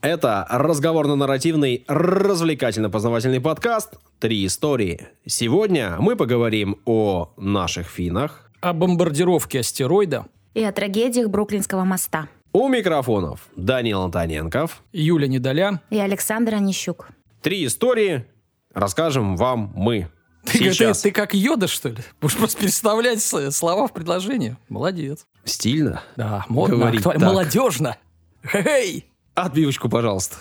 Это 0.00 0.46
разговорно-нарративный, 0.48 1.84
развлекательно-познавательный 1.88 3.40
подкаст 3.40 3.94
«Три 4.20 4.46
истории». 4.46 5.08
Сегодня 5.26 5.96
мы 5.98 6.14
поговорим 6.14 6.80
о 6.84 7.32
наших 7.36 7.88
финах, 7.88 8.50
О 8.60 8.72
бомбардировке 8.72 9.60
астероида 9.60 10.26
И 10.54 10.62
о 10.62 10.70
трагедиях 10.72 11.28
Бруклинского 11.30 11.82
моста. 11.84 12.28
у 12.52 12.68
микрофонов 12.68 13.48
Данил 13.56 14.02
Антоненков. 14.02 14.82
Юля 14.92 15.26
Недоля. 15.26 15.80
И 15.90 15.98
Александр 15.98 16.54
Онищук. 16.54 17.08
Три 17.42 17.66
истории 17.66 18.24
расскажем 18.74 19.36
вам 19.36 19.72
мы. 19.74 20.08
Ты, 20.44 20.58
ты- 20.58 20.72
Сейчас. 20.72 21.02
ты 21.02 21.10
как 21.10 21.34
Йода, 21.34 21.66
что 21.66 21.88
ли? 21.88 21.96
Будешь 22.20 22.36
просто 22.36 22.60
переставлять 22.60 23.20
слова 23.20 23.88
в 23.88 23.92
предложение. 23.92 24.56
Молодец. 24.68 25.26
Стильно. 25.44 26.02
Да, 26.16 26.44
модно, 26.48 26.76
Говорить 26.76 27.02
так. 27.02 27.18
молодежно. 27.20 27.96
Хей! 28.44 29.04
Отбивочку, 29.44 29.88
пожалуйста. 29.88 30.36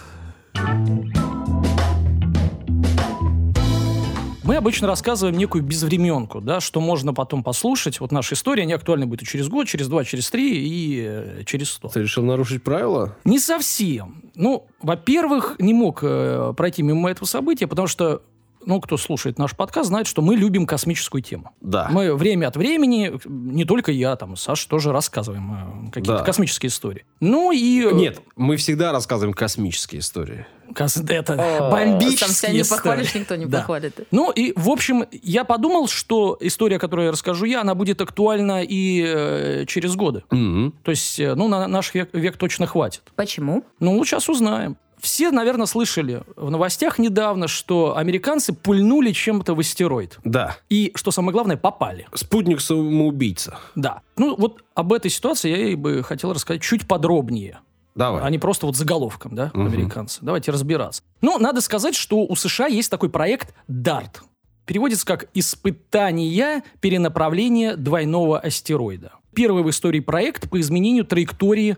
Мы 4.44 4.56
обычно 4.56 4.88
рассказываем 4.88 5.38
некую 5.38 5.64
безвременку, 5.64 6.40
да, 6.42 6.62
что 6.62 6.80
можно 6.80 7.14
потом 7.14 7.44
послушать. 7.44 8.00
Вот 8.00 8.12
наша 8.12 8.34
история, 8.34 8.64
они 8.64 8.74
актуальны 8.74 9.06
будет 9.06 9.22
и 9.24 9.26
через 9.26 9.50
год, 9.50 9.68
через 9.68 9.88
два, 9.88 10.04
через 10.06 10.30
три 10.30 10.66
и 10.66 11.06
э, 11.06 11.44
через 11.46 11.72
сто. 11.72 11.90
Ты 11.90 12.02
решил 12.02 12.24
нарушить 12.24 12.64
правила? 12.64 13.16
Не 13.26 13.40
совсем. 13.40 14.24
Ну, 14.36 14.66
во-первых, 14.82 15.58
не 15.60 15.74
мог 15.74 16.00
э, 16.02 16.54
пройти 16.56 16.82
мимо 16.82 17.12
этого 17.12 17.28
события, 17.28 17.68
потому 17.68 17.88
что, 17.90 18.24
ну, 18.68 18.80
кто 18.82 18.98
слушает 18.98 19.40
наш 19.40 19.56
подкаст, 19.56 19.88
знает, 19.88 20.06
что 20.08 20.22
мы 20.22 20.36
любим 20.36 20.66
космическую 20.68 21.22
тему. 21.24 21.52
Да. 21.62 21.88
Мы 21.90 22.14
время 22.16 22.48
от 22.48 22.58
времени, 22.58 23.14
не 23.26 23.66
только 23.66 23.92
я, 23.92 24.16
там, 24.18 24.36
Саша 24.36 24.68
тоже 24.70 24.92
рассказываем 24.92 25.86
э, 25.86 25.86
какие-то 25.88 26.20
Да. 26.20 26.24
космические 26.24 26.68
истории. 26.70 27.06
Ну 27.22 27.52
и... 27.52 27.86
э, 27.86 27.92
Нет, 27.94 28.22
мы 28.36 28.58
всегда 28.58 28.92
рассказываем 28.92 29.34
космические 29.34 30.02
истории. 30.02 30.46
кос- 30.76 30.98
это 30.98 31.68
бомбические 31.72 32.18
Сам 32.28 32.30
себя 32.30 32.52
не 32.52 32.64
похвалишь, 32.64 33.16
никто 33.16 33.36
не 33.36 33.46
Да. 33.46 33.60
похвалит. 33.60 34.00
Ну 34.12 34.32
и, 34.32 34.52
в 34.56 34.70
общем, 34.70 35.06
я 35.24 35.46
подумал, 35.46 35.88
что 35.88 36.38
история, 36.42 36.78
которую 36.78 37.06
я 37.06 37.12
расскажу 37.14 37.46
я, 37.46 37.62
она 37.62 37.74
будет 37.74 38.02
актуальна 38.02 38.62
и 38.64 39.02
э, 39.08 39.66
через 39.66 39.96
годы. 39.96 40.24
Мгм. 40.30 40.74
То 40.84 40.92
есть, 40.92 41.20
э, 41.20 41.36
ну, 41.36 41.48
на 41.48 41.68
наш 41.68 41.94
век, 41.94 42.10
век 42.14 42.36
точно 42.38 42.68
хватит. 42.68 43.02
Почему? 43.16 43.64
Ну, 43.80 44.04
сейчас 44.04 44.28
узнаем. 44.30 44.76
Все, 45.00 45.30
наверное, 45.32 45.68
слышали 45.68 46.24
в 46.36 46.50
новостях 46.50 46.98
недавно, 46.98 47.48
что 47.48 47.96
американцы 47.98 48.52
пульнули 48.54 49.12
чем-то 49.12 49.54
в 49.54 49.60
астероид. 49.60 50.18
Да. 50.24 50.58
И, 50.70 50.92
что 50.96 51.12
самое 51.12 51.34
главное, 51.34 51.56
попали. 51.58 52.08
Спутник 52.16 52.62
самоубийца. 52.62 53.60
Да. 53.76 54.02
Ну, 54.18 54.36
вот 54.36 54.64
об 54.74 54.94
этой 54.94 55.12
ситуации 55.12 55.50
я 55.52 55.58
и 55.70 55.76
бы 55.76 56.02
хотел 56.04 56.34
рассказать 56.34 56.62
чуть 56.64 56.88
подробнее. 56.88 57.60
Давай. 57.94 58.22
А 58.24 58.30
не 58.30 58.38
просто 58.40 58.66
вот 58.66 58.76
заголовком, 58.76 59.34
да, 59.36 59.52
Мгм. 59.54 59.68
американцы. 59.68 60.20
Давайте 60.22 60.52
разбираться. 60.52 61.02
Ну, 61.22 61.38
надо 61.40 61.62
сказать, 61.62 61.96
что 61.96 62.18
у 62.26 62.36
США 62.36 62.68
есть 62.68 62.90
такой 62.92 63.10
проект 63.10 63.54
DART. 63.68 64.22
Переводится 64.66 65.06
как 65.06 65.30
«Испытание 65.34 66.64
перенаправления 66.82 67.76
двойного 67.76 68.40
астероида». 68.40 69.14
Первый 69.34 69.64
в 69.64 69.70
истории 69.70 70.00
проект 70.00 70.50
по 70.50 70.60
изменению 70.60 71.06
траектории 71.06 71.78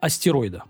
астероида. 0.00 0.64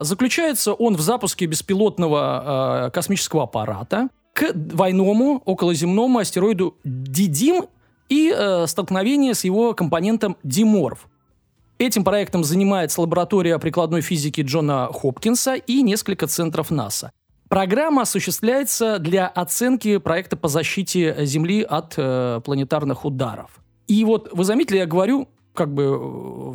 Заключается 0.00 0.72
он 0.72 0.96
в 0.96 1.00
запуске 1.00 1.44
беспилотного 1.44 2.86
э, 2.86 2.90
космического 2.90 3.42
аппарата 3.42 4.08
к 4.32 4.52
двойному 4.54 5.42
околоземному 5.44 6.18
астероиду 6.18 6.78
Дидим 6.84 7.66
и 8.08 8.34
э, 8.34 8.66
столкновение 8.66 9.34
с 9.34 9.44
его 9.44 9.74
компонентом 9.74 10.38
Диморф. 10.42 11.06
Этим 11.78 12.02
проектом 12.02 12.44
занимается 12.44 13.02
лаборатория 13.02 13.58
прикладной 13.58 14.00
физики 14.00 14.40
Джона 14.40 14.88
Хопкинса 14.90 15.54
и 15.54 15.82
несколько 15.82 16.26
центров 16.26 16.70
НАСА. 16.70 17.12
Программа 17.50 18.02
осуществляется 18.02 18.98
для 18.98 19.26
оценки 19.26 19.98
проекта 19.98 20.36
по 20.36 20.48
защите 20.48 21.26
Земли 21.26 21.62
от 21.62 21.94
э, 21.98 22.40
планетарных 22.42 23.04
ударов. 23.04 23.60
И 23.86 24.04
вот 24.04 24.30
вы 24.32 24.44
заметили, 24.44 24.78
я 24.78 24.86
говорю 24.86 25.28
как 25.60 25.74
бы 25.74 25.82
э, 25.82 25.88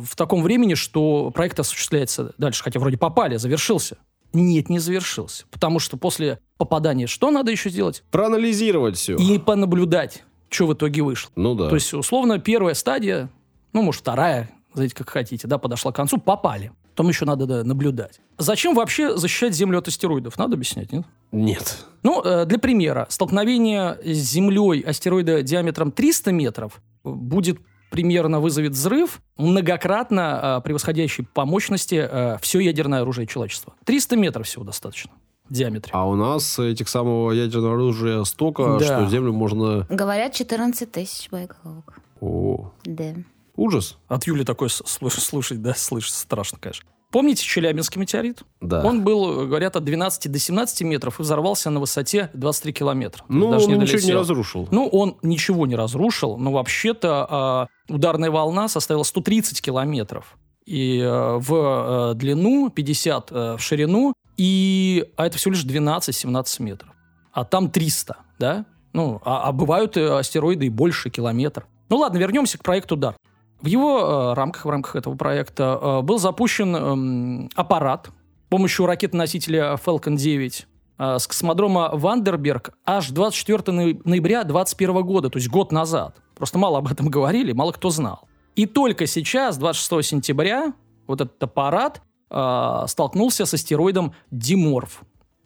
в 0.04 0.16
таком 0.16 0.42
времени, 0.42 0.74
что 0.74 1.30
проект 1.30 1.60
осуществляется 1.60 2.34
дальше, 2.38 2.64
хотя 2.64 2.80
вроде 2.80 2.96
попали, 2.96 3.36
завершился. 3.36 3.98
Нет, 4.32 4.68
не 4.68 4.80
завершился. 4.80 5.44
Потому 5.52 5.78
что 5.78 5.96
после 5.96 6.40
попадания 6.56 7.06
что 7.06 7.30
надо 7.30 7.52
еще 7.52 7.70
сделать? 7.70 8.02
Проанализировать 8.10 8.96
все. 8.96 9.14
И 9.14 9.38
понаблюдать, 9.38 10.24
что 10.48 10.66
в 10.66 10.74
итоге 10.74 11.02
вышло. 11.02 11.30
Ну 11.36 11.54
да. 11.54 11.68
То 11.68 11.76
есть, 11.76 11.94
условно, 11.94 12.40
первая 12.40 12.74
стадия, 12.74 13.30
ну, 13.72 13.82
может, 13.82 14.00
вторая, 14.00 14.50
знаете, 14.74 14.96
как 14.96 15.08
хотите, 15.08 15.46
да, 15.46 15.58
подошла 15.58 15.92
к 15.92 15.94
концу, 15.94 16.18
попали. 16.18 16.72
Потом 16.90 17.08
еще 17.08 17.26
надо 17.26 17.46
да, 17.46 17.62
наблюдать. 17.62 18.20
Зачем 18.38 18.74
вообще 18.74 19.16
защищать 19.16 19.54
Землю 19.54 19.78
от 19.78 19.86
астероидов? 19.86 20.36
Надо 20.36 20.54
объяснять, 20.54 20.90
нет? 20.90 21.04
Нет. 21.30 21.86
Ну, 22.02 22.22
э, 22.24 22.44
для 22.44 22.58
примера, 22.58 23.06
столкновение 23.08 24.00
с 24.02 24.16
Землей 24.16 24.80
астероида 24.80 25.42
диаметром 25.42 25.92
300 25.92 26.32
метров 26.32 26.82
будет 27.04 27.60
примерно 27.90 28.40
вызовет 28.40 28.72
взрыв, 28.72 29.20
многократно 29.36 30.58
э, 30.58 30.60
превосходящий 30.64 31.24
по 31.24 31.44
мощности 31.44 31.94
все 32.40 32.60
ядерное 32.60 33.02
оружие 33.02 33.26
человечества. 33.26 33.74
300 33.84 34.16
метров 34.16 34.46
всего 34.46 34.64
достаточно 34.64 35.10
в 35.48 35.52
диаметре. 35.52 35.92
А 35.94 36.06
у 36.08 36.14
нас 36.16 36.58
этих 36.58 36.88
самого 36.88 37.30
ядерного 37.32 37.74
оружия 37.74 38.24
столько, 38.24 38.78
Да. 38.78 38.84
что 38.84 39.06
Землю 39.08 39.32
можно... 39.32 39.86
Говорят, 39.88 40.32
14 40.34 40.90
тысяч 40.90 41.30
боеголовок. 41.30 41.98
О, 42.20 42.72
Да. 42.84 43.14
ужас. 43.54 43.98
От 44.08 44.26
Юли 44.26 44.42
слуш- 44.84 45.20
слушать, 45.20 45.62
да, 45.62 45.74
слышать 45.74 46.14
страшно, 46.14 46.58
конечно. 46.60 46.88
Помните 47.12 47.44
Челябинский 47.44 48.00
метеорит? 48.00 48.42
Да. 48.60 48.84
Он 48.84 49.02
был, 49.04 49.46
говорят, 49.46 49.76
от 49.76 49.84
12 49.84 50.30
до 50.30 50.38
17 50.38 50.82
метров 50.82 51.20
и 51.20 51.22
взорвался 51.22 51.70
на 51.70 51.80
высоте 51.80 52.30
23 52.34 52.72
километра. 52.72 53.24
Ну, 53.28 53.50
даже 53.50 53.66
он 53.66 53.78
ничего 53.78 54.00
не 54.00 54.12
разрушил. 54.12 54.68
Ну, 54.70 54.88
он 54.88 55.16
ничего 55.22 55.66
не 55.66 55.76
разрушил, 55.76 56.36
но 56.36 56.52
вообще-то 56.52 57.26
а, 57.28 57.66
ударная 57.88 58.30
волна 58.30 58.68
составила 58.68 59.04
130 59.04 59.62
километров. 59.62 60.36
И 60.66 60.98
э, 60.98 61.36
в 61.38 62.12
э, 62.12 62.14
длину, 62.16 62.70
50 62.70 63.30
э, 63.30 63.56
в 63.56 63.60
ширину, 63.60 64.14
и, 64.36 65.04
а 65.16 65.26
это 65.26 65.38
всего 65.38 65.54
лишь 65.54 65.64
12-17 65.64 66.62
метров. 66.62 66.90
А 67.32 67.44
там 67.44 67.70
300, 67.70 68.16
да? 68.40 68.66
Ну, 68.92 69.20
а, 69.24 69.48
а 69.48 69.52
бывают 69.52 69.96
э, 69.96 70.18
астероиды 70.18 70.66
и 70.66 70.70
больше 70.70 71.10
километр. 71.10 71.66
Ну 71.88 71.98
ладно, 71.98 72.18
вернемся 72.18 72.58
к 72.58 72.64
проекту 72.64 72.96
«Дар». 72.96 73.14
В 73.60 73.66
его 73.66 74.32
э, 74.32 74.34
рамках, 74.34 74.64
в 74.64 74.70
рамках 74.70 74.96
этого 74.96 75.14
проекта 75.16 75.78
э, 75.80 76.02
был 76.02 76.18
запущен 76.18 76.76
эм, 76.76 77.50
аппарат 77.54 78.08
с 78.46 78.48
помощью 78.50 78.86
ракеты-носителя 78.86 79.78
Falcon 79.84 80.16
9 80.16 80.66
э, 80.98 81.18
с 81.18 81.26
космодрома 81.26 81.90
Вандерберг 81.92 82.74
аж 82.84 83.10
24 83.10 83.72
ноя- 83.72 84.00
ноября 84.04 84.44
2021 84.44 85.02
года, 85.02 85.30
то 85.30 85.38
есть 85.38 85.48
год 85.48 85.72
назад. 85.72 86.16
Просто 86.36 86.58
мало 86.58 86.78
об 86.78 86.88
этом 86.88 87.08
говорили, 87.10 87.52
мало 87.52 87.72
кто 87.72 87.90
знал. 87.90 88.28
И 88.56 88.66
только 88.66 89.06
сейчас, 89.06 89.56
26 89.58 90.06
сентября, 90.06 90.72
вот 91.06 91.20
этот 91.20 91.42
аппарат 91.42 92.02
э, 92.30 92.84
столкнулся 92.86 93.46
с 93.46 93.54
астероидом 93.54 94.12
Диморф. 94.30 95.02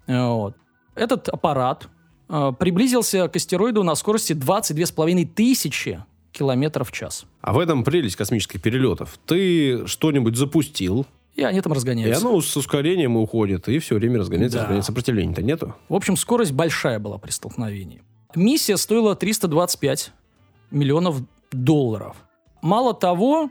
Э, 0.06 0.26
Вот. 0.26 0.56
Этот 0.96 1.28
аппарат 1.28 1.88
э, 2.28 2.52
приблизился 2.58 3.28
к 3.28 3.36
астероиду 3.36 3.84
на 3.84 3.94
скорости 3.94 4.32
22,5 4.32 5.26
тысячи 5.26 6.04
километров 6.32 6.90
в 6.90 6.92
час. 6.92 7.24
А 7.40 7.52
в 7.52 7.58
этом 7.58 7.84
прелесть 7.84 8.16
космических 8.16 8.60
перелетов. 8.62 9.18
Ты 9.26 9.86
что-нибудь 9.86 10.36
запустил, 10.36 11.06
И 11.34 11.42
они 11.42 11.60
там 11.60 11.72
и 11.72 11.76
разгоняются. 11.76 12.26
оно 12.26 12.40
с 12.40 12.56
ускорением 12.56 13.16
уходит, 13.16 13.68
и 13.68 13.78
все 13.78 13.96
время 13.96 14.18
разгоняется, 14.20 14.58
Да. 14.58 14.62
разгоняется. 14.64 14.86
Сопротивления-то 14.92 15.42
нету. 15.42 15.74
В 15.88 15.94
общем, 15.94 16.16
скорость 16.16 16.52
большая 16.52 16.98
была 16.98 17.18
при 17.18 17.30
столкновении. 17.30 18.02
Миссия 18.34 18.76
стоила 18.76 19.16
325 19.16 20.12
миллионов 20.70 21.16
долларов. 21.50 22.16
Мало 22.62 22.94
того, 22.94 23.50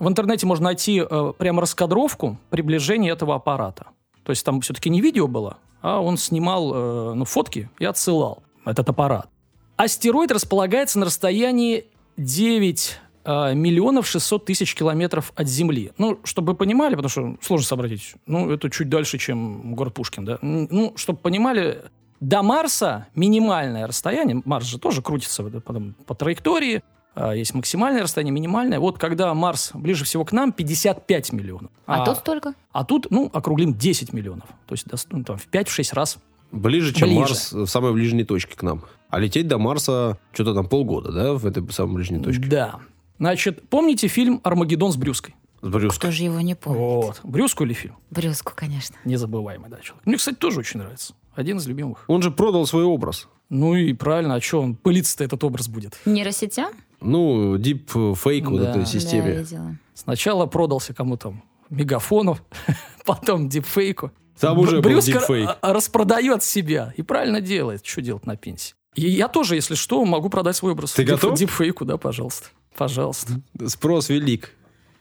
в 0.00 0.08
интернете 0.08 0.46
можно 0.46 0.64
найти 0.64 1.02
э, 1.08 1.32
прямо 1.38 1.60
раскадровку 1.62 2.38
приближения 2.50 3.12
этого 3.12 3.34
аппарата. 3.36 3.86
То 4.24 4.30
есть 4.30 4.44
там 4.44 4.60
все-таки 4.60 4.90
не 4.90 5.00
видео 5.00 5.28
было, 5.28 5.58
а 5.82 6.00
он 6.00 6.16
снимал 6.16 6.72
э, 6.74 7.14
ну, 7.14 7.24
фотки 7.24 7.70
и 7.78 7.84
отсылал 7.84 8.42
этот 8.64 8.88
аппарат. 8.88 9.28
Астероид 9.76 10.32
располагается 10.32 10.98
на 10.98 11.06
расстоянии 11.06 11.86
9 12.16 12.98
э, 13.24 13.54
миллионов 13.54 14.06
600 14.06 14.44
тысяч 14.44 14.74
километров 14.74 15.32
от 15.34 15.48
Земли. 15.48 15.92
Ну, 15.98 16.18
чтобы 16.24 16.52
вы 16.52 16.58
понимали, 16.58 16.94
потому 16.94 17.08
что 17.08 17.36
сложно 17.40 17.66
сообразить, 17.66 18.14
ну, 18.26 18.50
это 18.50 18.70
чуть 18.70 18.88
дальше, 18.88 19.18
чем 19.18 19.74
город 19.74 19.94
Пушкин, 19.94 20.24
да? 20.24 20.38
Ну, 20.42 20.92
чтобы 20.96 21.18
понимали, 21.18 21.84
до 22.20 22.42
Марса 22.42 23.08
минимальное 23.14 23.86
расстояние, 23.86 24.42
Марс 24.44 24.66
же 24.66 24.78
тоже 24.78 25.02
крутится 25.02 25.42
потом 25.42 25.94
по 26.06 26.14
траектории, 26.14 26.82
а, 27.16 27.32
есть 27.34 27.54
максимальное 27.54 28.02
расстояние, 28.02 28.32
минимальное. 28.32 28.78
Вот 28.78 28.98
когда 28.98 29.32
Марс 29.32 29.70
ближе 29.72 30.04
всего 30.04 30.24
к 30.24 30.32
нам, 30.32 30.52
55 30.52 31.32
миллионов. 31.32 31.70
А, 31.86 32.04
тут 32.04 32.18
столько? 32.18 32.54
а 32.72 32.84
тут, 32.84 33.06
ну, 33.10 33.30
округлим 33.32 33.74
10 33.74 34.12
миллионов. 34.12 34.46
То 34.66 34.74
есть 34.74 34.86
ну, 35.10 35.24
там, 35.24 35.38
в 35.38 35.48
5-6 35.48 35.94
раз 35.94 36.18
Ближе, 36.52 36.92
чем 36.94 37.08
Ближе. 37.08 37.20
Марс 37.20 37.52
в 37.52 37.66
самой 37.66 37.92
ближней 37.92 38.24
точке 38.24 38.56
к 38.56 38.62
нам. 38.62 38.82
А 39.08 39.18
лететь 39.18 39.46
до 39.48 39.58
Марса 39.58 40.18
что-то 40.32 40.54
там 40.54 40.68
полгода, 40.68 41.12
да, 41.12 41.32
в 41.34 41.46
этой 41.46 41.62
самой 41.72 41.96
ближней 41.96 42.20
точке? 42.22 42.46
Да. 42.46 42.80
Значит, 43.18 43.68
помните 43.68 44.08
фильм 44.08 44.40
«Армагеддон» 44.44 44.92
с 44.92 44.96
Брюской? 44.96 45.34
Брюско. 45.62 45.98
Кто 45.98 46.10
же 46.10 46.22
его 46.24 46.40
не 46.40 46.54
помнит? 46.54 46.78
Вот. 46.80 47.20
Брюску 47.24 47.64
или 47.64 47.72
фильм? 47.72 47.96
Брюску, 48.10 48.52
конечно. 48.54 48.96
Незабываемый, 49.04 49.70
да, 49.70 49.78
человек. 49.80 50.04
Мне, 50.06 50.16
кстати, 50.16 50.36
тоже 50.36 50.60
очень 50.60 50.78
нравится. 50.80 51.14
Один 51.34 51.56
из 51.56 51.66
любимых. 51.66 52.04
Он 52.08 52.22
же 52.22 52.30
продал 52.30 52.66
свой 52.66 52.84
образ. 52.84 53.28
Ну 53.48 53.74
и 53.74 53.92
правильно, 53.92 54.34
а 54.34 54.40
что 54.40 54.60
он 54.60 54.74
пылиться-то 54.76 55.24
этот 55.24 55.42
образ 55.44 55.68
будет? 55.68 55.98
Нейросетям? 56.04 56.72
Ну, 57.00 57.56
дип 57.58 57.90
фейк 57.90 58.48
вот 58.50 58.60
Да. 58.60 58.70
этой 58.70 58.80
Да, 58.80 58.84
системе. 58.86 59.38
видела. 59.38 59.76
Сначала 59.94 60.46
продался 60.46 60.94
кому 60.94 61.16
там 61.16 61.42
мегафону, 61.70 62.38
потом 63.06 63.48
дипфейку. 63.48 64.10
Там 64.40 64.58
уже 64.58 64.76
был 64.80 64.90
Брюско 64.90 65.12
дипфейк. 65.12 65.48
р- 65.48 65.56
распродает 65.62 66.42
себя 66.42 66.92
и 66.96 67.02
правильно 67.02 67.40
делает. 67.40 67.84
Что 67.86 68.02
делать 68.02 68.26
на 68.26 68.36
пенсии? 68.36 68.74
И 68.94 69.08
я 69.08 69.28
тоже, 69.28 69.54
если 69.56 69.74
что, 69.74 70.04
могу 70.04 70.28
продать 70.30 70.56
свой 70.56 70.72
образ. 70.72 70.92
Ты 70.92 71.02
Дип- 71.04 71.10
готов? 71.10 71.38
Дипфейку, 71.38 71.84
да, 71.84 71.96
пожалуйста. 71.98 72.46
Пожалуйста. 72.76 73.32
Спрос 73.66 74.08
велик. 74.08 74.50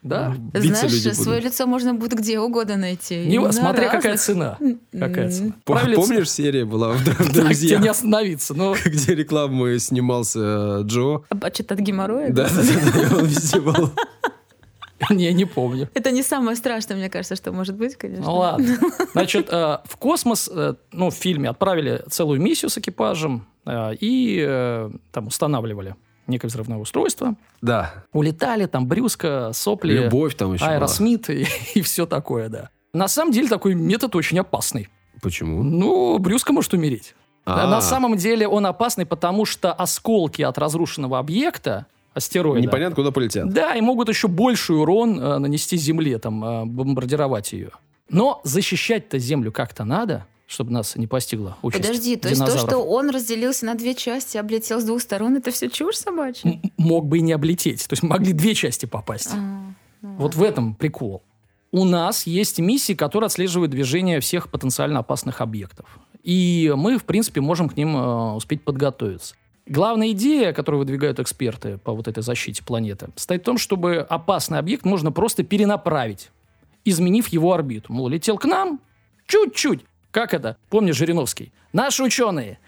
Да. 0.02 0.36
Биться 0.54 0.88
Знаешь, 0.88 1.16
свое 1.16 1.40
будут. 1.40 1.52
лицо 1.52 1.66
можно 1.66 1.94
будет 1.96 2.14
где 2.14 2.40
угодно 2.40 2.78
найти. 2.78 3.26
Не, 3.26 3.40
на 3.40 3.52
смотря 3.52 3.90
какая 3.90 4.12
разных. 4.14 4.22
цена. 4.22 4.58
Какая 4.92 5.32
цена. 5.32 5.54
Правильно, 5.64 5.96
Помнишь, 5.96 6.30
серия 6.30 6.64
была 6.64 6.90
в 6.94 7.04
«Дру- 7.04 7.34
Так, 7.34 7.56
тебе 7.56 7.78
не 7.80 7.88
остановиться. 7.88 8.54
Но 8.54 8.76
где 8.86 9.16
рекламой 9.16 9.80
снимался 9.80 10.40
э, 10.40 10.84
Джо? 10.84 11.24
А 11.30 11.52
что-то 11.52 11.74
от 11.74 11.80
геморроя? 11.80 12.30
Да, 12.30 12.48
да, 12.48 13.10
да, 13.10 13.18
он 13.18 13.26
везде 13.26 13.60
был. 13.60 13.92
не, 15.10 15.34
не 15.34 15.46
помню. 15.46 15.90
Это 15.94 16.12
не 16.12 16.24
самое 16.24 16.56
страшное, 16.56 16.98
мне 16.98 17.10
кажется, 17.10 17.36
что 17.36 17.52
может 17.52 17.76
быть, 17.76 17.96
конечно. 17.96 18.26
Ну 18.26 18.36
ладно. 18.36 18.78
Значит, 19.14 19.50
э, 19.52 19.80
в 19.86 19.98
космос, 19.98 20.50
э, 20.52 20.76
ну, 20.92 21.10
в 21.10 21.14
фильме 21.16 21.50
отправили 21.50 22.04
целую 22.10 22.42
миссию 22.42 22.70
с 22.70 22.78
экипажем 22.78 23.48
э, 23.66 23.96
и 24.00 24.90
там 25.12 25.28
устанавливали 25.28 25.96
некое 26.28 26.48
взрывное 26.48 26.78
устройство. 26.78 27.36
Да. 27.62 28.06
Улетали, 28.14 28.66
там 28.66 28.88
брюско, 28.88 29.52
сопли, 29.54 29.94
Любовь 29.94 30.36
там 30.36 30.54
еще 30.54 30.66
аэросмит 30.66 31.30
и, 31.30 31.46
и 31.76 31.82
все 31.82 32.06
такое, 32.06 32.50
да. 32.50 32.70
На 32.94 33.08
самом 33.08 33.32
деле 33.32 33.48
такой 33.48 33.76
метод 33.76 34.16
очень 34.16 34.40
опасный. 34.40 34.90
Почему? 35.22 35.64
Ну, 35.64 36.18
брюско 36.20 36.54
может 36.54 36.74
умереть. 36.74 37.16
А. 37.46 37.68
На 37.68 37.82
самом 37.82 38.18
деле 38.18 38.48
он 38.48 38.66
опасный, 38.66 39.06
потому 39.06 39.46
что 39.46 39.72
осколки 39.72 40.42
от 40.42 40.58
разрушенного 40.58 41.20
объекта, 41.20 41.86
астероида, 42.16 42.62
Непонятно, 42.66 42.96
куда 42.96 43.12
полетят. 43.12 43.52
да, 43.54 43.76
и 43.76 43.82
могут 43.82 44.10
еще 44.10 44.28
больший 44.28 44.80
урон 44.80 45.20
э, 45.20 45.38
нанести 45.38 45.78
Земле, 45.78 46.18
там, 46.18 46.44
э, 46.44 46.66
бомбардировать 46.66 47.54
ее. 47.54 47.72
Но 48.10 48.42
защищать-то 48.44 49.20
Землю 49.20 49.52
как-то 49.52 49.84
надо, 49.84 50.26
чтобы 50.48 50.72
нас 50.72 50.96
не 50.96 51.08
постигла 51.08 51.58
участь 51.62 51.84
Подожди, 51.84 52.16
то 52.16 52.30
есть 52.30 52.40
то, 52.40 52.46
динозавров. 52.48 52.70
что 52.70 52.84
он 52.86 53.10
разделился 53.10 53.66
на 53.66 53.76
две 53.76 53.94
части, 53.96 54.38
облетел 54.38 54.80
с 54.80 54.84
двух 54.84 55.02
сторон, 55.02 55.36
это 55.38 55.52
все 55.52 55.70
чушь 55.70 55.96
собачья? 55.96 56.50
М- 56.50 56.62
мог 56.78 57.06
бы 57.08 57.18
и 57.18 57.22
не 57.22 57.34
облететь. 57.34 57.88
То 57.88 57.94
есть 57.94 58.04
могли 58.04 58.32
две 58.34 58.54
части 58.56 58.86
попасть. 58.86 59.32
А, 59.34 59.38
ну 60.02 60.16
Вот 60.18 60.36
в 60.36 60.44
этом 60.44 60.76
прикол. 60.76 61.24
У 61.72 61.84
нас 61.84 62.28
есть 62.28 62.60
миссии, 62.60 62.94
которые 62.94 63.26
отслеживают 63.26 63.72
движение 63.72 64.20
всех 64.20 64.50
потенциально 64.50 65.00
опасных 65.00 65.42
объектов. 65.42 65.86
И 66.24 66.72
мы, 66.78 66.98
в 66.98 67.04
принципе, 67.04 67.42
можем 67.42 67.68
к 67.68 67.76
ним 67.76 67.98
э, 67.98 68.34
успеть 68.36 68.64
подготовиться. 68.64 69.36
Главная 69.68 70.12
идея, 70.12 70.54
которую 70.54 70.80
выдвигают 70.80 71.20
эксперты 71.20 71.78
по 71.80 71.94
вот 71.94 72.08
этой 72.08 72.22
защите 72.22 72.64
планеты, 72.64 73.08
состоит 73.16 73.42
в 73.42 73.46
том, 73.46 73.58
чтобы 73.58 73.98
опасный 73.98 74.60
объект 74.60 74.86
можно 74.86 75.12
просто 75.12 75.44
перенаправить, 75.44 76.30
изменив 76.84 77.28
его 77.30 77.52
орбиту. 77.54 77.92
Мол, 77.92 78.08
летел 78.08 78.38
к 78.38 78.46
нам 78.46 78.80
чуть-чуть. 79.26 79.82
Как 80.12 80.34
это? 80.36 80.58
Помнишь 80.70 80.96
Жириновский? 80.98 81.52
Наши 81.74 82.04
ученые 82.04 82.60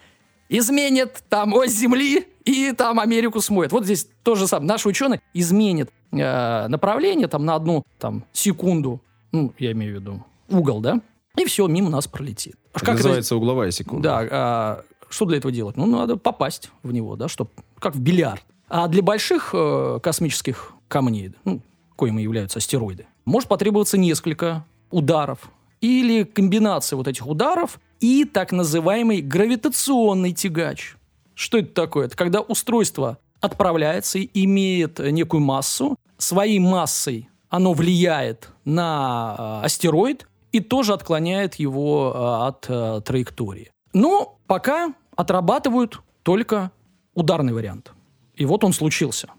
изменят 0.49 1.23
там 1.29 1.53
ось 1.53 1.71
Земли 1.71 2.25
и 2.45 2.71
там 2.71 2.99
Америку 2.99 3.41
смоет. 3.41 3.71
Вот 3.71 3.83
здесь 3.85 4.07
то 4.23 4.35
же 4.35 4.47
самое. 4.47 4.67
Наши 4.67 4.87
ученые 4.87 5.21
изменят 5.33 5.89
э, 6.11 6.67
направление 6.67 7.27
там 7.27 7.45
на 7.45 7.55
одну 7.55 7.83
там 7.99 8.25
секунду, 8.33 9.01
ну, 9.31 9.53
я 9.59 9.71
имею 9.73 9.97
в 9.97 9.99
виду 9.99 10.25
угол, 10.49 10.79
да, 10.81 11.01
и 11.37 11.45
все, 11.45 11.67
мимо 11.67 11.89
нас 11.89 12.07
пролетит. 12.07 12.55
Как 12.73 12.83
это- 12.83 12.93
называется 12.93 13.35
угловая 13.35 13.69
секунда. 13.71 14.09
да, 14.09 14.27
а 14.31 14.83
что 15.09 15.25
для 15.25 15.37
этого 15.37 15.51
делать? 15.51 15.77
Ну, 15.77 15.85
надо 15.85 16.17
попасть 16.17 16.71
в 16.83 16.91
него, 16.91 17.15
да, 17.15 17.27
чтоб, 17.27 17.49
как 17.79 17.95
в 17.95 17.99
бильярд. 17.99 18.43
А 18.69 18.87
для 18.87 19.01
больших 19.01 19.51
э, 19.53 19.99
космических 20.01 20.73
камней, 20.87 21.33
ну, 21.45 21.61
коими 21.95 22.21
являются 22.21 22.59
астероиды, 22.59 23.07
может 23.25 23.49
потребоваться 23.49 23.97
несколько 23.97 24.65
ударов 24.91 25.49
или 25.81 26.23
комбинация 26.23 26.97
вот 26.97 27.07
этих 27.07 27.27
ударов 27.27 27.79
и 27.99 28.25
так 28.25 28.51
называемый 28.51 29.21
гравитационный 29.21 30.33
тягач. 30.33 30.95
Что 31.33 31.59
это 31.59 31.73
такое? 31.73 32.07
Это 32.07 32.17
когда 32.17 32.41
устройство 32.41 33.19
отправляется 33.39 34.19
и 34.19 34.29
имеет 34.43 34.99
некую 34.99 35.41
массу, 35.41 35.95
своей 36.17 36.59
массой 36.59 37.29
оно 37.49 37.73
влияет 37.73 38.49
на 38.65 39.61
э, 39.61 39.65
астероид 39.65 40.27
и 40.51 40.59
тоже 40.59 40.93
отклоняет 40.93 41.55
его 41.55 42.11
э, 42.13 42.47
от 42.47 42.65
э, 42.67 43.01
траектории. 43.05 43.71
Но 43.97 44.37
пока 44.45 44.93
отрабатывают 45.15 46.01
только 46.21 46.71
ударный 47.15 47.51
вариант. 47.51 47.93
И 48.35 48.45
вот 48.45 48.63
он 48.63 48.71
случился. 48.71 49.29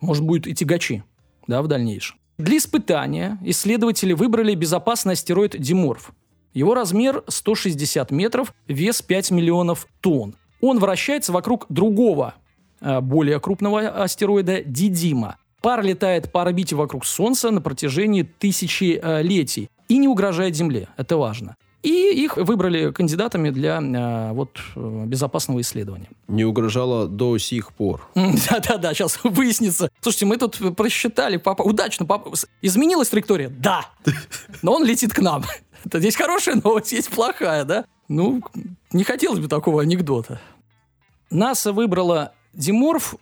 Может, 0.00 0.24
будет 0.24 0.48
и 0.48 0.54
тягачи 0.54 1.04
да, 1.46 1.62
в 1.62 1.68
дальнейшем. 1.68 2.18
Для 2.36 2.56
испытания 2.56 3.38
исследователи 3.44 4.12
выбрали 4.12 4.56
безопасный 4.56 5.12
астероид 5.12 5.60
Диморф. 5.60 6.10
Его 6.54 6.74
размер 6.74 7.22
160 7.28 8.10
метров, 8.10 8.52
вес 8.66 9.00
5 9.00 9.30
миллионов 9.30 9.86
тонн. 10.00 10.34
Он 10.60 10.80
вращается 10.80 11.30
вокруг 11.30 11.66
другого, 11.68 12.34
э, 12.80 13.00
более 13.00 13.38
крупного 13.38 14.02
астероида 14.02 14.64
Дидима. 14.64 15.36
Пара 15.62 15.82
летает 15.82 16.32
по 16.32 16.42
орбите 16.42 16.74
вокруг 16.74 17.06
Солнца 17.06 17.52
на 17.52 17.60
протяжении 17.60 18.22
тысячелетий 18.22 19.70
и 19.86 19.98
не 19.98 20.08
угрожает 20.08 20.56
Земле. 20.56 20.88
Это 20.96 21.16
важно. 21.16 21.54
И 21.82 22.22
их 22.24 22.36
выбрали 22.36 22.92
кандидатами 22.92 23.48
для 23.50 23.80
э, 23.80 24.32
вот, 24.32 24.58
э, 24.76 25.04
безопасного 25.06 25.62
исследования. 25.62 26.08
Не 26.28 26.44
угрожала 26.44 27.08
до 27.08 27.38
сих 27.38 27.72
пор. 27.72 28.06
Да-да-да, 28.14 28.92
сейчас 28.94 29.18
выяснится. 29.24 29.90
Слушайте, 30.00 30.26
мы 30.26 30.36
тут 30.36 30.76
просчитали, 30.76 31.38
папа, 31.38 31.62
удачно, 31.62 32.04
папа. 32.04 32.32
Изменилась 32.60 33.08
траектория? 33.08 33.48
Да. 33.48 33.86
Но 34.62 34.74
он 34.74 34.84
летит 34.84 35.14
к 35.14 35.20
нам. 35.20 35.44
Здесь 35.90 36.16
хорошая 36.16 36.60
новость, 36.62 36.92
есть 36.92 37.08
плохая, 37.08 37.64
да? 37.64 37.86
Ну, 38.08 38.42
не 38.92 39.04
хотелось 39.04 39.38
бы 39.38 39.48
такого 39.48 39.80
анекдота. 39.80 40.38
НАСА 41.30 41.72
выбрала 41.72 42.32
Диморф 42.52 43.14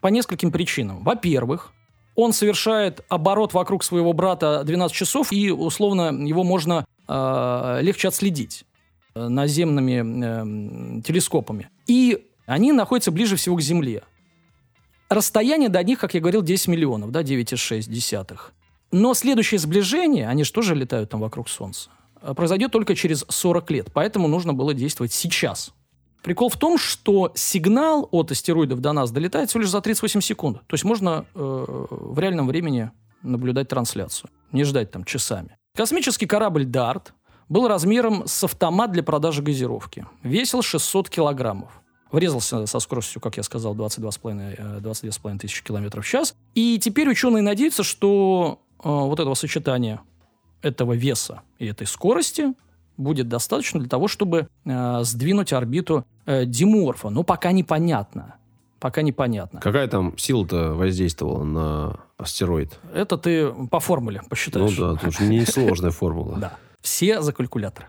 по 0.00 0.08
нескольким 0.08 0.52
причинам. 0.52 1.02
Во-первых, 1.02 1.72
он 2.14 2.32
совершает 2.32 3.04
оборот 3.08 3.54
вокруг 3.54 3.84
своего 3.84 4.12
брата 4.12 4.62
12 4.64 4.94
часов, 4.94 5.32
и 5.32 5.50
условно 5.50 6.10
его 6.26 6.44
можно 6.44 6.84
легче 7.10 8.08
отследить 8.08 8.64
э, 9.14 9.28
наземными 9.28 10.98
э, 10.98 11.02
телескопами. 11.02 11.70
И 11.86 12.28
они 12.46 12.72
находятся 12.72 13.10
ближе 13.10 13.36
всего 13.36 13.56
к 13.56 13.62
Земле. 13.62 14.02
Расстояние 15.08 15.68
до 15.68 15.82
них, 15.82 15.98
как 15.98 16.14
я 16.14 16.20
говорил, 16.20 16.42
10 16.42 16.68
миллионов, 16.68 17.10
да, 17.10 17.22
9,6. 17.22 18.38
Но 18.92 19.14
следующее 19.14 19.58
сближение, 19.58 20.28
они 20.28 20.44
же 20.44 20.52
тоже 20.52 20.74
летают 20.74 21.10
там 21.10 21.20
вокруг 21.20 21.48
Солнца, 21.48 21.90
э, 22.22 22.34
произойдет 22.34 22.72
только 22.72 22.94
через 22.94 23.24
40 23.28 23.70
лет. 23.70 23.88
Поэтому 23.92 24.28
нужно 24.28 24.54
было 24.54 24.74
действовать 24.74 25.12
сейчас. 25.12 25.72
Прикол 26.22 26.50
в 26.50 26.56
том, 26.56 26.76
что 26.76 27.32
сигнал 27.34 28.08
от 28.10 28.30
астероидов 28.30 28.80
до 28.80 28.92
нас 28.92 29.10
долетает 29.10 29.48
всего 29.48 29.62
лишь 29.62 29.70
за 29.70 29.80
38 29.80 30.20
секунд. 30.20 30.58
То 30.66 30.74
есть 30.74 30.84
можно 30.84 31.24
э, 31.34 31.86
в 31.90 32.18
реальном 32.18 32.46
времени 32.46 32.90
наблюдать 33.22 33.68
трансляцию, 33.68 34.30
не 34.52 34.64
ждать 34.64 34.90
там 34.90 35.04
часами. 35.04 35.56
Космический 35.80 36.26
корабль 36.26 36.66
«Дарт» 36.66 37.14
был 37.48 37.66
размером 37.66 38.24
с 38.26 38.44
автомат 38.44 38.92
для 38.92 39.02
продажи 39.02 39.40
газировки. 39.40 40.04
Весил 40.22 40.60
600 40.60 41.08
килограммов. 41.08 41.70
Врезался 42.12 42.66
со 42.66 42.80
скоростью, 42.80 43.22
как 43.22 43.38
я 43.38 43.42
сказал, 43.42 43.74
22,5 43.74 44.56
э, 44.58 44.80
22,5 44.80 45.38
тысячи 45.38 45.64
километров 45.64 46.04
в 46.04 46.06
час. 46.06 46.34
И 46.54 46.78
теперь 46.78 47.08
ученые 47.08 47.42
надеются, 47.42 47.82
что 47.82 48.60
э, 48.78 48.88
вот 48.90 49.20
этого 49.20 49.32
сочетания 49.32 50.02
этого 50.60 50.92
веса 50.92 51.40
и 51.58 51.64
этой 51.64 51.86
скорости 51.86 52.52
будет 52.98 53.28
достаточно 53.28 53.80
для 53.80 53.88
того, 53.88 54.06
чтобы 54.06 54.48
э, 54.66 55.00
сдвинуть 55.04 55.54
орбиту 55.54 56.04
э, 56.26 56.44
Диморфа. 56.44 57.08
Но 57.08 57.22
пока 57.22 57.52
непонятно. 57.52 58.34
Пока 58.80 59.00
непонятно. 59.00 59.60
Какая 59.60 59.88
там 59.88 60.18
сила-то 60.18 60.74
воздействовала 60.74 61.42
на 61.42 62.00
астероид? 62.20 62.78
Это 62.94 63.16
ты 63.16 63.50
по 63.70 63.80
формуле 63.80 64.20
Ну 64.22 64.28
посчитаешь. 64.28 64.76
да, 64.76 64.94
тут 64.94 65.14
же 65.14 65.24
несложная 65.24 65.90
формула. 65.90 66.36
Да. 66.40 66.56
Все 66.80 67.20
за 67.20 67.32
калькулятор. 67.32 67.88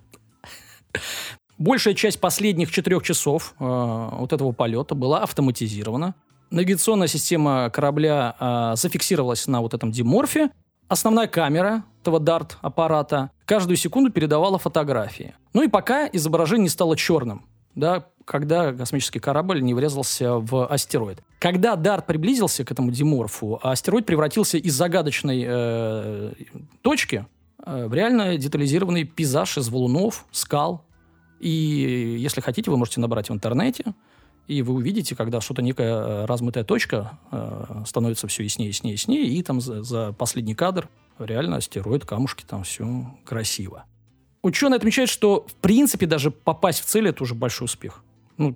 Большая 1.58 1.94
часть 1.94 2.20
последних 2.20 2.72
четырех 2.72 3.04
часов 3.04 3.54
э, 3.60 3.64
вот 3.64 4.34
этого 4.34 4.52
полета 4.52 4.96
была 4.96 5.22
автоматизирована. 5.22 6.16
Навигационная 6.50 7.08
система 7.08 7.70
корабля 7.70 8.36
э, 8.40 8.74
зафиксировалась 8.76 9.48
на 9.48 9.62
вот 9.62 9.74
этом 9.74 9.92
диморфе. 9.92 10.50
Основная 10.88 11.28
камера 11.28 11.84
этого 12.02 12.20
дарт-аппарата 12.20 13.30
каждую 13.46 13.78
секунду 13.78 14.12
передавала 14.12 14.58
фотографии. 14.58 15.36
Ну 15.54 15.62
и 15.64 15.68
пока 15.68 16.08
изображение 16.08 16.64
не 16.64 16.70
стало 16.70 16.98
черным, 16.98 17.46
да, 17.76 18.08
когда 18.26 18.74
космический 18.74 19.20
корабль 19.20 19.62
не 19.62 19.74
врезался 19.74 20.34
в 20.40 20.66
астероид. 20.68 21.22
Когда 21.42 21.76
Дарт 21.76 22.06
приблизился 22.06 22.64
к 22.64 22.72
этому 22.72 22.92
диморфу, 22.92 23.60
астероид 23.64 24.06
превратился 24.06 24.60
из 24.60 24.76
загадочной 24.76 25.44
э, 25.48 26.34
точки 26.84 27.26
э, 27.66 27.88
в 27.88 27.94
реально 27.96 28.38
детализированный 28.38 29.06
пейзаж 29.06 29.58
из 29.58 29.68
валунов, 29.70 30.28
скал. 30.30 30.86
И 31.40 31.50
если 32.20 32.42
хотите, 32.42 32.70
вы 32.70 32.78
можете 32.78 33.00
набрать 33.00 33.32
в 33.32 33.34
интернете, 33.34 33.96
и 34.48 34.62
вы 34.62 34.76
увидите, 34.76 35.16
когда 35.16 35.42
что-то 35.42 35.64
некая 35.64 35.94
э, 35.94 36.26
размытая 36.26 36.64
точка 36.64 37.18
э, 37.32 37.86
становится 37.88 38.28
все 38.28 38.44
яснее, 38.44 38.68
яснее, 38.68 38.94
яснее, 38.94 39.26
и 39.26 39.42
там 39.42 39.62
за, 39.62 39.82
за 39.82 40.14
последний 40.14 40.54
кадр 40.54 40.90
реально 41.18 41.58
астероид, 41.58 42.06
камушки, 42.06 42.46
там 42.48 42.62
все 42.62 43.18
красиво. 43.26 43.86
Ученые 44.44 44.78
отмечают, 44.78 45.10
что 45.10 45.48
в 45.48 45.56
принципе 45.56 46.06
даже 46.06 46.30
попасть 46.30 46.82
в 46.82 46.86
цель 46.86 47.08
это 47.08 47.24
уже 47.24 47.34
большой 47.34 47.66
успех. 47.66 48.04
Ну, 48.38 48.56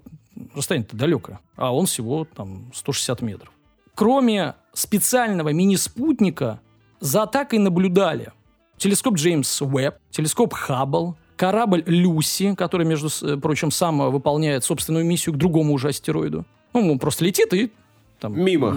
расстояние-то 0.54 0.96
далекое, 0.96 1.40
а 1.56 1.74
он 1.74 1.86
всего 1.86 2.26
там 2.26 2.72
160 2.74 3.22
метров. 3.22 3.52
Кроме 3.94 4.56
специального 4.74 5.50
мини-спутника, 5.50 6.60
за 7.00 7.24
атакой 7.24 7.60
наблюдали 7.60 8.34
телескоп 8.78 9.16
Джеймс 9.16 9.62
Уэбб, 9.62 9.96
телескоп 10.12 10.54
Хаббл, 10.54 11.16
корабль 11.36 11.84
Люси, 11.86 12.56
который, 12.56 12.86
между 12.86 13.10
прочим, 13.40 13.72
сам 13.72 14.12
выполняет 14.12 14.64
собственную 14.64 15.06
миссию 15.06 15.34
к 15.36 15.38
другому 15.38 15.74
уже 15.74 15.90
астероиду. 15.90 16.46
Ну, 16.74 16.92
он 16.92 17.00
просто 17.00 17.24
летит 17.24 17.54
и 17.54 17.72
там, 18.20 18.40
Мимо. 18.40 18.72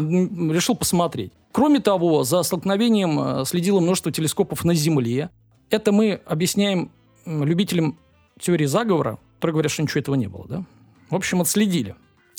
решил 0.53 0.77
посмотреть. 0.77 1.33
Кроме 1.53 1.81
того, 1.81 2.25
за 2.25 2.43
столкновением 2.43 3.19
э, 3.21 3.45
следило 3.45 3.81
множество 3.81 4.13
телескопов 4.13 4.65
на 4.65 4.75
Земле. 4.75 5.31
Это 5.71 5.93
мы 5.93 6.21
объясняем 6.27 6.91
любителям 7.27 7.99
теории 8.39 8.67
заговора, 8.67 9.19
которые 9.37 9.55
говорят, 9.55 9.73
что 9.73 9.83
ничего 9.83 10.01
этого 10.01 10.15
не 10.15 10.29
было, 10.29 10.47
да? 10.49 10.65
В 11.11 11.15
общем, 11.15 11.41
отследили. 11.41 11.95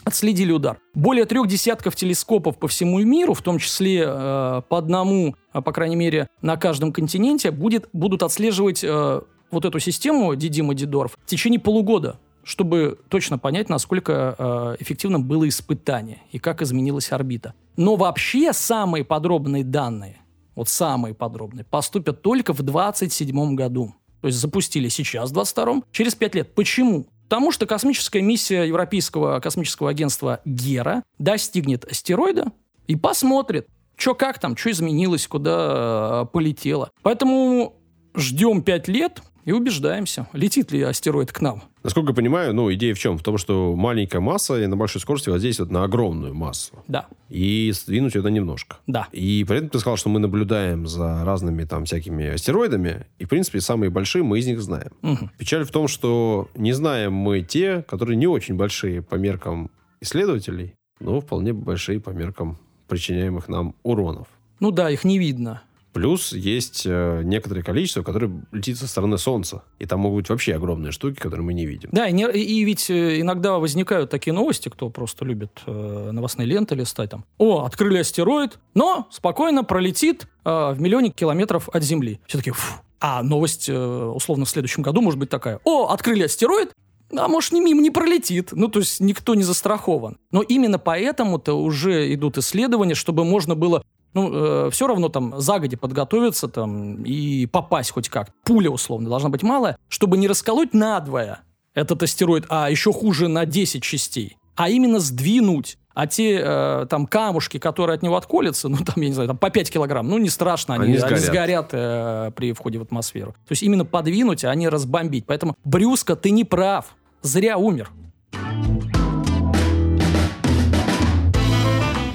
Отследили 0.06 0.52
удар. 0.52 0.80
Более 0.94 1.26
трех 1.26 1.48
десятков 1.48 1.96
телескопов 1.96 2.58
по 2.58 2.68
всему 2.68 3.00
миру, 3.00 3.34
в 3.34 3.42
том 3.42 3.60
числе 3.60 4.04
э, 4.06 4.62
по 4.70 4.78
одному, 4.78 5.36
а, 5.52 5.62
по 5.62 5.72
крайней 5.72 5.98
мере, 5.98 6.30
на 6.42 6.56
каждом 6.56 6.94
континенте, 6.94 7.52
будет, 7.52 7.90
будут 7.92 8.24
отслеживать 8.24 8.84
э, 8.84 9.22
вот 9.52 9.66
эту 9.66 9.80
систему 9.80 10.36
Дидима 10.36 10.74
Дидорф 10.74 11.18
в 11.22 11.26
течение 11.26 11.60
полугода, 11.60 12.18
чтобы 12.44 12.98
точно 13.10 13.38
понять, 13.38 13.70
насколько 13.70 14.36
э, 14.38 14.76
эффективным 14.80 15.26
было 15.26 15.48
испытание 15.48 16.22
и 16.32 16.40
как 16.40 16.62
изменилась 16.62 17.12
орбита. 17.12 17.54
Но 17.76 17.96
вообще 17.96 18.54
самые 18.54 19.04
подробные 19.04 19.64
данные, 19.64 20.22
вот 20.56 20.70
самые 20.70 21.14
подробные, 21.14 21.66
поступят 21.66 22.22
только 22.22 22.54
в 22.54 22.62
27 22.62 23.56
году. 23.56 23.94
То 24.22 24.28
есть 24.28 24.40
запустили 24.40 24.88
сейчас, 24.88 25.32
в 25.32 25.38
22-м, 25.38 25.84
через 25.92 26.16
5 26.16 26.36
лет. 26.36 26.56
Почему? 26.56 27.06
Потому 27.30 27.52
что 27.52 27.68
космическая 27.68 28.22
миссия 28.22 28.64
Европейского 28.64 29.40
космического 29.40 29.92
агентства 29.92 30.42
Гера 30.46 31.04
достигнет 31.20 31.86
астероида 31.86 32.52
и 32.88 32.96
посмотрит, 32.96 33.68
что 33.96 34.16
как 34.16 34.40
там, 34.40 34.58
что 34.58 34.72
изменилось, 34.72 35.28
куда 35.28 36.24
э, 36.24 36.26
полетело. 36.34 36.90
Поэтому 37.04 37.76
ждем 38.16 38.64
5 38.64 38.88
лет 38.88 39.22
и 39.50 39.52
убеждаемся, 39.52 40.28
летит 40.34 40.72
ли 40.72 40.84
астероид 40.84 41.32
к 41.32 41.42
нам. 41.42 41.64
Насколько 41.82 42.10
я 42.12 42.16
понимаю, 42.16 42.54
ну, 42.54 42.72
идея 42.72 42.94
в 42.94 43.00
чем? 43.00 43.18
В 43.18 43.24
том, 43.24 43.40
что 43.40 43.76
маленькая 43.76 44.20
масса 44.20 44.62
и 44.62 44.68
на 44.68 44.78
большой 44.78 45.02
скорости 45.02 45.30
воздействует 45.30 45.72
на 45.72 45.84
огромную 45.84 46.36
массу. 46.36 46.74
Да, 46.88 47.08
И 47.30 47.72
сдвинуть 47.74 48.16
это 48.16 48.30
немножко. 48.30 48.78
да. 48.86 49.08
И 49.12 49.44
при 49.48 49.58
этом 49.58 49.70
ты 49.70 49.80
сказал, 49.80 49.98
что 49.98 50.10
мы 50.10 50.20
наблюдаем 50.20 50.86
за 50.86 51.24
разными 51.26 51.64
там 51.64 51.86
всякими 51.86 52.28
астероидами, 52.28 53.08
и, 53.18 53.26
в 53.26 53.30
принципе, 53.30 53.60
самые 53.60 53.90
большие 53.90 54.22
мы 54.24 54.38
из 54.38 54.46
них 54.46 54.62
знаем. 54.62 54.92
Мгм. 55.02 55.32
Печаль 55.40 55.64
в 55.64 55.72
том, 55.72 55.88
что 55.88 56.48
не 56.56 56.74
знаем 56.74 57.14
мы 57.14 57.42
те, 57.42 57.82
которые 57.88 58.18
не 58.18 58.28
очень 58.28 58.54
большие 58.56 59.02
по 59.02 59.16
меркам 59.16 59.72
исследователей, 60.00 60.76
но 61.00 61.22
вполне 61.22 61.54
большие 61.54 62.00
по 62.00 62.12
меркам 62.12 62.60
причиняемых 62.88 63.48
нам 63.48 63.74
уронов. 63.82 64.28
Ну 64.60 64.70
да, 64.70 64.92
их 64.92 65.04
не 65.06 65.18
видно. 65.18 65.64
Плюс 65.94 66.34
есть 66.34 66.84
э, 66.86 67.22
некоторое 67.24 67.64
количество, 67.64 68.04
которое 68.04 68.32
летит 68.52 68.78
со 68.78 68.88
стороны 68.88 69.18
Солнца. 69.18 69.64
И 69.80 69.86
там 69.86 70.02
могут 70.02 70.24
быть 70.24 70.30
вообще 70.30 70.56
огромные 70.56 70.92
штуки, 70.92 71.20
которые 71.20 71.44
мы 71.46 71.54
не 71.54 71.66
видим. 71.66 71.90
Да, 71.92 72.08
и, 72.08 72.14
не- 72.14 72.30
и 72.32 72.64
ведь 72.64 72.90
э, 72.90 73.20
иногда 73.22 73.58
возникают 73.58 74.10
такие 74.10 74.34
новости, 74.34 74.70
кто 74.70 74.90
просто 74.90 75.26
любит 75.26 75.62
э, 75.66 76.10
новостные 76.12 76.46
ленты 76.48 76.76
листать 76.76 77.10
там. 77.10 77.26
О, 77.38 77.64
открыли 77.66 77.98
астероид, 77.98 78.60
но 78.76 79.08
спокойно 79.12 79.64
пролетит 79.64 80.28
э, 80.46 80.50
в 80.74 80.80
миллионе 80.80 81.10
километров 81.10 81.70
от 81.70 81.84
Земли. 81.84 82.20
Все 82.28 82.38
таки 82.38 82.52
А 83.00 83.24
новость, 83.24 83.68
э, 83.70 83.76
условно, 83.78 84.46
в 84.46 84.50
следующем 84.50 84.84
году 84.84 85.02
может 85.02 85.20
быть 85.20 85.30
такая. 85.30 85.60
О, 85.64 85.88
открыли 85.88 86.24
астероид, 86.24 86.72
а 87.18 87.28
может, 87.28 87.52
не 87.54 87.62
мимо 87.62 87.82
не 87.82 87.90
пролетит. 87.90 88.50
Ну, 88.52 88.68
то 88.68 88.80
есть 88.80 89.00
никто 89.00 89.34
не 89.34 89.42
застрахован. 89.44 90.18
Но 90.32 90.44
именно 90.44 90.78
поэтому-то 90.78 91.54
уже 91.56 92.14
идут 92.14 92.38
исследования, 92.38 92.94
чтобы 92.94 93.26
можно 93.26 93.56
было 93.56 93.84
ну, 94.14 94.70
все 94.70 94.88
равно 94.88 95.10
там 95.10 95.40
загоди 95.40 95.76
подготовиться 95.76 96.48
там 96.48 97.04
и 97.04 97.46
попасть 97.46 97.92
хоть 97.92 98.10
как. 98.10 98.30
Пуля, 98.44 98.70
условно, 98.70 99.10
должна 99.10 99.30
быть 99.30 99.44
малая, 99.44 99.78
чтобы 99.88 100.18
не 100.18 100.28
расколоть 100.28 100.74
надвое 100.74 101.40
этот 101.74 102.02
астероид, 102.04 102.46
а 102.50 102.70
еще 102.70 102.92
хуже 102.92 103.28
на 103.28 103.46
10 103.46 103.84
частей, 103.84 104.38
а 104.56 104.70
именно 104.70 105.00
сдвинуть. 105.00 105.78
А 105.94 106.08
те 106.08 106.40
э, 106.42 106.86
там 106.90 107.08
камушки, 107.08 107.58
которые 107.58 107.96
от 107.96 108.04
него 108.04 108.16
отколятся, 108.16 108.70
ну 108.70 108.78
там, 108.78 108.96
я 108.98 109.08
не 109.08 109.14
знаю, 109.14 109.28
там 109.28 109.38
по 109.38 109.50
5 109.50 109.70
килограмм, 109.72 110.08
ну 110.08 110.18
не 110.18 110.30
страшно, 110.30 110.76
они, 110.76 110.84
Они 110.86 110.94
они 110.94 111.02
сгорят. 111.02 111.24
сгорят, 111.24 111.70
э, 111.74 112.32
при 112.36 112.54
входе 112.54 112.80
в 112.80 112.84
атмосферу. 112.84 113.32
То 113.32 113.52
есть 113.52 113.64
именно 113.64 113.84
подвинуть, 113.86 114.46
а 114.46 114.56
не 114.56 114.70
разбомбить. 114.70 115.26
Поэтому, 115.26 115.56
Брюска, 115.66 116.16
ты 116.16 116.32
не 116.32 116.46
прав. 116.46 116.96
Зря 117.22 117.58
умер. 117.58 117.92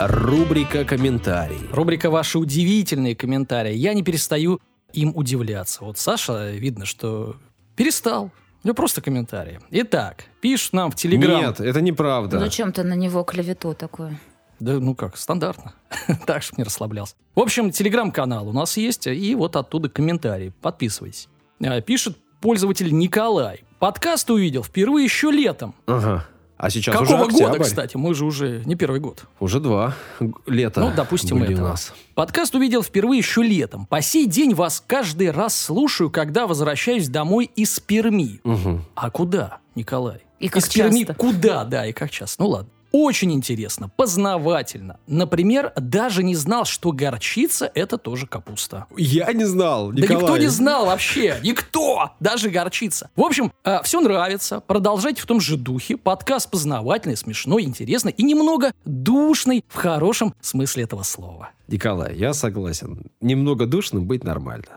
Рубрика 0.07 0.85
«Комментарий». 0.85 1.61
Рубрика 1.73 2.11
«Ваши 2.11 2.39
удивительные 2.39 3.17
комментарии». 3.17 3.75
Я 3.75 3.95
не 3.95 4.03
перестаю 4.03 4.61
им 4.93 5.13
удивляться. 5.15 5.83
Вот 5.83 5.97
Саша, 5.97 6.51
видно, 6.51 6.85
что 6.85 7.37
перестал. 7.75 8.31
У 8.63 8.67
него 8.67 8.75
просто 8.75 9.01
комментарии. 9.01 9.61
Итак, 9.71 10.25
пишут 10.43 10.75
нам 10.75 10.91
в 10.91 10.95
Телеграм. 10.95 11.41
Нет, 11.41 11.61
это 11.61 11.81
неправда. 11.81 12.39
Зачем 12.39 12.73
ты 12.73 12.83
на 12.83 12.93
него 12.93 13.23
клевету 13.25 13.73
такую? 13.75 14.19
Да 14.61 14.75
ну 14.79 14.95
как, 14.95 15.17
стандартно. 15.17 15.73
так, 16.27 16.43
чтобы 16.43 16.61
не 16.61 16.65
расслаблялся. 16.65 17.15
В 17.35 17.41
общем, 17.41 17.71
телеграм-канал 17.71 18.49
у 18.49 18.53
нас 18.53 18.77
есть, 18.77 19.07
и 19.07 19.35
вот 19.35 19.57
оттуда 19.57 19.89
комментарии. 19.89 20.53
Подписывайтесь. 20.61 21.29
А, 21.65 21.81
Пишет 21.81 22.19
пользователь 22.43 22.93
Николай. 22.95 23.65
Подкаст 23.79 24.31
увидел 24.31 24.63
впервые 24.63 25.05
еще 25.05 25.31
летом. 25.31 25.75
Ага. 25.87 26.27
А 26.57 26.71
сейчас 26.71 26.97
Какого 26.97 27.25
уже 27.25 27.33
года, 27.33 27.47
октябрь. 27.47 27.65
кстати? 27.65 27.97
Мы 27.97 28.15
же 28.15 28.25
уже 28.25 28.63
не 28.65 28.77
первый 28.77 29.01
год. 29.01 29.25
Уже 29.41 29.59
два 29.61 29.95
лета. 30.47 30.81
Ну, 30.81 30.93
допустим, 30.95 31.41
были 31.41 31.55
у 31.55 31.63
нас. 31.63 31.93
Подкаст 32.15 32.55
увидел 32.55 32.83
впервые 32.83 33.19
еще 33.19 33.43
летом. 33.43 33.87
По 33.87 34.01
сей 34.01 34.27
день 34.27 34.55
вас 34.55 34.83
каждый 34.87 35.31
раз 35.31 35.57
слушаю, 35.61 36.11
когда 36.11 36.47
возвращаюсь 36.47 37.09
домой 37.09 37.51
из 37.57 37.81
Перми. 37.81 38.41
Мгм. 38.45 38.85
А 38.95 39.11
куда, 39.11 39.59
Николай? 39.75 40.21
И 40.39 40.49
как 40.49 40.63
из 40.63 40.69
Перми 40.69 41.01
часто? 41.01 41.15
куда, 41.15 41.65
да, 41.65 41.87
и 41.87 41.93
как 41.93 42.11
часто. 42.11 42.43
Ну 42.43 42.49
ладно. 42.49 42.71
Очень 42.97 43.33
интересно, 43.33 43.89
познавательно. 43.89 45.01
Например, 45.09 45.73
даже 45.75 46.23
не 46.23 46.37
знал, 46.37 46.65
что 46.65 46.93
горчица– 46.93 47.69
это 47.75 47.99
тоже 47.99 48.29
капуста. 48.29 48.87
Я 48.97 49.33
не 49.33 49.43
знал, 49.47 49.91
Да 49.91 50.03
никто 50.03 50.39
не 50.39 50.47
знал 50.47 50.87
вообще. 50.87 51.41
Никто. 51.43 52.13
Даже 52.21 52.51
горчица. 52.51 53.11
В 53.17 53.23
общем, 53.23 53.51
все 53.83 54.01
нравится. 54.01 54.61
Продолжайте 54.61 55.23
в 55.23 55.27
том 55.27 55.41
же 55.41 55.57
духе. 55.57 55.97
Подкаст 55.97 56.49
познавательный, 56.53 57.17
смешной, 57.17 57.65
интересный 57.65 58.13
и 58.13 58.23
немного 58.23 58.71
душный 58.85 59.65
в 59.67 59.75
хорошем 59.75 60.33
смысле 60.41 60.85
этого 60.85 61.03
слова. 61.03 61.51
Николай, 61.67 62.15
я 62.15 62.33
согласен. 62.33 63.11
Немного 63.21 63.67
душным 63.67 64.07
быть 64.07 64.23
нормально. 64.23 64.69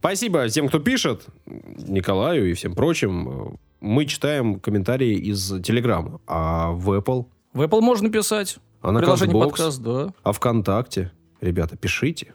Спасибо 0.00 0.48
тем, 0.48 0.66
кто 0.66 0.80
пишет, 0.80 1.26
Николаю 1.46 2.50
и 2.50 2.54
всем 2.54 2.74
прочим. 2.74 3.60
Мы 3.80 4.06
читаем 4.06 4.58
комментарии 4.58 5.14
из 5.16 5.46
Телеграма, 5.62 6.20
а 6.26 6.72
в 6.72 6.90
Apple, 6.98 7.26
В 7.52 7.62
Apple 7.62 7.80
можно 7.80 8.10
писать. 8.10 8.58
а 8.80 8.92
на 8.92 9.00
Приложение 9.00 9.34
Castbox, 9.36 9.44
подкаст, 9.48 9.82
да. 9.82 10.12
а 10.22 10.32
ВКонтакте. 10.32 11.10
Ребята, 11.40 11.76
пишите. 11.76 12.34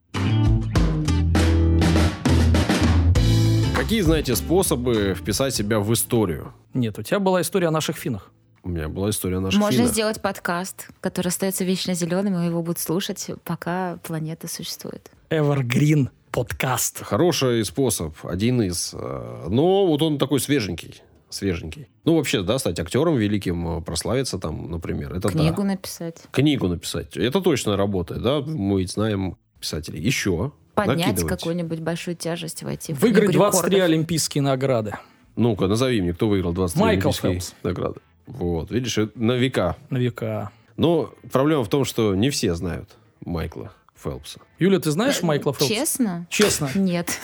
Какие, 3.76 4.02
знаете, 4.02 4.36
способы 4.36 5.14
вписать 5.16 5.54
себя 5.56 5.80
в 5.80 5.94
историю? 5.94 6.54
Нет, 6.74 6.98
у 7.00 7.04
тебя 7.04 7.20
была 7.20 7.42
история 7.42 7.68
о 7.68 7.72
наших 7.72 7.96
финах. 7.98 8.32
У 8.64 8.70
меня 8.70 8.90
была 8.90 9.12
история 9.12 9.40
наших 9.40 9.60
Можно 9.62 9.78
финнов. 9.78 9.92
сделать 9.94 10.22
подкаст, 10.22 10.90
который 11.00 11.28
остается 11.28 11.64
вечно 11.64 11.94
зеленым, 11.94 12.38
и 12.42 12.46
его 12.48 12.62
будут 12.64 12.80
слушать, 12.80 13.30
пока 13.44 13.98
планета 14.04 14.48
существует. 14.48 15.12
Evergreen 15.30 16.10
подкаст. 16.32 17.04
Хороший 17.04 17.64
способ, 17.64 18.16
один 18.26 18.62
из. 18.64 18.92
э, 18.94 19.46
Но 19.50 19.86
вот 19.86 20.02
он 20.02 20.18
такой 20.18 20.40
свеженький. 20.40 21.02
Свеженький. 21.36 21.88
Ну, 22.06 22.16
вообще, 22.16 22.44
да, 22.44 22.58
стать 22.60 22.80
актером 22.80 23.18
великим, 23.18 23.80
э, 23.80 23.82
прославиться 23.82 24.40
там, 24.40 24.72
например. 24.72 25.14
Это 25.14 25.28
Книгу 25.30 25.64
да. 25.64 25.68
написать. 25.68 26.24
Книгу 26.32 26.70
написать. 26.70 27.18
Это 27.18 27.42
точно 27.42 27.76
работает, 27.76 28.22
да? 28.22 28.40
Мы 28.40 28.80
ведь 28.80 28.92
знаем 28.92 29.38
писателей. 29.60 30.02
Еще. 30.02 30.54
Поднять 30.76 31.22
какую-нибудь 31.26 31.80
большую 31.82 32.16
тяжесть, 32.16 32.64
войти 32.64 32.94
в 32.94 33.02
Выиграть 33.02 33.26
книгу 33.32 33.40
23 33.40 33.70
рекордов. 33.70 33.90
олимпийские 33.90 34.42
награды. 34.44 34.94
Ну-ка, 35.36 35.68
назови 35.68 36.02
мне, 36.02 36.14
кто 36.14 36.30
выиграл 36.30 36.54
23 36.54 36.82
Майкл 36.82 37.10
олимпийские 37.10 37.32
Фелпс. 37.34 37.54
награды. 37.64 38.00
Вот, 38.28 38.72
видишь, 38.72 38.98
на 39.16 39.34
века. 39.34 39.76
На 39.90 39.98
века. 39.98 40.52
Но 40.78 41.14
проблема 41.34 41.64
в 41.66 41.70
том, 41.70 41.84
что 41.84 42.16
не 42.16 42.30
все 42.30 42.56
знают 42.56 42.92
Майкла 43.26 43.74
Фелпса. 44.02 44.40
Юля, 44.58 44.80
ты 44.80 44.92
знаешь 44.92 45.22
Майкла 45.22 45.54
Фелпса? 45.54 45.74
Честно? 45.74 46.28
Честно. 46.30 46.70
Нет. 46.76 47.20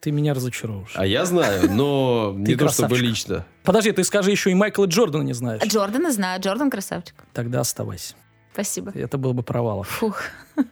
Ты 0.00 0.12
меня 0.12 0.32
разочаровываешь. 0.32 0.92
А 0.94 1.04
я 1.06 1.26
знаю, 1.26 1.70
но 1.70 2.32
не 2.36 2.56
то 2.56 2.68
чтобы 2.70 2.96
лично. 2.98 3.44
Подожди, 3.64 3.92
ты 3.92 4.02
скажи 4.04 4.30
еще 4.30 4.50
и 4.50 4.54
Майкла 4.54 4.86
Джордана 4.86 5.22
не 5.22 5.34
знаешь. 5.34 5.62
Джордана 5.62 6.10
знаю. 6.10 6.40
Джордан 6.40 6.70
красавчик. 6.70 7.14
Тогда 7.34 7.60
оставайся. 7.60 8.14
Спасибо. 8.54 8.92
Это 8.94 9.18
был 9.18 9.34
бы 9.34 9.42
провал. 9.42 9.82
Фух. 9.82 10.22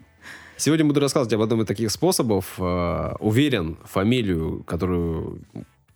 Сегодня 0.57 0.85
буду 0.87 0.99
рассказывать 1.01 1.33
об 1.35 1.43
одном 1.43 1.63
из 1.63 1.67
таких 1.67 1.91
способов. 1.91 2.55
Э, 2.59 3.13
Уверен, 3.21 3.77
фамилию, 3.85 4.65
которую 4.65 5.43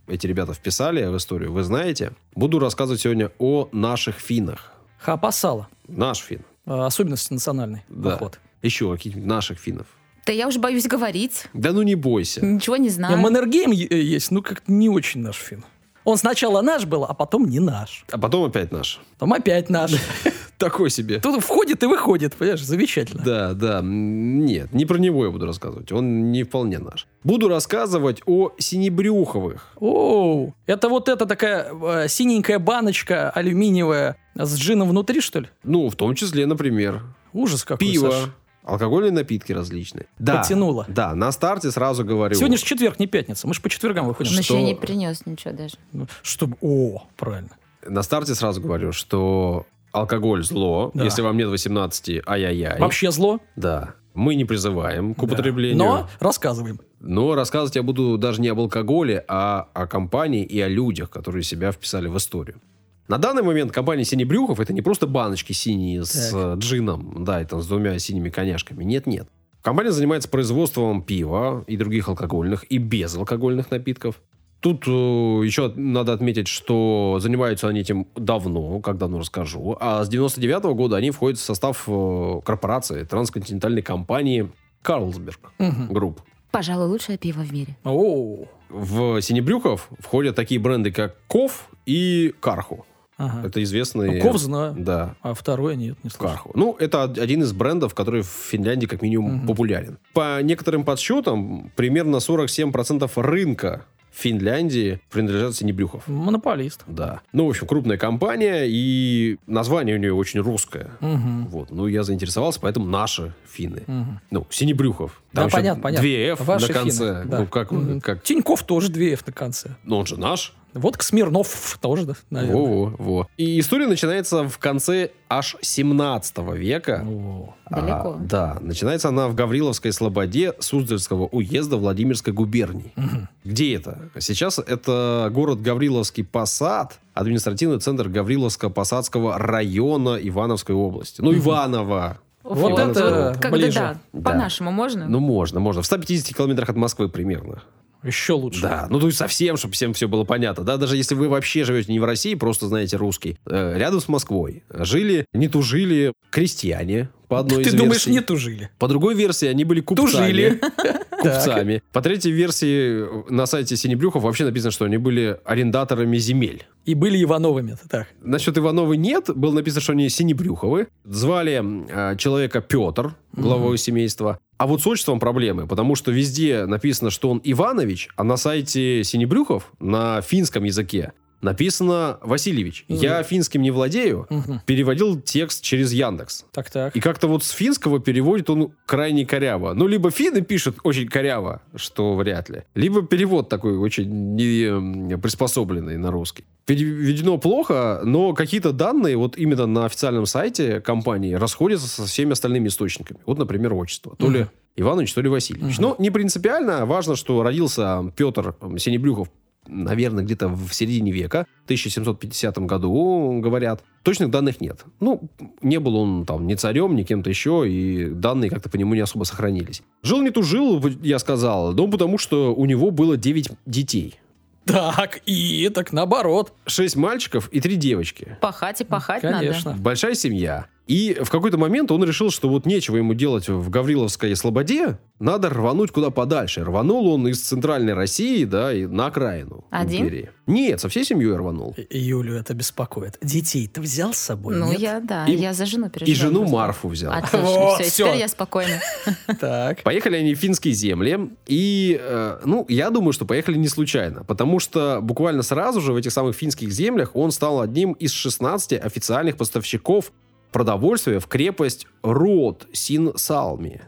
эти 0.06 0.26
ребята 0.26 0.52
вписали 0.52 1.04
в 1.06 1.16
историю, 1.16 1.52
вы 1.52 1.62
знаете. 1.64 2.12
Буду 2.34 2.58
рассказывать 2.58 3.00
сегодня 3.00 3.32
о 3.38 3.68
наших 3.72 4.16
финнах. 4.16 4.72
Хапасала. 4.98 5.68
Наш 5.88 6.18
фин. 6.18 6.42
А, 6.66 6.86
Особенности 6.86 7.32
национальной. 7.32 7.82
Да. 7.88 8.14
охоты. 8.14 8.38
Еще 8.62 8.92
каких-нибудь 8.92 9.26
наших 9.28 9.58
финнов. 9.58 9.86
Да 10.26 10.32
я 10.32 10.46
уже 10.46 10.58
боюсь 10.58 10.86
говорить. 10.86 11.46
Да 11.52 11.72
ну 11.72 11.82
не 11.82 11.94
бойся. 11.94 12.44
Ничего 12.44 12.76
не 12.76 12.90
знаю. 12.90 13.18
Маннергейм 13.18 13.70
е- 13.72 13.88
есть, 13.90 14.30
ну 14.30 14.42
как 14.42 14.62
не 14.68 14.88
очень 14.88 15.20
наш 15.20 15.36
фин. 15.36 15.64
Он 16.04 16.16
сначала 16.16 16.62
наш 16.62 16.84
был, 16.84 17.04
а 17.04 17.14
потом 17.14 17.48
не 17.48 17.60
наш. 17.60 18.04
А 18.10 18.18
потом 18.18 18.44
опять 18.44 18.72
наш. 18.72 19.00
Потом 19.18 19.32
опять 19.34 19.70
наш. 19.70 19.92
Такой 20.58 20.90
себе. 20.90 21.18
Тут 21.20 21.42
входит 21.42 21.82
и 21.82 21.86
выходит, 21.86 22.34
понимаешь, 22.34 22.62
замечательно. 22.62 23.22
Да, 23.24 23.52
да. 23.52 23.80
Нет, 23.82 24.72
не 24.72 24.84
про 24.84 24.98
него 24.98 25.24
я 25.24 25.30
буду 25.30 25.46
рассказывать. 25.46 25.90
Он 25.92 26.30
не 26.32 26.42
вполне 26.44 26.78
наш. 26.78 27.06
Буду 27.24 27.48
рассказывать 27.48 28.22
о 28.26 28.52
синебрюховых. 28.58 29.68
Оу, 29.76 30.54
это 30.66 30.88
вот 30.88 31.08
эта 31.08 31.26
такая 31.26 31.72
э, 31.72 32.08
синенькая 32.08 32.58
баночка 32.58 33.30
алюминиевая 33.30 34.16
с 34.36 34.56
джином 34.56 34.88
внутри, 34.88 35.20
что 35.20 35.40
ли? 35.40 35.48
Ну, 35.64 35.88
в 35.88 35.96
том 35.96 36.14
числе, 36.14 36.46
например, 36.46 37.02
Ужас 37.32 37.64
какой, 37.64 37.88
пиво, 37.88 38.10
Саш. 38.10 38.30
Алкогольные 38.64 39.12
напитки 39.12 39.52
различные. 39.52 40.06
Да, 40.18 40.38
Потянуло. 40.38 40.84
Да, 40.88 41.14
на 41.14 41.32
старте 41.32 41.70
сразу 41.70 42.04
говорю. 42.04 42.34
Сегодня 42.36 42.56
же 42.58 42.64
четверг, 42.64 42.98
не 42.98 43.06
пятница. 43.06 43.46
Мы 43.46 43.54
же 43.54 43.60
по 43.60 43.68
четвергам 43.68 44.06
выходим. 44.06 44.36
Он 44.36 44.42
что- 44.42 44.54
еще 44.54 44.62
не 44.62 44.74
принес 44.74 45.26
ничего 45.26 45.52
даже. 45.52 45.74
Ну, 45.92 46.06
Чтобы... 46.22 46.56
О, 46.60 47.02
правильно. 47.16 47.50
На 47.86 48.02
старте 48.02 48.34
сразу 48.34 48.60
говорю, 48.60 48.92
что 48.92 49.66
алкоголь 49.92 50.44
зло. 50.44 50.90
Да. 50.94 51.04
Если 51.04 51.22
вам 51.22 51.36
нет 51.36 51.48
18, 51.48 52.22
ай-яй-яй. 52.26 52.78
Вообще 52.80 53.10
зло, 53.10 53.40
Да. 53.56 53.94
Мы 54.14 54.34
не 54.34 54.44
призываем 54.44 55.14
к 55.14 55.18
да. 55.18 55.24
употреблению. 55.24 55.78
но 55.78 56.08
рассказываем. 56.20 56.80
Но 57.00 57.34
рассказывать 57.34 57.76
я 57.76 57.82
буду 57.82 58.18
даже 58.18 58.42
не 58.42 58.48
об 58.48 58.60
алкоголе, 58.60 59.24
а 59.26 59.68
о 59.72 59.86
компании 59.86 60.44
и 60.44 60.60
о 60.60 60.68
людях, 60.68 61.08
которые 61.08 61.42
себя 61.42 61.72
вписали 61.72 62.08
в 62.08 62.16
историю. 62.18 62.60
На 63.08 63.18
данный 63.18 63.42
момент 63.42 63.72
компания 63.72 64.04
Синебрюхов 64.04 64.60
это 64.60 64.72
не 64.72 64.80
просто 64.80 65.06
баночки 65.06 65.52
синие 65.52 66.04
с 66.04 66.30
Так. 66.30 66.34
э, 66.34 66.60
джином, 66.60 67.24
да, 67.24 67.42
и 67.42 67.44
там 67.44 67.60
с 67.60 67.66
двумя 67.66 67.98
синими 67.98 68.30
коняшками. 68.30 68.84
Нет-нет. 68.84 69.28
Компания 69.60 69.90
занимается 69.92 70.28
производством 70.28 71.02
пива 71.02 71.64
и 71.66 71.76
других 71.76 72.08
алкогольных 72.08 72.64
и 72.70 72.78
безалкогольных 72.78 73.70
напитков. 73.70 74.20
Тут 74.60 74.84
э, 74.86 74.90
еще 74.90 75.72
надо 75.74 76.12
отметить, 76.12 76.46
что 76.48 77.18
занимаются 77.20 77.68
они 77.68 77.80
этим 77.80 78.06
давно, 78.14 78.78
как 78.80 78.96
давно 78.98 79.18
расскажу. 79.18 79.76
А 79.80 80.04
с 80.04 80.08
99 80.08 80.62
года 80.76 80.96
они 80.96 81.10
входят 81.10 81.38
в 81.38 81.42
состав 81.42 81.84
э, 81.88 82.40
корпорации 82.44 83.02
трансконтинентальной 83.04 83.82
компании 83.82 84.50
Carlsberg 84.82 85.52
Group. 85.90 86.20
Пожалуй, 86.52 86.86
лучшее 86.86 87.18
пиво 87.18 87.40
в 87.40 87.52
мире. 87.52 87.76
О, 87.84 88.44
В 88.68 89.20
Синебрюхов 89.20 89.88
входят 89.98 90.36
такие 90.36 90.60
бренды, 90.60 90.92
как 90.92 91.16
Koff 91.26 91.68
и 91.86 92.32
Karhu. 92.40 92.84
Ага. 93.26 93.46
Это 93.46 93.62
известные... 93.62 94.22
Ну, 94.22 94.30
Koff 94.30 94.38
знаю, 94.40 94.74
Да, 94.78 95.14
а 95.22 95.34
второе 95.34 95.74
нет, 95.76 95.96
не 96.04 96.10
слышал. 96.10 96.28
Karhu. 96.28 96.50
Ну, 96.54 96.76
это 96.78 97.04
од- 97.04 97.18
один 97.18 97.42
из 97.42 97.52
брендов, 97.52 97.94
который 97.94 98.22
в 98.22 98.26
Финляндии 98.28 98.86
как 98.86 99.02
минимум 99.02 99.36
Мгм. 99.36 99.46
популярен. 99.46 99.98
По 100.12 100.40
некоторым 100.42 100.84
подсчетам, 100.84 101.70
примерно 101.76 102.16
47% 102.20 103.10
рынка 103.16 103.84
Финляндии 104.14 105.00
принадлежат 105.10 105.54
Синебрюхов. 105.56 106.06
Монополист. 106.06 106.82
Да. 106.86 107.22
Ну, 107.32 107.46
в 107.46 107.48
общем, 107.48 107.66
крупная 107.66 107.96
компания, 107.96 108.64
и 108.66 109.38
название 109.46 109.96
у 109.96 109.98
нее 109.98 110.12
очень 110.14 110.40
русское. 110.40 110.90
Мгм. 111.00 111.46
Вот. 111.48 111.70
Ну, 111.70 111.86
я 111.86 112.02
заинтересовался, 112.02 112.60
поэтому 112.60 112.86
наши 112.86 113.32
финны. 113.50 113.84
Мгм. 113.86 114.20
Ну, 114.30 114.46
Синебрюхов. 114.50 115.22
Да, 115.32 115.44
еще 115.44 115.56
понятно, 115.56 115.82
понятно. 115.82 116.02
Две 116.02 116.28
F 116.28 116.40
Ваши 116.46 116.68
на 116.68 116.74
конце. 116.74 116.98
финны, 116.98 117.24
да. 117.24 117.38
Ну, 117.40 117.46
как, 117.46 117.72
Мгм. 117.72 118.00
как... 118.02 118.22
Тиньков 118.22 118.62
тоже 118.64 118.90
две 118.90 119.14
F 119.14 119.26
на 119.26 119.32
конце. 119.32 119.70
Ну, 119.82 119.96
он 119.96 120.06
же 120.06 120.18
наш. 120.20 120.52
Водка 120.74 121.04
Смирнов 121.04 121.78
тоже, 121.80 122.06
да, 122.06 122.14
наверное. 122.30 122.56
Во, 122.62 122.84
во. 122.98 123.28
И 123.36 123.60
история 123.60 123.86
начинается 123.86 124.48
в 124.48 124.58
конце 124.58 125.10
аж 125.28 125.56
17 125.60 126.38
века. 126.54 127.04
О. 127.06 127.54
Далеко. 127.70 128.16
А, 128.16 128.18
да, 128.20 128.58
начинается 128.60 129.08
она 129.08 129.28
в 129.28 129.34
Гавриловской 129.34 129.92
Слободе 129.92 130.54
Суздальского 130.58 131.26
уезда 131.26 131.76
Владимирской 131.76 132.32
губернии. 132.32 132.92
Мгм. 132.96 133.28
Где 133.44 133.74
это? 133.76 134.10
Сейчас 134.18 134.58
это 134.58 135.30
город 135.32 135.60
Гавриловский 135.62 136.24
Посад, 136.24 136.98
административный 137.14 137.78
центр 137.80 138.08
Гавриловско-Посадского 138.08 139.36
района 139.38 140.16
Ивановской 140.22 140.74
области. 140.74 141.20
Ну, 141.20 141.34
Иваново. 141.34 142.18
Вот 142.42 142.58
Фу, 142.58 142.76
это 142.76 143.32
Когда 143.40 143.50
ближе. 143.56 143.78
да, 143.78 143.96
Да. 144.12 144.30
по-нашему 144.30 144.72
можно? 144.72 145.06
Ну, 145.06 145.20
можно, 145.20 145.60
можно. 145.60 145.80
В 145.82 145.86
150 145.86 146.36
километрах 146.36 146.70
от 146.70 146.76
Москвы 146.76 147.08
примерно. 147.08 147.62
Еще 148.02 148.32
лучше. 148.32 148.62
Да, 148.62 148.86
ну 148.90 148.98
то 148.98 149.06
есть 149.06 149.18
совсем, 149.18 149.56
чтобы 149.56 149.74
всем 149.74 149.92
все 149.94 150.08
было 150.08 150.24
понятно. 150.24 150.64
Да, 150.64 150.76
даже 150.76 150.96
если 150.96 151.14
вы 151.14 151.28
вообще 151.28 151.64
живете 151.64 151.92
не 151.92 152.00
в 152.00 152.04
России, 152.04 152.34
просто 152.34 152.66
знаете 152.68 152.96
русский. 152.96 153.38
Э, 153.46 153.74
рядом 153.76 154.00
с 154.00 154.08
Москвой 154.08 154.64
жили, 154.70 155.26
не 155.32 155.48
тужили 155.48 156.12
крестьяне, 156.30 157.10
по 157.28 157.38
одной 157.38 157.64
Ты 157.64 157.70
из 157.70 157.74
думаешь, 157.74 158.06
версий. 158.06 158.10
не 158.10 158.20
тужили? 158.20 158.70
По 158.78 158.88
другой 158.88 159.14
версии 159.14 159.48
они 159.48 159.64
были 159.64 159.80
купцами. 159.80 160.10
Тужили. 160.10 160.60
Купцами. 161.22 161.82
По 161.92 162.02
третьей 162.02 162.32
версии 162.32 163.30
на 163.32 163.46
сайте 163.46 163.76
Синебрюхов 163.76 164.22
вообще 164.24 164.44
написано, 164.44 164.70
что 164.70 164.84
они 164.84 164.98
были 164.98 165.38
арендаторами 165.44 166.18
земель. 166.18 166.66
И 166.84 166.94
были 166.94 167.22
Ивановыми. 167.22 167.76
Так. 167.88 168.08
Насчет 168.20 168.58
Ивановы 168.58 168.96
нет. 168.96 169.30
Было 169.34 169.52
написано, 169.52 169.80
что 169.80 169.92
они 169.92 170.08
Синебрюховы. 170.08 170.88
Звали 171.04 171.62
э, 171.88 172.16
человека 172.16 172.60
Петр, 172.60 173.14
главой 173.32 173.78
семейства. 173.78 174.38
А 174.58 174.66
вот 174.66 174.82
с 174.82 174.86
отчеством 174.86 175.18
проблемы, 175.18 175.66
потому 175.66 175.96
что 175.96 176.12
везде 176.12 176.66
написано, 176.66 177.10
что 177.10 177.30
он 177.30 177.40
Иванович, 177.42 178.10
а 178.16 178.24
на 178.24 178.36
сайте 178.36 179.02
Синебрюхов 179.02 179.72
на 179.80 180.20
финском 180.20 180.64
языке 180.64 181.12
написано 181.42 182.18
Васильевич. 182.22 182.84
Мгм. 182.88 182.98
Я 183.00 183.22
финским 183.22 183.62
не 183.62 183.70
владею. 183.70 184.26
Мгм. 184.30 184.60
Переводил 184.64 185.20
текст 185.20 185.62
через 185.62 185.92
Яндекс. 185.92 186.44
Так, 186.52 186.70
так. 186.70 186.96
И 186.96 187.00
как-то 187.00 187.26
вот 187.28 187.44
с 187.44 187.50
финского 187.50 188.00
переводит 188.00 188.48
он 188.48 188.72
крайне 188.86 189.26
коряво. 189.26 189.74
Ну, 189.74 189.86
либо 189.86 190.10
финны 190.10 190.40
пишут 190.42 190.76
очень 190.84 191.08
коряво, 191.08 191.60
что 191.76 192.14
вряд 192.14 192.48
ли, 192.48 192.62
либо 192.74 193.02
перевод 193.02 193.48
такой 193.48 193.76
очень 193.76 194.34
не 194.36 195.18
приспособленный 195.18 195.96
на 195.98 196.10
русский. 196.10 196.44
Переведено 196.64 197.38
плохо, 197.38 198.00
но 198.04 198.34
какие-то 198.34 198.72
данные 198.72 199.16
вот 199.16 199.36
именно 199.36 199.66
на 199.66 199.84
официальном 199.84 200.26
сайте 200.26 200.80
компании 200.80 201.34
расходятся 201.34 201.88
со 201.88 202.06
всеми 202.06 202.32
остальными 202.32 202.68
источниками. 202.68 203.18
Вот, 203.26 203.36
например, 203.38 203.74
отчество. 203.74 204.14
То 204.16 204.30
ли 204.30 204.40
Мгм. 204.40 204.48
Иванович, 204.76 205.12
то 205.12 205.20
ли 205.20 205.28
Васильевич. 205.28 205.78
Мгм. 205.78 205.82
Но 205.88 205.96
не 205.98 206.10
принципиально. 206.10 206.86
Важно, 206.86 207.16
что 207.16 207.42
родился 207.42 208.10
Петр 208.16 208.54
м, 208.62 208.78
Синебрюхов 208.78 209.28
наверное, 209.66 210.24
где-то 210.24 210.48
в 210.48 210.72
середине 210.72 211.12
века, 211.12 211.46
в 211.62 211.64
1750 211.64 212.58
году, 212.58 213.40
говорят. 213.40 213.82
Точных 214.02 214.30
данных 214.30 214.60
нет. 214.60 214.84
Ну, 215.00 215.22
не 215.62 215.78
был 215.78 215.96
он 215.96 216.26
там 216.26 216.46
ни 216.46 216.54
царем, 216.54 216.96
ни 216.96 217.02
кем-то 217.02 217.30
еще, 217.30 217.64
и 217.68 218.08
данные 218.08 218.50
как-то 218.50 218.68
по 218.68 218.76
нему 218.76 218.94
не 218.94 219.00
особо 219.00 219.24
сохранились. 219.24 219.82
Жил 220.02 220.22
не 220.22 220.30
тужил, 220.30 220.84
я 221.02 221.18
сказал, 221.18 221.72
но 221.72 221.88
потому 221.88 222.18
что 222.18 222.54
у 222.54 222.64
него 222.66 222.90
было 222.90 223.16
9 223.16 223.50
детей. 223.66 224.18
Так, 224.64 225.20
и 225.26 225.68
так 225.74 225.92
наоборот. 225.92 226.52
6 226.66 226.96
мальчиков 226.96 227.48
и 227.48 227.60
3 227.60 227.76
девочки. 227.76 228.38
Пахать 228.40 228.80
и 228.80 228.84
пахать 228.84 229.22
Конечно. 229.22 229.74
Большая 229.78 230.14
семья. 230.14 230.66
И 230.92 231.16
в 231.22 231.30
какой-то 231.30 231.56
момент 231.56 231.90
он 231.90 232.04
решил, 232.04 232.30
что 232.30 232.50
вот 232.50 232.66
нечего 232.66 232.98
ему 232.98 233.14
делать 233.14 233.48
в 233.48 233.70
Гавриловской 233.70 234.36
Слободе, 234.36 234.98
надо 235.18 235.48
рвануть 235.48 235.90
куда 235.90 236.10
подальше. 236.10 236.62
Рванул 236.64 237.06
он 237.14 237.26
из 237.28 237.40
центральной 237.40 237.94
России, 237.94 238.44
да, 238.44 238.74
и 238.74 238.84
на 238.84 239.06
окраину 239.06 239.64
Один? 239.70 240.02
империи. 240.02 240.28
Нет, 240.46 240.82
со 240.82 240.90
всей 240.90 241.04
семьей 241.06 241.34
рванул. 241.34 241.74
И- 241.88 241.98
Юлю 241.98 242.34
это 242.36 242.52
беспокоит. 242.52 243.16
Детей 243.22 243.68
ты 243.68 243.80
взял 243.80 244.12
с 244.12 244.18
собой? 244.18 244.56
Ну, 244.56 244.70
нет? 244.72 244.80
я, 244.80 245.00
да, 245.00 245.24
И- 245.24 245.34
я 245.34 245.54
за 245.54 245.64
жену 245.64 245.86
И 245.86 245.90
переживаю. 245.90 246.16
жену 246.30 246.40
просто. 246.40 246.56
Марфу 246.56 246.88
взял. 246.88 247.10
Отлично, 247.12 247.38
Вот, 247.42 247.80
все, 247.80 247.90
всё. 247.90 248.04
теперь 248.08 248.20
я 248.20 248.28
спокойна. 248.28 248.80
Так. 249.40 249.82
Поехали 249.84 250.16
они 250.16 250.34
в 250.34 250.38
финские 250.38 250.74
земли, 250.74 251.30
и, 251.46 251.98
э, 251.98 252.40
ну, 252.44 252.66
я 252.68 252.90
думаю, 252.90 253.14
что 253.14 253.24
поехали 253.24 253.56
не 253.56 253.68
случайно, 253.68 254.24
потому 254.24 254.58
что 254.58 254.98
буквально 255.00 255.42
сразу 255.42 255.80
же 255.80 255.94
в 255.94 255.96
этих 255.96 256.12
самых 256.12 256.36
финских 256.36 256.70
землях 256.70 257.12
он 257.16 257.30
стал 257.30 257.62
одним 257.62 257.92
из 257.92 258.12
16 258.12 258.74
официальных 258.74 259.38
поставщиков 259.38 260.12
продовольствия 260.52 261.18
в 261.18 261.26
крепость 261.26 261.86
Род 262.02 262.66
Син 262.72 263.12
Салми. 263.16 263.80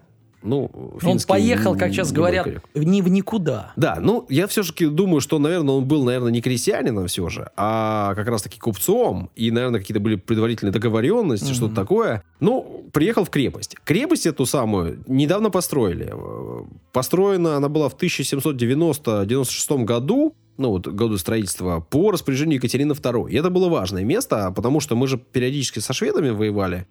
Ну, 0.47 0.71
Он 1.03 1.19
поехал, 1.27 1.73
как 1.75 1.89
не 1.89 1.95
сейчас 1.95 2.13
говорят, 2.13 2.47
ни 2.75 3.01
в 3.01 3.09
никуда. 3.09 3.73
Да, 3.77 3.97
ну, 3.99 4.27
я 4.29 4.47
все-таки 4.47 4.85
думаю, 4.85 5.23
что, 5.23 5.39
наверное, 5.39 5.77
он 5.77 5.87
был, 5.87 6.05
наверное, 6.05 6.31
не 6.33 6.43
крестьянином 6.43 7.07
все 7.07 7.31
же, 7.31 7.49
а 7.57 8.15
как 8.15 8.29
раз-таки 8.29 8.61
купцом, 8.61 9.31
и, 9.37 9.51
наверное, 9.51 9.81
какие-то 9.81 10.01
были 10.01 10.17
предварительные 10.17 10.71
договоренности, 10.71 11.47
Мгм. 11.47 11.55
что-то 11.55 11.75
такое. 11.75 12.23
Ну, 12.41 12.85
приехал 12.93 13.25
в 13.25 13.31
крепость. 13.31 13.77
Крепость 13.85 14.27
эту 14.27 14.45
самую 14.45 15.03
недавно 15.07 15.49
построили. 15.49 16.13
Построена 16.93 17.57
она 17.57 17.71
была 17.71 17.89
в 17.89 17.95
1790-96 17.95 19.85
году, 19.85 20.35
ну, 20.57 20.71
вот 20.71 20.87
году 20.87 21.19
строительства, 21.19 21.81
по 21.81 22.11
распоряжению 22.11 22.57
Екатерины 22.57 22.93
II. 22.93 23.31
И 23.31 23.37
это 23.37 23.51
было 23.51 23.69
важное 23.69 24.05
место, 24.05 24.53
потому 24.55 24.81
что 24.81 24.97
мы 24.97 25.07
же 25.07 25.19
периодически 25.19 25.81
со 25.81 25.93
шведами 25.93 26.31
воевали 26.31 26.87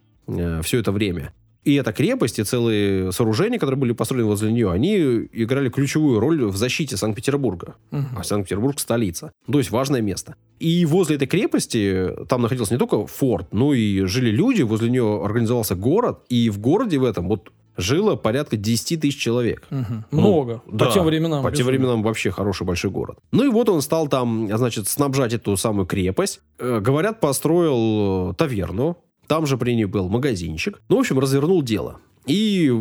все 0.64 0.80
это 0.80 0.92
время. 0.92 1.34
И 1.64 1.76
эта 1.76 1.94
крепость, 1.94 2.40
и 2.40 2.44
целые 2.44 3.14
сооружения, 3.14 3.58
которые 3.58 3.80
были 3.80 3.94
построены 3.94 4.26
возле 4.26 4.52
нее, 4.52 4.70
они 4.70 4.98
играли 5.32 5.70
ключевую 5.70 6.20
роль 6.20 6.44
в 6.44 6.58
защите 6.58 6.98
Санкт-Петербурга. 6.98 7.76
Мгм. 7.92 8.18
А 8.18 8.24
Санкт-Петербург 8.24 8.78
столица. 8.82 9.32
То 9.50 9.60
есть 9.60 9.72
важное 9.72 10.02
место. 10.02 10.36
И 10.60 10.86
возле 10.86 11.16
этой 11.16 11.28
крепости 11.28 12.10
там 12.28 12.42
находился 12.42 12.74
не 12.74 12.80
только 12.80 13.06
форт, 13.08 13.54
но 13.54 13.74
и 13.74 14.02
жили 14.02 14.30
люди, 14.30 14.62
возле 14.62 14.90
нее 14.90 15.24
организовался 15.24 15.76
город, 15.76 16.26
и 16.28 16.50
в 16.50 16.60
городе 16.60 16.98
в 16.98 17.06
этом 17.06 17.30
вот 17.30 17.54
жило 17.78 18.16
порядка 18.16 18.58
10 18.58 19.02
тысяч 19.02 19.18
человек. 19.20 19.66
Мгм. 19.70 20.06
Ну, 20.12 20.20
Много. 20.22 20.62
да, 20.72 20.86
по 20.86 20.92
тем 20.92 21.06
временам. 21.06 21.44
По 21.44 21.52
тем 21.52 21.66
временам 21.66 22.04
вообще 22.04 22.32
хороший 22.32 22.66
большой 22.66 22.92
город. 22.92 23.18
Ну 23.32 23.44
и 23.46 23.50
вот 23.50 23.70
он 23.70 23.82
стал 23.82 24.08
там, 24.08 24.48
значит, 24.56 24.88
снабжать 24.88 25.34
эту 25.34 25.58
самую 25.58 25.86
крепость. 25.86 26.42
Э, 26.60 26.80
говорят, 26.80 27.20
построил 27.20 28.32
э, 28.32 28.34
таверну. 28.36 28.98
Там 29.28 29.46
же 29.46 29.58
при 29.58 29.74
ней 29.76 29.86
был 29.86 30.10
магазинчик. 30.10 30.82
Ну, 30.90 30.98
в 30.98 31.00
общем, 31.00 31.18
развернул 31.20 31.62
дело. 31.64 31.98
И 32.26 32.72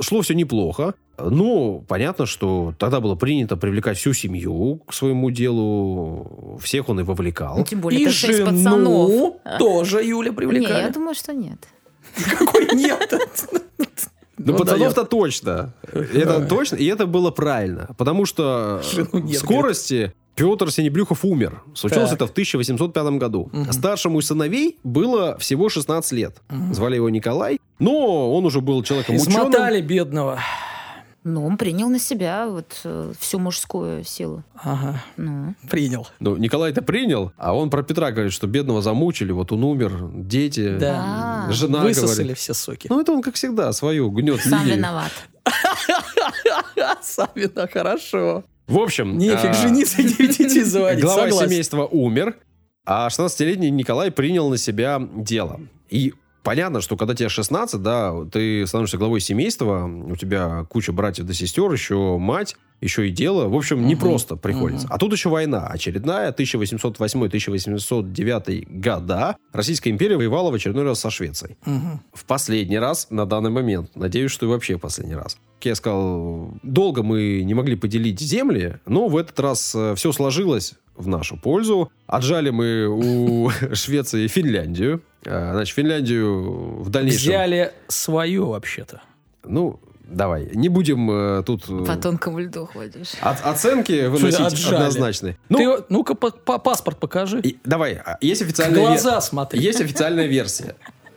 шло 0.00 0.22
все 0.22 0.34
неплохо. 0.34 0.94
Но 1.18 1.78
понятно, 1.88 2.26
что 2.26 2.74
тогда 2.78 3.00
было 3.00 3.14
принято 3.14 3.56
привлекать 3.56 3.96
всю 3.98 4.12
семью 4.12 4.82
к 4.86 4.92
своему 4.92 5.30
делу. 5.30 6.58
Всех 6.62 6.88
он 6.90 7.00
и 7.00 7.02
вовлекал. 7.02 7.58
Ну, 7.58 7.64
тем 7.64 7.80
более, 7.80 8.00
И 8.00 8.04
это 8.04 8.12
жену 8.12 8.46
пацанов. 8.46 9.34
тоже 9.58 10.02
Юля 10.04 10.28
Не, 10.30 10.34
я 10.34 10.36
привлекали. 10.36 10.92
думаю, 10.92 11.14
что 11.14 11.32
нет. 11.32 11.58
Какой 12.38 12.74
нет? 12.74 13.16
Ну, 14.38 14.52
Ну, 14.52 14.58
пацанов-то 14.58 15.04
точно. 15.04 15.72
Это 15.92 16.44
точно. 16.46 16.76
И 16.76 16.84
это 16.86 17.06
было 17.06 17.30
правильно. 17.30 17.88
Потому 17.96 18.26
что 18.26 18.82
в 19.12 19.14
нет, 19.20 19.38
скорости 19.38 20.12
Петр 20.34 20.70
Синебрюхов 20.70 21.24
умер. 21.24 21.62
Случилось 21.74 22.10
Так. 22.10 22.16
это 22.16 22.26
в 22.26 22.30
1805 22.30 23.04
году. 23.18 23.48
Мгм. 23.52 23.72
Старшему 23.72 24.18
из 24.20 24.26
сыновей 24.26 24.76
было 24.84 25.38
всего 25.38 25.68
16 25.70 26.12
лет. 26.12 26.36
Звали 26.72 26.96
его 26.96 27.08
Николай. 27.08 27.58
Но 27.78 28.34
он 28.34 28.44
уже 28.44 28.60
был 28.60 28.82
человеком 28.82 29.16
ученым. 29.16 29.32
Измотали 29.32 29.80
бедного. 29.80 30.38
Но 31.28 31.44
он 31.44 31.56
принял 31.56 31.88
на 31.88 31.98
себя 31.98 32.46
вот 32.46 32.82
э, 32.84 33.12
всю 33.18 33.40
мужскую 33.40 34.04
силу. 34.04 34.44
Ага, 34.54 35.02
Ну, 35.16 35.56
принял. 35.68 36.06
Ну, 36.20 36.36
Николай 36.36 36.70
это 36.70 36.82
принял, 36.82 37.32
а 37.36 37.52
он 37.52 37.68
про 37.68 37.82
Петра 37.82 38.12
говорит, 38.12 38.32
что 38.32 38.46
бедного 38.46 38.80
замучили, 38.80 39.32
вот 39.32 39.50
он 39.50 39.64
умер, 39.64 40.08
дети, 40.14 40.76
Да. 40.78 41.46
А, 41.48 41.52
жена 41.52 41.80
Высосали 41.80 42.18
говорит. 42.18 42.38
все 42.38 42.54
соки. 42.54 42.86
Ну, 42.88 43.00
это 43.00 43.10
он, 43.10 43.22
как 43.22 43.34
всегда, 43.34 43.72
свою 43.72 44.08
гнет 44.12 44.40
сам 44.40 44.60
линию. 44.60 44.76
виноват. 44.76 45.10
Сами, 47.02 47.46
да, 47.46 47.66
хорошо. 47.66 48.44
В 48.68 48.78
общем... 48.78 49.18
Нефиг 49.18 49.50
а, 49.50 49.54
жениться 49.54 50.02
и 50.02 50.04
детей 50.04 50.62
заводить. 50.62 51.02
Глава 51.02 51.24
Согласен. 51.24 51.50
семейства 51.50 51.86
умер, 51.86 52.36
а 52.84 53.08
16-летний 53.08 53.70
Николай 53.70 54.12
принял 54.12 54.48
на 54.48 54.58
себя 54.58 55.02
дело. 55.16 55.60
И 55.90 56.14
понятно, 56.46 56.80
что 56.80 56.96
когда 56.96 57.12
тебе 57.14 57.28
16, 57.28 57.82
да, 57.82 58.14
ты 58.32 58.64
становишься 58.68 58.98
главой 58.98 59.18
семейства, 59.20 59.84
у 59.84 60.14
тебя 60.14 60.64
куча 60.70 60.92
братьев 60.92 61.26
да 61.26 61.34
сестер, 61.34 61.72
еще 61.72 62.18
мать, 62.18 62.54
еще 62.80 63.08
и 63.08 63.10
дело. 63.10 63.48
В 63.48 63.54
общем, 63.56 63.84
не 63.86 63.94
Мгм. 63.96 64.04
просто 64.04 64.36
приходится. 64.36 64.86
Мгм. 64.86 64.94
А 64.94 64.98
тут 64.98 65.12
еще 65.12 65.28
война 65.28 65.66
очередная, 65.66 66.30
1808-1809 66.32 68.64
года. 68.68 69.36
Российская 69.52 69.90
империя 69.90 70.16
воевала 70.16 70.50
в 70.50 70.54
очередной 70.54 70.84
раз 70.84 71.00
со 71.00 71.10
Швецией. 71.10 71.56
Мгм. 71.64 72.00
В 72.12 72.24
последний 72.24 72.78
раз 72.78 73.08
на 73.10 73.26
данный 73.26 73.50
момент. 73.50 73.90
Надеюсь, 73.96 74.30
что 74.30 74.46
и 74.46 74.48
вообще 74.48 74.76
в 74.76 74.80
последний 74.80 75.14
раз. 75.16 75.38
Как 75.58 75.66
я 75.66 75.74
сказал, 75.74 76.50
долго 76.62 77.02
мы 77.02 77.42
не 77.44 77.54
могли 77.54 77.76
поделить 77.76 78.20
земли, 78.20 78.76
но 78.86 79.08
в 79.08 79.16
этот 79.16 79.40
раз 79.40 79.76
все 79.96 80.12
сложилось 80.12 80.74
в 80.94 81.08
нашу 81.08 81.36
пользу. 81.36 81.90
Отжали 82.06 82.50
мы 82.50 82.86
у 82.88 83.50
Швеции 83.74 84.28
Финляндию. 84.28 85.02
А, 85.26 85.52
Значит, 85.54 85.74
Финляндию 85.74 86.82
в 86.82 86.88
дальнейшем... 86.90 87.18
Взяли 87.20 87.72
свое 87.88 88.42
вообще-то. 88.44 89.02
Ну, 89.44 89.78
давай, 90.06 90.48
не 90.54 90.68
будем 90.68 91.10
э, 91.10 91.42
тут... 91.44 91.64
э, 91.68 91.84
По 91.84 91.96
тонкому 91.96 92.38
льду 92.40 92.66
ходишь. 92.66 93.12
от- 93.20 93.44
оценки 93.44 94.06
выносить 94.06 94.40
отжали? 94.40 94.74
однозначные. 94.76 95.36
Ну, 95.48 95.58
Ты, 95.58 95.84
ну-ка, 95.88 96.14
па- 96.14 96.30
па- 96.30 96.58
паспорт 96.58 96.98
покажи. 96.98 97.40
и- 97.40 97.58
давай, 97.64 97.94
а, 97.94 98.18
есть 98.20 98.42
официальная... 98.42 98.78
ве- 98.80 98.86
глаза 98.86 99.20
смотри. 99.20 99.60
Есть 99.60 99.80
официальная 99.80 100.26
версия. 100.26 100.74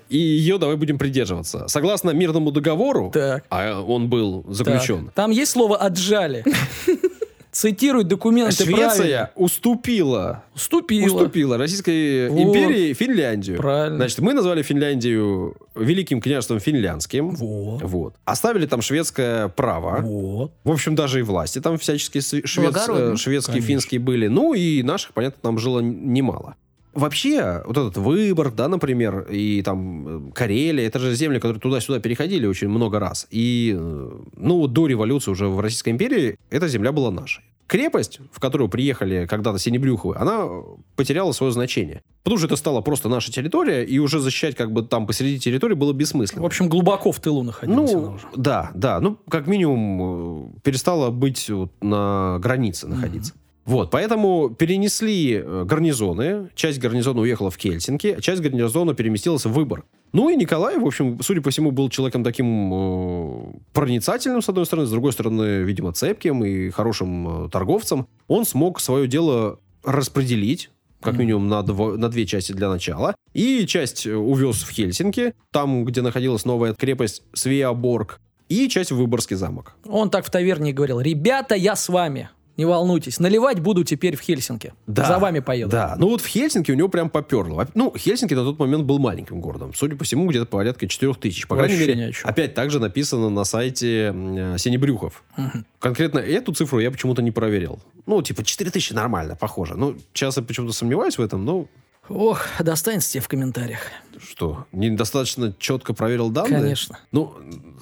И 0.09 0.17
ее 0.17 0.57
давай 0.57 0.75
будем 0.75 0.97
придерживаться. 0.97 1.67
Согласно 1.67 2.09
мирному 2.09 2.51
договору, 2.51 3.11
Так. 3.13 3.43
а 3.51 3.79
он 3.79 4.09
был 4.09 4.43
заключен, 4.49 5.05
Так. 5.05 5.13
Там 5.13 5.29
есть 5.31 5.51
слово 5.51 5.77
«отжали». 5.77 6.43
Цитируй 7.59 8.05
документы 8.05 8.55
правильно. 8.65 8.89
Швеция 8.89 9.31
уступила, 9.35 10.43
Уступила. 10.55 11.05
уступила 11.07 11.57
Российской 11.57 12.29
Вот. 12.29 12.39
империи 12.39 12.93
Финляндию. 12.93 13.57
Правильно. 13.57 13.97
Значит, 13.97 14.19
мы 14.19 14.33
назвали 14.33 14.61
Финляндию 14.63 15.57
Великим 15.75 16.21
княжеством 16.21 16.61
Финляндским. 16.61 17.31
Вот. 17.31 17.81
Вот. 17.83 18.13
Оставили 18.23 18.65
там 18.65 18.81
шведское 18.81 19.49
право. 19.49 19.99
Вот. 20.01 20.53
В 20.63 20.71
общем, 20.71 20.95
даже 20.95 21.19
и 21.19 21.21
власти 21.21 21.59
там 21.59 21.77
всяческие 21.77 22.21
св- 22.21 22.47
швед- 22.47 22.71
Благородно. 22.71 23.13
э, 23.13 23.17
шведские, 23.17 23.55
Конечно. 23.55 23.67
финские 23.67 23.99
были. 23.99 24.27
Ну, 24.27 24.53
и 24.53 24.81
наших, 24.81 25.11
понятно, 25.13 25.39
там 25.41 25.59
жило 25.59 25.81
немало. 25.81 26.55
Вообще, 26.93 27.61
вот 27.67 27.77
этот 27.77 27.97
Выборг, 27.97 28.55
да, 28.55 28.67
например, 28.67 29.27
и 29.29 29.61
там 29.63 30.29
э, 30.29 30.31
Карелия, 30.33 30.87
это 30.87 30.97
же 30.99 31.13
земли, 31.13 31.39
которые 31.39 31.59
туда-сюда 31.59 31.99
переходили 31.99 32.47
очень 32.47 32.67
много 32.69 32.99
раз. 32.99 33.27
И, 33.31 33.75
э, 33.77 34.11
ну, 34.37 34.67
до 34.67 34.87
революции 34.87 35.29
уже 35.29 35.47
в 35.47 35.59
Российской 35.59 35.89
империи 35.89 36.37
эта 36.49 36.67
земля 36.67 36.91
была 36.91 37.11
нашей. 37.11 37.43
Крепость, 37.69 38.19
в 38.31 38.39
которую 38.39 38.67
приехали 38.67 39.27
когда-то 39.27 39.59
Синебрюховы, 39.59 40.15
она 40.17 40.47
потеряла 40.95 41.33
свое 41.33 41.53
значение. 41.53 42.01
Потому 42.23 42.39
что 42.39 42.47
это 42.47 42.55
стала 42.55 42.81
просто 42.81 43.09
наша 43.09 43.31
территория, 43.31 43.83
и 43.85 43.99
уже 43.99 44.19
защищать 44.19 44.55
как 44.55 44.71
бы 44.71 44.81
там 44.81 45.05
посреди 45.05 45.37
территории 45.39 45.75
было 45.75 45.93
бессмысленно. 45.93 46.41
В 46.41 46.45
общем, 46.47 46.67
глубоко 46.67 47.11
в 47.11 47.19
тылу 47.19 47.43
находилась 47.43 47.93
она 47.93 48.01
Ну, 48.01 48.13
уже. 48.15 48.25
да, 48.35 48.71
да. 48.73 48.99
Ну, 48.99 49.17
как 49.29 49.45
минимум, 49.45 50.51
э, 50.55 50.59
перестала 50.63 51.11
быть 51.11 51.47
вот 51.49 51.71
на 51.81 52.39
границе 52.41 52.87
находиться. 52.87 53.33
Вот, 53.65 53.91
поэтому 53.91 54.49
перенесли 54.49 55.35
э, 55.35 55.63
гарнизоны. 55.63 56.49
Часть 56.55 56.79
гарнизона 56.79 57.21
уехала 57.21 57.51
в 57.51 57.57
Хельсинки, 57.57 58.07
а 58.17 58.19
часть 58.21 58.41
гарнизона 58.41 58.95
переместилась 58.95 59.45
в 59.45 59.51
Выборг. 59.51 59.85
Ну 60.11 60.29
и 60.29 60.35
Николай, 60.35 60.77
в 60.77 60.85
общем, 60.85 61.19
судя 61.21 61.41
по 61.41 61.51
всему, 61.51 61.71
был 61.71 61.89
человеком 61.89 62.23
таким 62.23 62.73
э, 62.73 63.53
проницательным, 63.73 64.41
с 64.41 64.49
одной 64.49 64.65
стороны, 64.65 64.87
с 64.87 64.91
другой 64.91 65.13
стороны, 65.13 65.61
видимо, 65.63 65.93
цепким 65.93 66.43
и 66.43 66.69
хорошим 66.69 67.45
э, 67.45 67.49
торговцем. 67.49 68.07
Он 68.27 68.45
смог 68.45 68.79
свое 68.79 69.07
дело 69.07 69.59
распределить, 69.83 70.71
как 71.01 71.17
минимум 71.17 71.47
на, 71.47 71.61
дво- 71.61 71.95
на 71.95 72.09
две 72.09 72.25
части 72.25 72.51
для 72.51 72.69
начала. 72.69 73.15
И 73.33 73.65
часть 73.67 74.07
э, 74.07 74.15
увез 74.15 74.63
в 74.63 74.71
Хельсинки, 74.71 75.33
там, 75.51 75.85
где 75.85 76.01
находилась 76.01 76.43
новая 76.45 76.73
крепость 76.73 77.23
Свеаборг, 77.33 78.19
и 78.49 78.67
часть 78.67 78.91
в 78.91 78.97
Выборгский 78.97 79.35
замок. 79.35 79.75
Он 79.85 80.09
так 80.09 80.25
в 80.25 80.31
таверне 80.31 80.73
говорил, 80.73 80.99
ребята, 80.99 81.53
я 81.55 81.75
с 81.75 81.87
вами. 81.87 82.29
Не 82.59 82.65
волнуйтесь, 82.65 83.21
наливать 83.21 83.61
буду 83.61 83.85
теперь 83.85 84.17
в 84.17 84.19
Хельсинки. 84.19 84.73
Да. 84.85 85.05
За 85.05 85.17
вами 85.17 85.39
поеду. 85.39 85.71
Да, 85.71 85.95
ну 85.97 86.09
вот 86.09 86.19
в 86.19 86.27
Хельсинки 86.27 86.73
у 86.73 86.75
него 86.75 86.89
прям 86.89 87.09
поперло. 87.09 87.65
Ну, 87.73 87.93
Хельсинки 87.95 88.33
на 88.33 88.43
тот 88.43 88.59
момент 88.59 88.83
был 88.83 88.99
маленьким 88.99 89.39
городом. 89.39 89.73
Судя 89.73 89.95
по 89.95 90.03
всему, 90.03 90.27
где-то 90.27 90.45
порядка 90.45 90.85
4 90.85 91.13
тысяч. 91.13 91.47
По 91.47 91.55
крайней 91.55 91.75
Вообще 91.77 91.95
мере, 91.95 92.13
опять 92.21 92.55
также 92.55 92.81
написано 92.81 93.29
на 93.29 93.45
сайте 93.45 94.13
Синебрюхов. 94.57 95.23
Мгм. 95.37 95.65
Конкретно 95.79 96.19
эту 96.19 96.51
цифру 96.51 96.79
я 96.79 96.91
почему-то 96.91 97.21
не 97.21 97.31
проверил. 97.31 97.79
Ну, 98.05 98.21
типа 98.21 98.43
4 98.43 98.69
тысячи 98.71 98.91
нормально, 98.91 99.37
похоже. 99.37 99.75
Ну, 99.75 99.95
сейчас 100.13 100.35
я 100.35 100.43
почему-то 100.43 100.73
сомневаюсь 100.73 101.17
в 101.17 101.21
этом, 101.21 101.45
но 101.45 101.65
Ох, 102.09 102.41
достанется 102.59 103.11
тебе 103.13 103.21
в 103.21 103.27
комментариях. 103.27 103.81
что, 104.19 104.65
недостаточно 104.71 105.53
четко 105.59 105.93
проверил 105.93 106.29
данные? 106.29 106.61
Конечно. 106.61 106.99
Ну, 107.11 107.33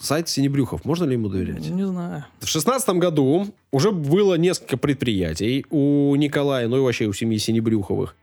сайт 0.01 0.29
Синебрюхов, 0.29 0.85
можно 0.85 1.05
ли 1.05 1.13
ему 1.13 1.29
доверять? 1.29 1.67
Не 1.69 1.85
знаю. 1.87 2.25
В 2.39 2.47
шестнадцатом 2.47 2.99
году 2.99 3.47
уже 3.71 3.91
было 3.91 4.35
несколько 4.35 4.77
предприятий 4.77 5.65
у 5.69 6.13
Николая, 6.15 6.67
ну 6.67 6.77
и 6.77 6.81
вообще 6.81 7.05
у 7.05 7.13
семьи 7.13 7.37
Синебрюховых. 7.37 8.15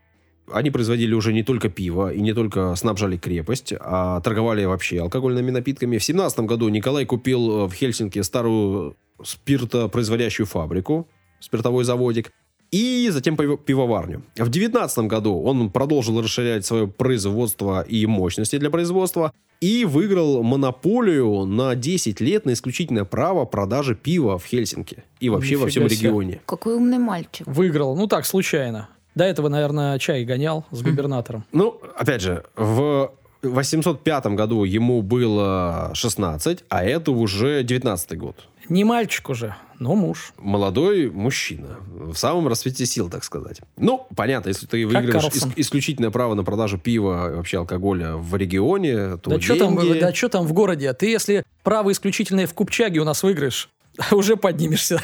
Они 0.52 0.70
производили 0.70 1.14
уже 1.14 1.32
не 1.32 1.42
только 1.42 1.70
пиво 1.70 2.12
и 2.12 2.20
не 2.20 2.34
только 2.34 2.74
снабжали 2.74 3.16
крепость, 3.16 3.72
а 3.80 4.20
торговали 4.20 4.64
вообще 4.66 5.00
алкогольными 5.00 5.50
напитками. 5.50 5.96
В 5.96 6.04
семнадцатом 6.04 6.46
году 6.46 6.68
Николай 6.68 7.06
купил 7.06 7.64
э, 7.64 7.66
в 7.66 7.72
Хельсинки 7.72 8.20
старую 8.20 8.94
спиртопроизводящую 9.22 10.46
фабрику, 10.46 11.08
спиртовой 11.40 11.84
заводик. 11.84 12.30
И 12.74 13.08
затем 13.10 13.36
пиво- 13.36 13.56
пивоварню. 13.56 14.22
В 14.34 14.48
2019 14.48 14.98
году 15.06 15.40
он 15.40 15.70
продолжил 15.70 16.20
расширять 16.20 16.66
свое 16.66 16.88
производство 16.88 17.82
и 17.82 18.04
мощности 18.06 18.58
для 18.58 18.68
производства 18.70 19.32
и 19.60 19.84
выиграл 19.84 20.42
монополию 20.42 21.44
на 21.44 21.76
10 21.76 22.20
лет 22.20 22.44
на 22.46 22.52
исключительное 22.52 23.04
право 23.04 23.44
продажи 23.44 23.94
пива 23.94 24.38
в 24.38 24.44
Хельсинки 24.44 25.04
и 25.20 25.28
вообще 25.28 25.56
во 25.56 25.68
всем 25.68 25.84
Нифига 25.84 25.96
себе. 26.00 26.08
регионе. 26.08 26.40
Какой 26.46 26.74
умный 26.74 26.98
мальчик. 26.98 27.46
Выиграл. 27.46 27.96
Ну 27.96 28.08
так, 28.08 28.26
случайно. 28.26 28.88
До 29.14 29.22
этого, 29.22 29.48
наверное, 29.48 29.96
чай 30.00 30.24
гонял 30.24 30.64
с 30.72 30.82
губернатором. 30.82 31.44
Ну, 31.52 31.80
опять 31.96 32.20
же, 32.22 32.42
в 32.56 33.12
805 33.44 34.26
году 34.28 34.64
ему 34.64 35.02
было 35.02 35.90
16, 35.94 36.64
а 36.68 36.84
это 36.84 37.10
уже 37.12 37.62
19 37.62 38.18
год. 38.18 38.36
Не 38.70 38.82
мальчик 38.84 39.28
уже, 39.28 39.56
но 39.78 39.94
муж. 39.94 40.32
Молодой 40.38 41.10
мужчина. 41.10 41.76
В 41.92 42.14
самом 42.14 42.48
расцвете 42.48 42.86
сил, 42.86 43.10
так 43.10 43.22
сказать. 43.22 43.60
Ну, 43.76 44.06
понятно, 44.16 44.48
если 44.48 44.66
ты 44.66 44.86
выигрываешь 44.86 45.24
ис- 45.34 45.52
исключительное 45.56 46.10
право 46.10 46.32
на 46.34 46.44
продажу 46.44 46.78
пива 46.78 47.30
и 47.30 47.34
вообще 47.36 47.58
алкоголя 47.58 48.14
в 48.16 48.34
регионе, 48.36 49.18
то 49.18 49.30
Да 49.30 49.40
что 49.40 49.56
там, 49.56 49.76
деньги- 49.78 50.00
да 50.00 50.12
чё 50.12 50.30
там 50.30 50.46
в 50.46 50.54
городе? 50.54 50.90
Ты 50.94 51.08
если 51.10 51.44
право 51.62 51.92
исключительное 51.92 52.46
в 52.46 52.54
Купчаге 52.54 53.00
у 53.00 53.04
нас 53.04 53.22
выиграешь, 53.22 53.68
уже 54.12 54.36
поднимешься. 54.36 54.98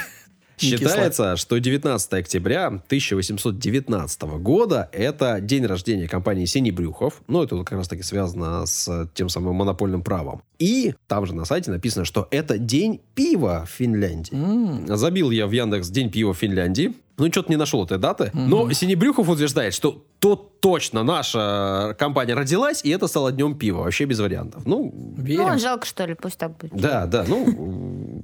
Не 0.62 0.70
кисло. 0.72 0.88
Считается, 0.88 1.36
что 1.36 1.58
19 1.58 2.12
октября 2.14 2.66
1819 2.66 4.22
года 4.40 4.88
это 4.92 5.40
день 5.40 5.66
рождения 5.66 6.08
компании 6.08 6.44
Синебрюхов. 6.44 7.22
Ну, 7.28 7.42
это 7.42 7.56
как 7.64 7.78
раз 7.78 7.88
таки 7.88 8.02
связано 8.02 8.66
с 8.66 9.08
тем 9.14 9.28
самым 9.28 9.56
монопольным 9.56 10.02
правом. 10.02 10.42
И 10.58 10.94
там 11.06 11.26
же 11.26 11.34
на 11.34 11.44
сайте 11.44 11.70
написано, 11.70 12.04
что 12.04 12.28
это 12.30 12.58
день 12.58 13.00
пива 13.14 13.64
в 13.66 13.70
Финляндии. 13.70 14.34
М, 14.34 14.86
Забил 14.96 15.30
я 15.30 15.46
в 15.46 15.52
Яндекс 15.52 15.88
День 15.88 16.10
пива 16.10 16.34
в 16.34 16.38
Финляндии. 16.38 16.94
Ну, 17.16 17.30
что-то 17.30 17.50
не 17.50 17.56
нашел 17.56 17.84
этой 17.84 17.98
даты. 17.98 18.30
Но 18.32 18.70
Синебрюхов 18.72 19.28
утверждает, 19.28 19.74
что 19.74 20.02
то 20.20 20.36
точно 20.36 21.02
наша 21.02 21.94
компания 21.98 22.32
родилась, 22.34 22.82
и 22.82 22.88
это 22.90 23.08
стало 23.08 23.30
днем 23.30 23.56
пива. 23.58 23.82
Вообще 23.82 24.04
без 24.06 24.20
вариантов. 24.20 24.62
Ну, 24.64 25.14
Верим. 25.18 25.48
Ну, 25.48 25.58
жалко, 25.58 25.86
что 25.86 26.06
ли, 26.06 26.14
пусть 26.14 26.38
так 26.38 26.56
будет. 26.56 26.72
да, 26.72 27.06
да, 27.06 27.24
ну, 27.28 28.19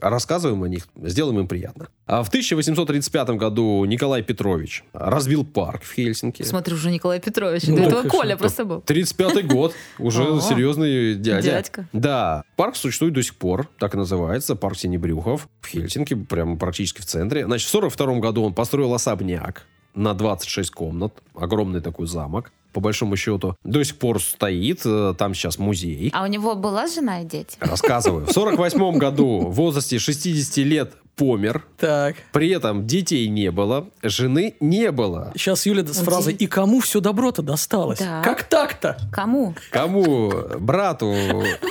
рассказываем 0.00 0.62
о 0.62 0.68
них, 0.68 0.88
сделаем 0.96 1.40
им 1.40 1.48
приятно. 1.48 1.88
А 2.06 2.22
в 2.22 2.28
1835 2.28 3.30
году 3.30 3.84
Николай 3.84 4.22
Петрович 4.22 4.84
разбил 4.92 5.44
парк 5.44 5.82
в 5.82 5.92
Хельсинки. 5.94 6.42
Смотрю, 6.42 6.76
уже 6.76 6.90
Николай 6.90 7.20
Петрович. 7.20 7.64
Ну, 7.66 7.76
До 7.76 7.82
этого 7.82 8.06
и 8.06 8.08
Коля 8.08 8.36
просто 8.36 8.64
был. 8.64 8.80
35 8.80 9.46
год, 9.46 9.74
уже 9.98 10.40
серьезный 10.40 11.14
дядя. 11.14 11.42
дядька. 11.42 11.88
Да, 11.92 12.44
парк 12.56 12.76
существует 12.76 13.14
до 13.14 13.22
сих 13.22 13.36
пор, 13.36 13.68
так 13.78 13.94
и 13.94 13.96
называется, 13.98 14.56
парк 14.56 14.76
Синебрюхов 14.76 15.48
в 15.60 15.66
Хельсинки, 15.66 16.14
прямо 16.14 16.56
практически 16.56 17.00
в 17.00 17.06
центре. 17.06 17.44
Значит, 17.44 17.68
в 17.68 17.70
42 17.70 18.18
году 18.18 18.42
он 18.44 18.54
построил 18.54 18.94
особняк 18.94 19.66
на 19.94 20.14
26 20.14 20.70
комнат, 20.70 21.12
огромный 21.34 21.80
такой 21.80 22.06
замок, 22.06 22.52
по 22.72 22.80
большому 22.80 23.16
счету. 23.16 23.56
До 23.64 23.82
сих 23.84 23.96
пор 23.98 24.20
стоит, 24.20 24.82
э, 24.84 25.14
там 25.18 25.34
сейчас 25.34 25.58
музей. 25.58 26.10
А 26.12 26.22
у 26.22 26.26
него 26.26 26.54
была 26.54 26.86
жена 26.86 27.22
и 27.22 27.24
дети? 27.24 27.56
Рассказываю. 27.60 28.26
В 28.26 28.32
48 28.32 28.98
году 28.98 29.40
в 29.40 29.54
возрасте 29.54 29.98
60 29.98 30.58
лет 30.58 30.94
помер. 31.20 31.66
Так. 31.76 32.16
При 32.32 32.48
этом 32.48 32.86
детей 32.86 33.28
не 33.28 33.50
было, 33.50 33.90
жены 34.02 34.54
не 34.58 34.90
было. 34.90 35.32
Сейчас 35.36 35.66
Юля 35.66 35.84
с 35.84 35.98
фразой 35.98 36.32
«И 36.32 36.46
кому 36.46 36.80
все 36.80 37.00
добро-то 37.00 37.42
досталось?» 37.42 37.98
Да. 37.98 38.22
Как 38.24 38.44
так-то? 38.44 38.96
Кому? 39.12 39.54
Кому? 39.70 40.32
Брату 40.58 41.14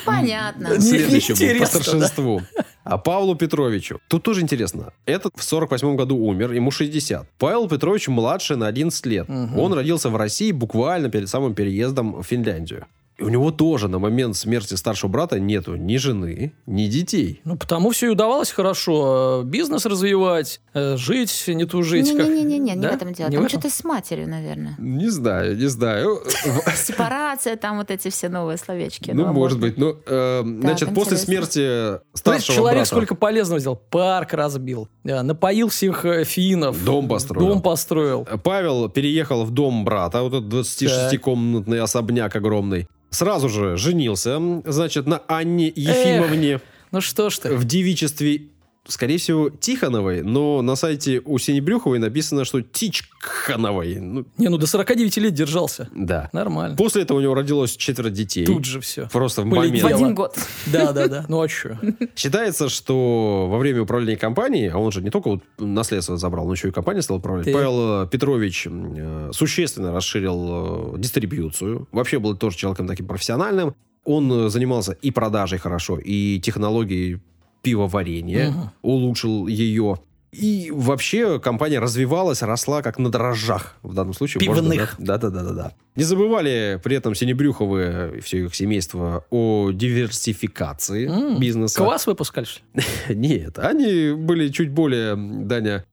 Понятно. 0.06 0.76
Не- 0.76 0.80
следующему 0.80 1.60
по 1.62 1.66
старшинству. 1.66 2.42
А 2.84 3.00
Павлу 3.00 3.36
Петровичу. 3.36 4.00
Тут 4.08 4.22
тоже 4.22 4.42
интересно. 4.42 4.94
Этот 5.08 5.34
в 5.36 5.44
48 5.44 5.96
году 5.96 6.18
умер, 6.18 6.52
ему 6.52 6.70
60. 6.70 7.28
Павел 7.40 7.68
Петрович 7.68 8.08
младше 8.08 8.56
на 8.56 8.68
11 8.68 9.04
лет. 9.08 9.28
Он 9.30 9.74
родился 9.74 10.10
в 10.10 10.16
России 10.16 10.52
буквально 10.52 11.10
перед 11.10 11.28
самым 11.28 11.56
переездом 11.56 12.22
в 12.22 12.24
Финляндию. 12.24 12.86
И 13.20 13.24
у 13.24 13.30
него 13.30 13.52
тоже 13.52 13.88
на 13.90 14.00
момент 14.00 14.36
смерти 14.38 14.76
старшего 14.76 15.10
брата 15.10 15.40
нету 15.40 15.76
ни 15.76 15.98
жены, 15.98 16.54
ни 16.66 16.86
детей. 16.88 17.42
Ну, 17.44 17.58
потому 17.58 17.90
все 17.90 18.08
и 18.08 18.10
удавалось 18.10 18.50
хорошо. 18.52 19.42
э, 19.44 19.46
Бизнес 19.46 19.86
развивать, 19.86 20.62
э, 20.74 20.96
жить, 20.96 21.44
не 21.48 21.66
тужить. 21.66 22.16
как- 22.16 22.28
Не-не-не, 22.28 22.60
не 22.76 22.82
Да? 22.82 22.92
в 22.92 22.96
этом 22.96 23.14
дело. 23.14 23.28
Не 23.30 23.36
Там 23.36 23.46
этом? 23.46 23.60
что-то 23.60 23.76
с 23.76 23.84
матерью, 23.84 24.30
наверное. 24.30 24.76
Не 24.78 25.10
знаю, 25.10 25.58
не 25.58 25.68
знаю. 25.68 26.22
Сепарация, 26.76 27.56
там 27.58 27.78
вот 27.78 27.92
эти 27.92 28.10
все 28.10 28.30
новые 28.30 28.58
словечки. 28.58 29.12
Ну, 29.12 29.26
а 29.26 29.34
может 29.34 29.60
быть. 29.60 29.78
Ну, 29.78 29.98
э, 30.06 30.42
значит, 30.62 30.94
после 30.94 31.18
смерти 31.18 32.00
старшего 32.14 32.56
человек 32.56 32.78
брата 32.80 32.90
сколько 32.90 33.16
полезного 33.16 33.60
сделал. 33.60 33.76
Парк 33.90 34.34
разбил, 34.34 34.88
напоил 35.04 35.68
всех 35.70 36.06
финнов. 36.26 36.82
Дом 36.86 37.08
построил. 37.10 37.48
Дом 37.48 37.62
построил. 37.62 38.28
Павел 38.44 38.88
переехал 38.90 39.44
в 39.44 39.52
дом 39.52 39.84
брата, 39.84 40.22
вот 40.22 40.34
этот 40.34 40.54
26-комнатный 40.54 41.80
особняк 41.82 42.36
огромный. 42.36 42.88
Сразу 43.10 43.50
же 43.50 43.76
женился, 43.78 44.40
значит, 44.66 45.08
на 45.08 45.22
Анне 45.28 45.68
Ефимовне 45.76 46.62
Ну 46.92 47.02
что 47.02 47.30
ж 47.30 47.40
ты. 47.40 47.56
в 47.56 47.66
девичестве, 47.66 48.44
скорее 48.90 49.18
всего, 49.18 49.50
Тихоновой, 49.50 50.22
но 50.22 50.62
на 50.62 50.76
сайте 50.76 51.22
у 51.24 51.38
Синебрюховой 51.38 52.00
написано, 52.00 52.44
что 52.46 52.62
Тичхановой. 52.62 54.00
Ну, 54.00 54.26
Не, 54.38 54.50
ну 54.50 54.58
до 54.58 54.68
49 54.68 55.18
лет 55.18 55.34
держался. 55.34 55.88
да. 55.96 56.30
Нормально. 56.34 56.76
После 56.76 57.04
этого 57.04 57.18
у 57.18 57.22
него 57.22 57.34
родилось 57.34 57.76
четверо 57.76 58.10
детей. 58.10 58.46
Тут 58.46 58.66
же 58.66 58.80
все. 58.82 59.08
Просто 59.12 59.44
в 59.44 59.50
Полетело. 59.50 59.80
В 59.80 59.84
момент. 59.84 60.02
один 60.02 60.16
год. 60.16 60.38
Да, 60.68 60.92
да, 60.92 61.08
да. 61.08 61.26
Ну 61.28 61.42
а 61.42 61.48
что? 61.48 61.80
Считается, 62.16 62.70
что 62.70 63.48
во 63.50 63.58
время 63.58 63.82
управления 63.84 64.18
компанией, 64.18 64.68
а 64.68 64.78
он 64.78 64.92
же 64.92 65.02
не 65.02 65.10
только 65.10 65.30
вот 65.30 65.44
наследство 65.58 66.18
забрал, 66.18 66.46
но 66.46 66.54
еще 66.54 66.70
и 66.70 66.72
компания 66.72 67.02
стал 67.02 67.18
управлять, 67.18 67.46
Ты- 67.46 67.54
Павел 67.54 68.04
э, 68.04 68.08
Петрович 68.08 68.68
э, 68.70 69.32
существенно 69.34 69.94
расширил 69.94 70.96
э, 70.96 71.00
дистрибьюцию. 71.00 71.88
Вообще 71.92 72.20
был 72.20 72.36
тоже 72.36 72.58
человеком 72.58 72.88
таким 72.88 73.08
профессиональным. 73.08 73.76
Он 74.06 74.32
э, 74.32 74.50
занимался 74.50 74.94
и 74.94 75.12
продажей 75.12 75.60
хорошо, 75.60 75.98
и 76.00 76.40
технологией 76.40 77.20
пивоварения, 77.62 78.50
Мгм. 78.52 78.72
улучшил 78.82 79.48
ее. 79.48 79.98
И 80.32 80.70
вообще 80.72 81.40
компания 81.40 81.80
развивалась, 81.80 82.44
росла 82.44 82.84
как 82.84 83.00
на 83.00 83.10
дрожжах 83.10 83.76
в 83.82 83.96
данном 83.96 84.14
случае. 84.14 84.40
Пивных. 84.42 84.96
да? 85.00 85.18
Да, 85.18 85.30
да, 85.30 85.30
да, 85.32 85.44
да, 85.50 85.54
да. 85.54 85.72
Не 85.96 86.04
забывали 86.04 86.80
при 86.84 86.96
этом 86.98 87.16
Синебрюховы 87.16 88.18
и 88.18 88.22
все 88.22 88.46
их 88.46 88.54
семейство 88.54 89.26
о 89.32 89.72
диверсификации 89.72 91.08
М, 91.08 91.40
бизнеса. 91.40 91.80
Квас 91.80 92.06
выпускали, 92.06 92.46
что 92.46 92.62
ли? 92.76 92.84
Нет, 93.16 93.58
они 93.58 94.12
были 94.14 94.50
чуть 94.50 94.70
более, 94.70 95.16
Даня, 95.16 95.84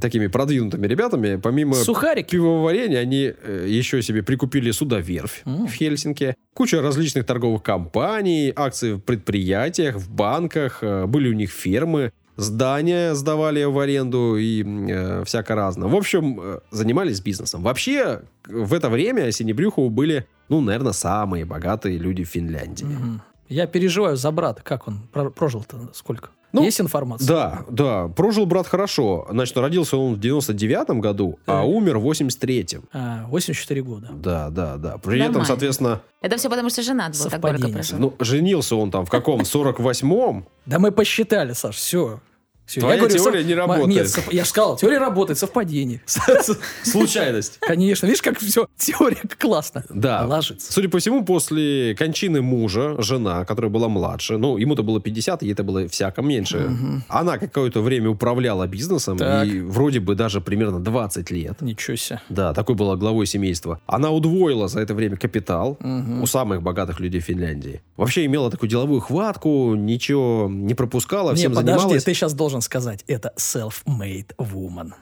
такими 0.00 0.26
продвинутыми 0.26 0.86
ребятами. 0.86 1.36
Помимо 1.36 1.74
Сухарики. 1.74 2.30
пивоварения, 2.36 2.98
они 2.98 3.32
э, 3.42 3.66
еще 3.68 4.02
себе 4.02 4.22
прикупили 4.22 4.70
судоверфь 4.70 5.42
М. 5.46 5.66
в 5.66 5.72
Хельсинки. 5.72 6.34
Куча 6.54 6.80
различных 6.82 7.24
торговых 7.26 7.62
компаний, 7.62 8.52
акции 8.54 8.94
в 8.94 9.00
предприятиях, 9.00 9.96
в 9.96 10.10
банках. 10.10 10.78
э, 10.82 11.06
Были 11.06 11.28
у 11.28 11.32
них 11.34 11.50
фермы, 11.50 12.12
здания 12.36 13.14
сдавали 13.14 13.64
в 13.64 13.78
аренду 13.78 14.36
и 14.36 14.62
э, 14.90 15.24
всяко 15.24 15.54
разно. 15.54 15.88
В 15.88 15.94
общем, 15.94 16.38
э, 16.42 16.58
занимались 16.70 17.20
бизнесом. 17.20 17.62
Вообще, 17.62 18.20
в 18.46 18.74
это 18.74 18.88
время 18.90 19.30
Синебрюхову 19.32 19.88
были, 19.90 20.26
ну, 20.48 20.60
наверное, 20.60 20.92
самые 20.92 21.44
богатые 21.44 21.96
люди 21.98 22.24
в 22.24 22.28
Финляндии. 22.28 22.84
Мгм. 22.84 23.22
Я 23.48 23.66
переживаю 23.66 24.16
за 24.16 24.30
брата. 24.30 24.62
Как 24.62 24.88
он 24.88 25.00
про- 25.12 25.30
прожил-то 25.30 25.76
сколько? 25.92 26.30
Ну, 26.52 26.62
Есть 26.62 26.80
информация? 26.80 27.26
Да, 27.28 27.64
да, 27.68 28.08
прожил 28.08 28.46
брат 28.46 28.66
хорошо. 28.66 29.26
Значит, 29.30 29.56
родился 29.58 29.96
он 29.98 30.14
в 30.14 30.18
99-м 30.18 31.00
году, 31.00 31.38
а 31.46 31.58
Так. 31.60 31.66
умер 31.66 31.98
в 31.98 32.06
83-м. 32.06 32.84
А, 32.92 33.26
84 33.28 33.82
года. 33.82 34.08
Да, 34.12 34.48
да, 34.50 34.76
да. 34.76 34.96
При 34.98 35.16
этом, 35.18 35.26
Нормально. 35.32 35.44
соответственно, 35.46 36.00
Это 36.22 36.38
все 36.38 36.48
потому, 36.48 36.70
что 36.70 36.82
жена 36.82 37.10
была 37.10 37.28
так 37.30 37.40
горько 37.40 37.58
Совпадение. 37.58 37.74
прожила. 37.74 38.00
ну, 38.00 38.14
женился 38.20 38.74
он 38.76 38.90
там 38.90 39.04
в 39.04 39.10
каком? 39.10 39.40
48-м? 39.42 40.46
Да 40.64 40.78
мы 40.78 40.92
посчитали, 40.92 41.52
Саш, 41.52 41.76
все. 41.76 42.20
Все, 42.66 42.80
Твоя 42.80 43.08
теория 43.08 43.44
не 43.44 43.54
работает. 43.54 43.88
Нет, 43.88 44.08
сов- 44.08 44.32
я 44.32 44.42
же 44.44 44.50
сказал, 44.50 44.76
теория 44.76 44.98
работает, 44.98 45.38
совпадение. 45.38 46.02
Случайность. 46.82 47.58
Конечно, 47.60 48.06
видишь, 48.06 48.22
как 48.22 48.38
все, 48.38 48.66
теория 48.76 49.22
классно. 49.38 49.84
Да. 49.88 50.24
Ложится. 50.26 50.72
Судя 50.72 50.88
по 50.88 50.98
всему, 50.98 51.24
после 51.24 51.94
кончины 51.94 52.42
мужа, 52.42 53.00
жена, 53.00 53.44
которая 53.44 53.70
была 53.70 53.88
младше, 53.88 54.36
ну, 54.38 54.56
ему-то 54.56 54.82
было 54.82 55.00
50, 55.00 55.42
ей 55.42 55.52
это 55.52 55.62
было 55.62 55.88
всяко 55.88 56.22
меньше, 56.22 56.70
она 57.08 57.38
какое-то 57.38 57.80
время 57.80 58.10
управляла 58.10 58.66
бизнесом, 58.66 59.16
Так. 59.18 59.46
и 59.46 59.60
вроде 59.60 60.00
бы 60.00 60.14
даже 60.14 60.40
примерно 60.40 60.80
20 60.80 61.30
лет. 61.30 61.60
Ничего 61.60 61.96
себе. 61.96 62.20
Да, 62.28 62.52
такой 62.52 62.74
была 62.74 62.96
главой 62.96 63.26
семейства. 63.26 63.80
Она 63.86 64.10
удвоила 64.10 64.68
за 64.68 64.80
это 64.80 64.94
время 64.94 65.16
капитал 65.16 65.78
у 66.20 66.26
самых 66.26 66.62
богатых 66.62 67.00
людей 67.00 67.20
Финляндии. 67.20 67.80
Вообще 67.96 68.24
имела 68.26 68.50
такую 68.50 68.68
деловую 68.68 69.00
хватку, 69.00 69.74
ничего 69.74 70.48
не 70.50 70.74
пропускала, 70.74 71.30
Не, 71.30 71.36
всем 71.36 71.54
подожди, 71.54 71.78
занималась. 71.80 72.04
ты 72.04 72.14
сейчас 72.14 72.34
должен 72.34 72.55
сказать, 72.62 73.04
это 73.06 73.32
self-made 73.38 74.34
woman. 74.38 74.92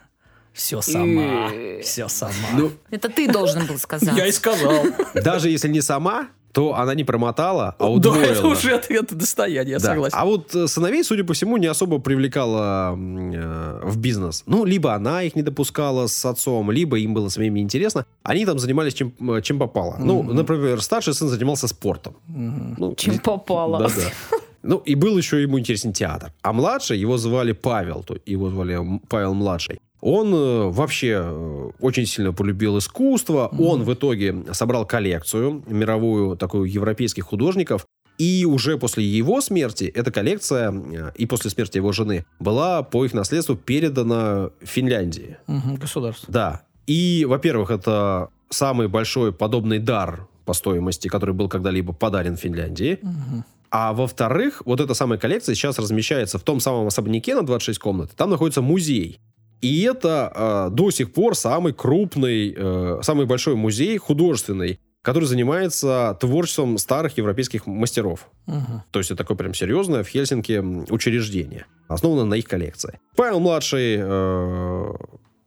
Все 0.52 0.80
сама, 0.82 1.50
все 1.82 2.08
сама. 2.08 2.32
Ну, 2.56 2.70
Это 2.90 3.08
ты 3.08 3.28
должен 3.30 3.66
был 3.66 3.76
сказать. 3.78 4.16
я 4.16 4.26
и 4.26 4.32
сказал. 4.32 4.84
даже 5.14 5.50
если 5.50 5.68
не 5.68 5.80
сама, 5.80 6.28
то 6.52 6.76
она 6.76 6.94
не 6.94 7.02
промотала, 7.02 7.74
а 7.80 7.82
Да, 7.82 7.88
удвоила. 7.88 8.22
это 8.30 8.46
уже 8.46 8.70
это, 8.70 8.94
это 8.94 9.16
достояние, 9.16 9.72
я 9.72 9.78
Да. 9.80 9.86
согласен. 9.88 10.16
А 10.16 10.24
вот 10.24 10.54
э, 10.54 10.68
сыновей, 10.68 11.02
судя 11.02 11.24
по 11.24 11.34
всему, 11.34 11.56
не 11.56 11.66
особо 11.66 11.98
привлекала 11.98 12.94
э, 12.96 13.80
в 13.82 13.96
бизнес. 13.98 14.44
Ну, 14.46 14.64
либо 14.64 14.94
она 14.94 15.22
их 15.24 15.34
не 15.34 15.42
допускала 15.42 16.06
с 16.06 16.24
отцом, 16.24 16.70
либо 16.70 16.96
им 17.00 17.12
было 17.14 17.28
самим 17.28 17.54
неинтересно. 17.54 18.06
Они 18.22 18.46
там 18.46 18.60
занимались 18.60 18.94
чем, 18.94 19.12
э, 19.28 19.42
чем 19.42 19.58
попало. 19.58 19.96
Ну, 19.98 20.22
Мгм. 20.22 20.36
например, 20.36 20.80
старший 20.80 21.14
сын 21.14 21.28
занимался 21.28 21.66
спортом. 21.66 22.14
Мгм. 22.28 22.76
Ну, 22.78 22.94
Чем 22.94 23.18
попало. 23.18 23.80
Да-да. 23.80 24.38
Ну, 24.64 24.78
и 24.78 24.94
был 24.94 25.18
еще 25.18 25.42
ему 25.42 25.58
интересен 25.58 25.92
театр. 25.92 26.32
А 26.42 26.52
младший, 26.52 26.98
его 26.98 27.18
звали 27.18 27.52
Павел, 27.52 28.02
то 28.02 28.16
его 28.24 28.48
звали 28.48 28.78
Павел 29.08 29.34
младший. 29.34 29.78
Он 30.00 30.34
э, 30.34 30.70
вообще 30.70 31.20
э, 31.22 31.70
очень 31.80 32.06
сильно 32.06 32.32
полюбил 32.32 32.78
искусство. 32.78 33.50
Он 33.58 33.84
в 33.84 33.92
итоге 33.92 34.34
собрал 34.52 34.86
коллекцию 34.86 35.62
мировую, 35.66 36.36
такую 36.36 36.64
европейских 36.64 37.24
художников. 37.24 37.86
И 38.18 38.46
уже 38.46 38.78
после 38.78 39.04
его 39.04 39.40
смерти 39.40 39.84
эта 39.84 40.10
коллекция, 40.10 40.72
э, 40.72 41.12
и 41.16 41.26
после 41.26 41.50
смерти 41.50 41.78
его 41.78 41.92
жены, 41.92 42.24
была 42.38 42.82
по 42.82 43.04
их 43.04 43.12
наследству 43.12 43.56
передана 43.56 44.50
Финляндии. 44.62 45.36
Мгм, 45.46 45.76
Государство. 45.76 46.32
Да. 46.32 46.62
И, 46.86 47.26
во-первых, 47.28 47.70
это 47.70 48.28
самый 48.50 48.88
большой 48.88 49.32
подобный 49.32 49.78
дар 49.78 50.26
по 50.44 50.52
стоимости, 50.52 51.08
который 51.08 51.34
был 51.34 51.48
когда-либо 51.48 51.92
подарен 51.92 52.36
Финляндии. 52.36 52.98
Мгм. 53.02 53.44
А 53.70 53.92
во-вторых, 53.92 54.62
вот 54.64 54.80
эта 54.80 54.94
самая 54.94 55.18
коллекция 55.18 55.54
сейчас 55.54 55.78
размещается 55.78 56.38
в 56.38 56.42
том 56.42 56.60
самом 56.60 56.86
особняке 56.86 57.34
на 57.34 57.44
26 57.44 57.78
комнат. 57.78 58.10
Там 58.16 58.30
находится 58.30 58.62
музей. 58.62 59.20
И 59.60 59.82
это 59.82 60.30
э, 60.34 60.74
до 60.74 60.90
сих 60.90 61.12
пор 61.12 61.34
самый 61.34 61.72
крупный, 61.72 62.54
э, 62.56 62.98
самый 63.02 63.26
большой 63.26 63.54
музей 63.54 63.96
художественный, 63.96 64.78
который 65.00 65.24
занимается 65.24 66.16
творчеством 66.20 66.78
старых 66.78 67.16
европейских 67.16 67.66
мастеров. 67.66 68.28
Мгм. 68.46 68.82
То 68.90 68.98
есть 69.00 69.10
это 69.10 69.18
такое 69.18 69.36
прям 69.36 69.54
серьезное 69.54 70.02
в 70.02 70.08
Хельсинки 70.08 70.58
учреждение, 70.90 71.66
основано 71.88 72.24
на 72.24 72.34
их 72.34 72.46
коллекции. 72.46 73.00
Павел 73.16 73.40
младший 73.40 73.96
э, 73.98 74.92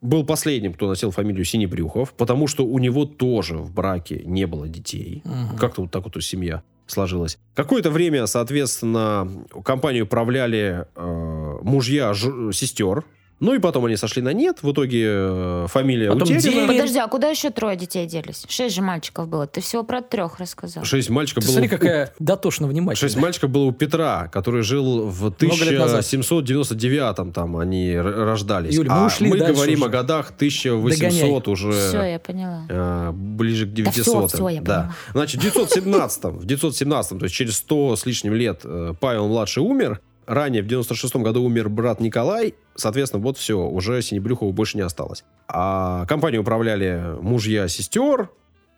был 0.01 0.25
последним, 0.25 0.73
кто 0.73 0.88
носил 0.88 1.12
фамилию 1.12 1.45
Синебрюхов, 1.45 2.13
потому 2.13 2.47
что 2.47 2.65
у 2.65 2.80
него 2.80 3.06
тоже 3.06 3.58
в 3.58 3.71
браке 3.71 4.21
не 4.25 4.45
было 4.45 4.67
детей. 4.67 5.21
Мгм. 5.25 5.58
Как-то 5.58 5.82
вот 5.82 5.91
так 5.91 6.03
вот 6.06 6.23
семья 6.23 6.63
сложилась. 6.88 7.38
Какое-то 7.56 7.91
время, 7.91 8.26
соответственно, 8.28 9.45
компанию 9.63 10.06
управляли 10.06 10.86
э, 10.95 11.58
мужья 11.62 12.13
сестер. 12.13 13.04
Ну 13.39 13.54
и 13.54 13.60
потом 13.60 13.86
они 13.86 13.95
сошли 13.97 14.23
на 14.23 14.34
нет. 14.34 14.63
В 14.63 14.71
итоге 14.71 15.06
э, 15.08 15.65
фамилия 15.69 16.08
Потом 16.12 16.23
утеряна. 16.23 16.41
девять. 16.41 16.67
Подожди, 16.67 16.97
а 16.97 17.08
куда 17.08 17.30
еще 17.30 17.52
трое 17.52 17.78
детей 17.78 18.08
делись? 18.08 18.45
Шесть 18.50 18.76
же 18.76 18.82
мальчиков 18.82 19.28
было. 19.28 19.45
Ты 19.45 19.62
всего 19.62 19.84
про 19.84 20.02
трех 20.02 20.39
рассказал. 20.39 20.84
Шесть 20.84 21.10
мальчиков 21.12 21.43
Ты 21.43 21.50
было... 21.52 21.60
смотри, 21.60 21.76
у- 21.76 21.80
какая 21.80 22.13
дотошно 22.17 22.67
внимательная. 22.67 22.95
Шесть 23.10 23.21
мальчиков 23.21 23.52
было 23.52 23.65
у 23.65 23.71
Петра, 23.71 24.28
который 24.30 24.63
жил 24.63 25.08
в 25.08 25.34
Много 25.39 25.65
лет 25.65 25.80
назад. 25.80 26.04
1799-м, 26.04 27.32
там 27.34 27.58
они 27.58 27.95
рождались. 27.97 28.73
Юль, 28.76 28.88
мы 28.88 28.93
а 28.95 29.06
ушли 29.06 29.30
мы 29.30 29.38
говорим 29.38 29.80
уже. 29.82 29.88
о 29.88 29.89
годах 29.89 30.32
1800 30.36 31.00
Догоняй. 31.00 31.41
уже... 31.47 31.71
Все, 31.71 32.02
я 32.04 32.19
поняла. 32.19 32.65
э, 32.69 33.12
ближе 33.13 33.65
к 33.65 33.69
Да 33.69 33.91
900 33.91 34.04
всё, 34.04 34.28
всё, 34.28 34.50
я 34.50 34.62
да. 34.62 34.73
поняла. 34.76 34.95
Значит, 35.13 35.41
в 35.41 35.43
917 35.43 36.23
в 36.26 36.45
917 36.45 37.19
то 37.19 37.26
есть 37.26 37.36
через 37.36 37.58
100 37.58 37.95
с 37.97 38.06
лишним 38.06 38.34
лет 38.34 38.62
э, 38.63 38.93
Павел 39.00 39.28
младший 39.28 39.63
умер. 39.63 40.00
Ранее, 40.27 40.61
в 40.61 40.67
96 40.67 41.15
году 41.17 41.41
умер 41.43 41.69
брат 41.69 41.99
Николай. 42.01 42.53
Соответственно, 42.75 43.23
вот 43.23 43.37
все, 43.37 43.57
уже 43.65 44.01
Синебрюхова 44.01 44.51
больше 44.51 44.77
не 44.77 44.83
осталось. 44.83 45.23
А 45.47 46.05
компанию 46.05 46.41
управляли 46.41 47.15
мужья 47.21 47.67
сестер. 47.69 48.29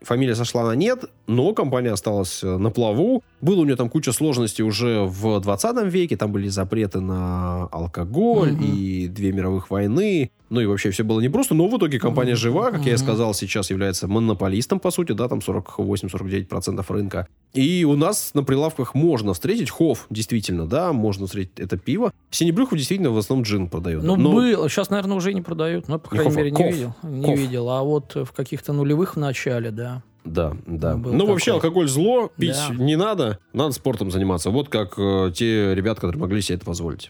Фамилия 0.01 0.35
сошла 0.35 0.63
на 0.63 0.75
нет, 0.75 1.05
но 1.27 1.53
компания 1.53 1.91
осталась 1.91 2.41
э, 2.41 2.57
на 2.57 2.69
плаву. 2.69 3.21
Было 3.41 3.59
у 3.61 3.65
нее 3.65 3.75
там 3.75 3.89
куча 3.89 4.13
сложностей 4.13 4.63
уже 4.63 5.01
в 5.03 5.41
20 5.41 5.83
веке. 5.91 6.15
Там 6.15 6.31
были 6.31 6.47
запреты 6.47 7.01
на 7.01 7.65
алкоголь 7.65 8.53
Мгм. 8.53 8.63
и 8.63 9.07
две 9.07 9.33
мировых 9.33 9.69
войны. 9.69 10.31
Ну 10.49 10.61
и 10.61 10.65
вообще 10.65 10.89
все 10.91 11.03
было 11.03 11.19
непросто. 11.21 11.53
Но 11.53 11.67
в 11.67 11.77
итоге 11.77 11.99
компания 11.99 12.31
Мгм. 12.31 12.37
жива, 12.39 12.71
как 12.71 12.85
я 12.85 12.93
и 12.93 12.97
сказал, 12.97 13.33
сейчас 13.33 13.69
является 13.69 14.07
монополистом, 14.07 14.79
по 14.79 14.89
сути, 14.91 15.11
да, 15.11 15.27
там 15.27 15.41
48-49% 15.41 16.89
рынка. 16.89 17.27
И 17.53 17.83
у 17.85 17.95
нас 17.95 18.31
на 18.33 18.43
прилавках 18.43 18.95
можно 18.95 19.33
встретить 19.33 19.69
Хофф, 19.69 20.07
действительно, 20.09 20.65
да, 20.67 20.91
можно 20.93 21.25
встретить 21.27 21.59
это 21.59 21.77
пиво. 21.77 22.11
Синебрюхов 22.31 22.77
действительно 22.77 23.11
в 23.11 23.17
основном 23.17 23.43
джин 23.45 23.67
продает. 23.67 24.03
Ну, 24.03 24.15
Но- 24.15 24.31
было. 24.33 24.69
Сейчас, 24.69 24.89
наверное, 24.89 25.17
уже 25.17 25.33
не 25.33 25.41
продают. 25.41 25.87
Ну, 25.87 25.99
по 25.99 26.09
крайней 26.09 26.29
Кофе. 26.29 26.37
мере, 26.37 26.51
не 26.51 26.57
Коф. 26.57 26.71
видел. 26.73 26.95
Не 27.03 27.25
Коф. 27.25 27.37
видел. 27.39 27.69
А 27.69 27.83
вот 27.83 28.15
в 28.15 28.31
каких-то 28.31 28.73
нулевых 28.73 29.15
в 29.15 29.19
начале, 29.19 29.71
да. 29.71 30.01
Да, 30.25 30.53
да. 30.67 30.95
Был 30.97 31.13
Ну, 31.13 31.25
вообще, 31.27 31.53
такой. 31.53 31.69
алкоголь 31.69 31.87
зло, 31.87 32.29
пить 32.37 32.55
Да. 32.69 32.75
не 32.75 32.95
надо, 32.97 33.39
надо 33.53 33.71
спортом 33.71 34.11
заниматься. 34.11 34.49
Вот 34.49 34.67
как 34.69 34.95
э, 34.97 35.31
те 35.33 35.73
ребята, 35.73 36.01
которые 36.01 36.19
могли 36.19 36.41
себе 36.41 36.57
это 36.57 36.65
позволить. 36.65 37.09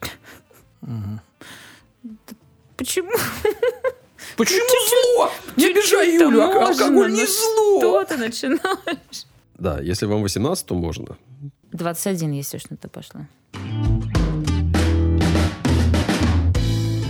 Почему? 2.79 3.11
Почему 4.37 5.17
зло? 5.17 5.31
Не 5.57 5.65
обижай 5.65 6.13
Юлю, 6.13 6.41
а- 6.41 6.67
алкоголь 6.69 7.11
не 7.11 7.23
ну 7.23 7.27
зло. 7.27 7.79
Что 7.81 8.05
ты 8.05 8.17
начинаешь? 8.17 9.25
Да, 9.55 9.81
если 9.81 10.05
вам 10.05 10.21
18, 10.21 10.65
то 10.65 10.75
можно. 10.75 11.17
21, 11.73 12.31
если 12.31 12.55
уж 12.55 12.69
на 12.69 12.77
то 12.77 12.87
пошло. 12.87 13.19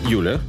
Юля. 0.07 0.39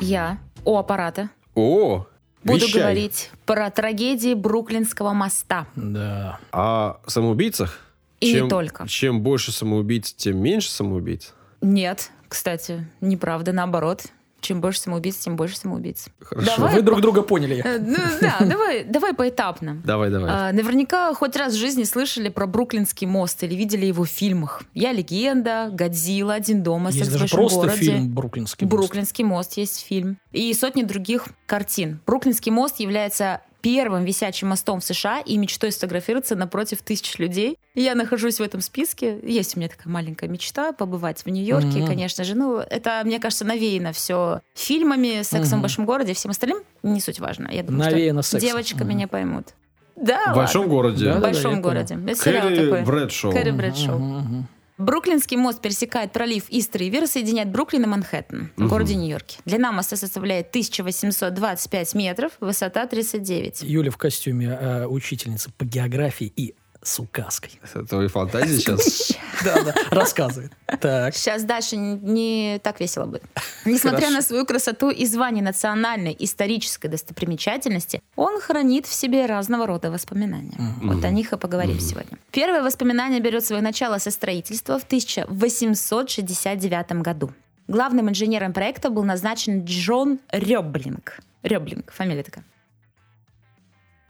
Я 0.00 0.38
у 0.64 0.76
аппарата 0.76 1.30
О, 1.54 2.04
буду 2.42 2.66
вещай. 2.66 2.80
говорить 2.82 3.30
про 3.46 3.70
трагедии 3.70 4.34
Бруклинского 4.34 5.12
моста. 5.12 5.68
Да. 5.76 6.40
О 6.50 6.96
самоубийцах? 7.06 7.78
И 8.18 8.32
чем, 8.32 8.44
не 8.44 8.50
только. 8.50 8.88
Чем 8.88 9.20
больше 9.20 9.52
самоубийц, 9.52 10.12
тем 10.12 10.38
меньше 10.38 10.68
самоубийц? 10.68 11.32
Нет, 11.60 12.10
кстати, 12.28 12.88
неправда, 13.00 13.52
наоборот. 13.52 14.06
Чем 14.42 14.60
больше 14.60 14.80
самоубийц, 14.80 15.16
тем 15.16 15.36
больше 15.36 15.56
самоубийц. 15.56 16.06
Хорошо. 16.20 16.56
Давай. 16.56 16.74
Вы 16.74 16.82
друг 16.82 17.00
друга 17.00 17.22
поняли. 17.22 17.62
Э, 17.64 17.78
Ну 17.78 17.96
да, 18.20 18.36
давай, 18.44 18.82
давай 18.84 19.14
поэтапно. 19.14 19.80
Давай, 19.84 20.10
давай. 20.10 20.28
А, 20.30 20.52
Наверняка 20.52 21.14
хоть 21.14 21.36
раз 21.36 21.54
в 21.54 21.56
жизни 21.58 21.84
слышали 21.84 22.28
про 22.28 22.48
Бруклинский 22.48 23.06
мост 23.06 23.42
или 23.44 23.54
видели 23.54 23.86
его 23.86 24.02
в 24.02 24.08
фильмах. 24.08 24.62
«Я 24.74 24.90
легенда», 24.92 25.70
«Годзилла», 25.72 26.34
«Один 26.34 26.64
дома», 26.64 26.90
Есть 26.90 27.04
«Секс 27.04 27.16
в 27.16 27.20
даже 27.20 27.34
просто 27.36 27.58
городе». 27.60 27.76
фильм 27.78 28.08
«Бруклинский 28.12 28.66
мост». 28.66 28.76
Бруклинский 28.76 29.24
мост 29.24 29.56
есть 29.56 29.80
фильм. 29.86 30.18
И 30.32 30.52
сотни 30.54 30.82
других 30.82 31.26
картин. 31.46 32.00
Бруклинский 32.04 32.50
мост 32.50 32.80
является 32.80 33.42
первым 33.62 34.04
висячим 34.04 34.48
мостом 34.48 34.80
в 34.80 34.84
США 34.84 35.20
и 35.20 35.38
мечтой 35.38 35.72
сфотографироваться 35.72 36.34
напротив 36.36 36.82
тысяч 36.82 37.18
людей. 37.18 37.56
Я 37.74 37.94
нахожусь 37.94 38.38
в 38.38 38.42
этом 38.42 38.60
списке. 38.60 39.18
Есть 39.22 39.56
у 39.56 39.60
меня 39.60 39.68
такая 39.70 39.90
маленькая 39.92 40.28
мечта 40.28 40.72
побывать 40.72 41.24
в 41.24 41.28
Нью-Йорке, 41.30 41.78
Мгм. 41.78 41.86
конечно 41.86 42.24
же. 42.24 42.34
Ну, 42.34 42.58
это, 42.58 43.00
мне 43.04 43.18
кажется, 43.20 43.44
навеяно 43.46 43.92
все 43.92 44.40
фильмами, 44.54 45.22
сексом 45.22 45.52
Мгм. 45.52 45.58
в 45.60 45.62
большом 45.62 45.84
городе 45.86 46.12
всем 46.12 46.32
остальным. 46.32 46.58
Не 46.82 47.00
суть 47.00 47.20
важно. 47.20 47.48
Я 47.50 47.62
думаю, 47.62 47.90
Навеяно 47.90 48.22
что 48.22 48.38
девочка 48.40 48.78
Мгм. 48.78 48.88
меня 48.88 49.08
поймут. 49.08 49.46
Да, 49.94 50.32
В 50.32 50.36
большом 50.36 50.62
ладно. 50.62 50.74
городе. 50.74 51.04
Да, 51.04 51.12
В 51.12 51.14
да, 51.14 51.20
большом 51.20 51.54
я 51.54 51.60
городе. 51.60 51.94
Кэрри. 51.96 52.84
Брэдшоу. 52.84 53.32
Кэрри 53.32 53.50
Брэдшоу. 53.52 53.98
Мгм, 53.98 54.18
мгм. 54.18 54.48
Бруклинский 54.78 55.36
мост 55.36 55.60
пересекает 55.60 56.12
пролив 56.12 56.44
Ист-Ривер 56.48 57.04
и 57.04 57.06
соединяет 57.06 57.50
Бруклин 57.50 57.84
и 57.84 57.86
Манхэттен 57.86 58.50
в 58.56 58.60
Мгм. 58.60 58.68
городе 58.68 58.94
Нью-Йорке. 58.96 59.38
Длина 59.44 59.70
моста 59.72 59.96
составляет 59.96 60.48
1825 60.50 61.94
метров, 61.94 62.32
высота 62.40 62.86
39. 62.86 63.62
Юля 63.62 63.90
в 63.90 63.96
костюме 63.98 64.46
э, 64.48 64.86
учительницы 64.86 65.50
по 65.56 65.64
географии 65.64 66.32
и 66.34 66.54
с 66.82 66.98
указкой. 66.98 67.60
Это 67.62 67.84
твои 67.84 68.08
фантазии 68.08 68.58
сейчас? 68.58 69.12
Да, 69.44 69.60
да, 69.62 69.74
рассказывает. 69.90 70.52
Так. 70.80 71.16
Сейчас 71.16 71.42
дальше 71.42 71.76
не, 71.76 72.60
так 72.62 72.78
весело 72.78 73.06
будет. 73.06 73.24
Несмотря 73.64 73.98
Хорошо. 73.98 74.14
на 74.14 74.22
свою 74.22 74.46
красоту 74.46 74.90
и 74.90 75.04
звание 75.04 75.42
национальной 75.42 76.14
исторической 76.16 76.86
достопримечательности, 76.86 78.00
он 78.14 78.40
хранит 78.40 78.86
в 78.86 78.92
себе 78.92 79.26
разного 79.26 79.66
рода 79.66 79.90
воспоминания. 79.90 80.56
Вот 80.80 81.04
о 81.04 81.10
них 81.10 81.32
и 81.32 81.36
поговорим 81.36 81.80
сегодня. 81.80 82.18
Первое 82.30 82.62
воспоминание 82.62 83.18
берет 83.20 83.44
свое 83.44 83.62
начало 83.62 83.98
со 83.98 84.12
строительства 84.12 84.78
в 84.78 84.84
1869 84.84 86.92
году. 87.02 87.32
Главным 87.66 88.10
инженером 88.10 88.52
проекта 88.52 88.90
был 88.90 89.02
назначен 89.02 89.64
Джон 89.64 90.20
Рёблинг. 90.30 91.18
Рёблинг, 91.42 91.92
фамилия 91.92 92.22
такая. 92.22 92.44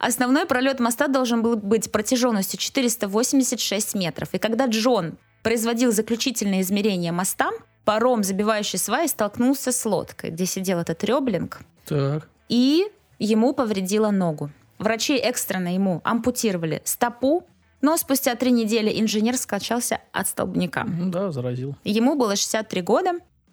Основной 0.02 0.46
пролет 0.46 0.80
моста 0.80 1.06
должен 1.06 1.42
был 1.42 1.56
быть 1.56 1.92
протяженностью 1.92 2.58
486 2.58 3.94
метров. 3.94 4.30
И 4.32 4.38
когда 4.38 4.66
Джон 4.66 5.16
производил 5.44 5.92
заключительные 5.92 6.62
измерения 6.62 7.12
моста, 7.12 7.50
паром, 7.84 8.24
забивающий 8.24 8.80
сваи, 8.80 9.06
столкнулся 9.06 9.70
с 9.70 9.84
лодкой, 9.86 10.30
где 10.30 10.44
сидел 10.44 10.80
этот 10.80 11.04
Рёблинг, 11.04 11.60
Так. 11.86 12.28
и 12.48 12.84
ему 13.20 13.52
повредило 13.54 14.10
ногу. 14.10 14.50
Врачи 14.78 15.14
экстренно 15.14 15.72
ему 15.72 16.00
ампутировали 16.02 16.82
стопу, 16.84 17.46
но 17.80 17.96
спустя 17.96 18.34
три 18.34 18.50
недели 18.50 19.00
инженер 19.00 19.36
скачался 19.36 20.00
от 20.10 20.26
столбняка. 20.26 20.84
Да, 20.84 21.30
заразил. 21.30 21.76
Ему 21.84 22.16
было 22.16 22.34
63 22.34 22.82
года. 22.82 23.12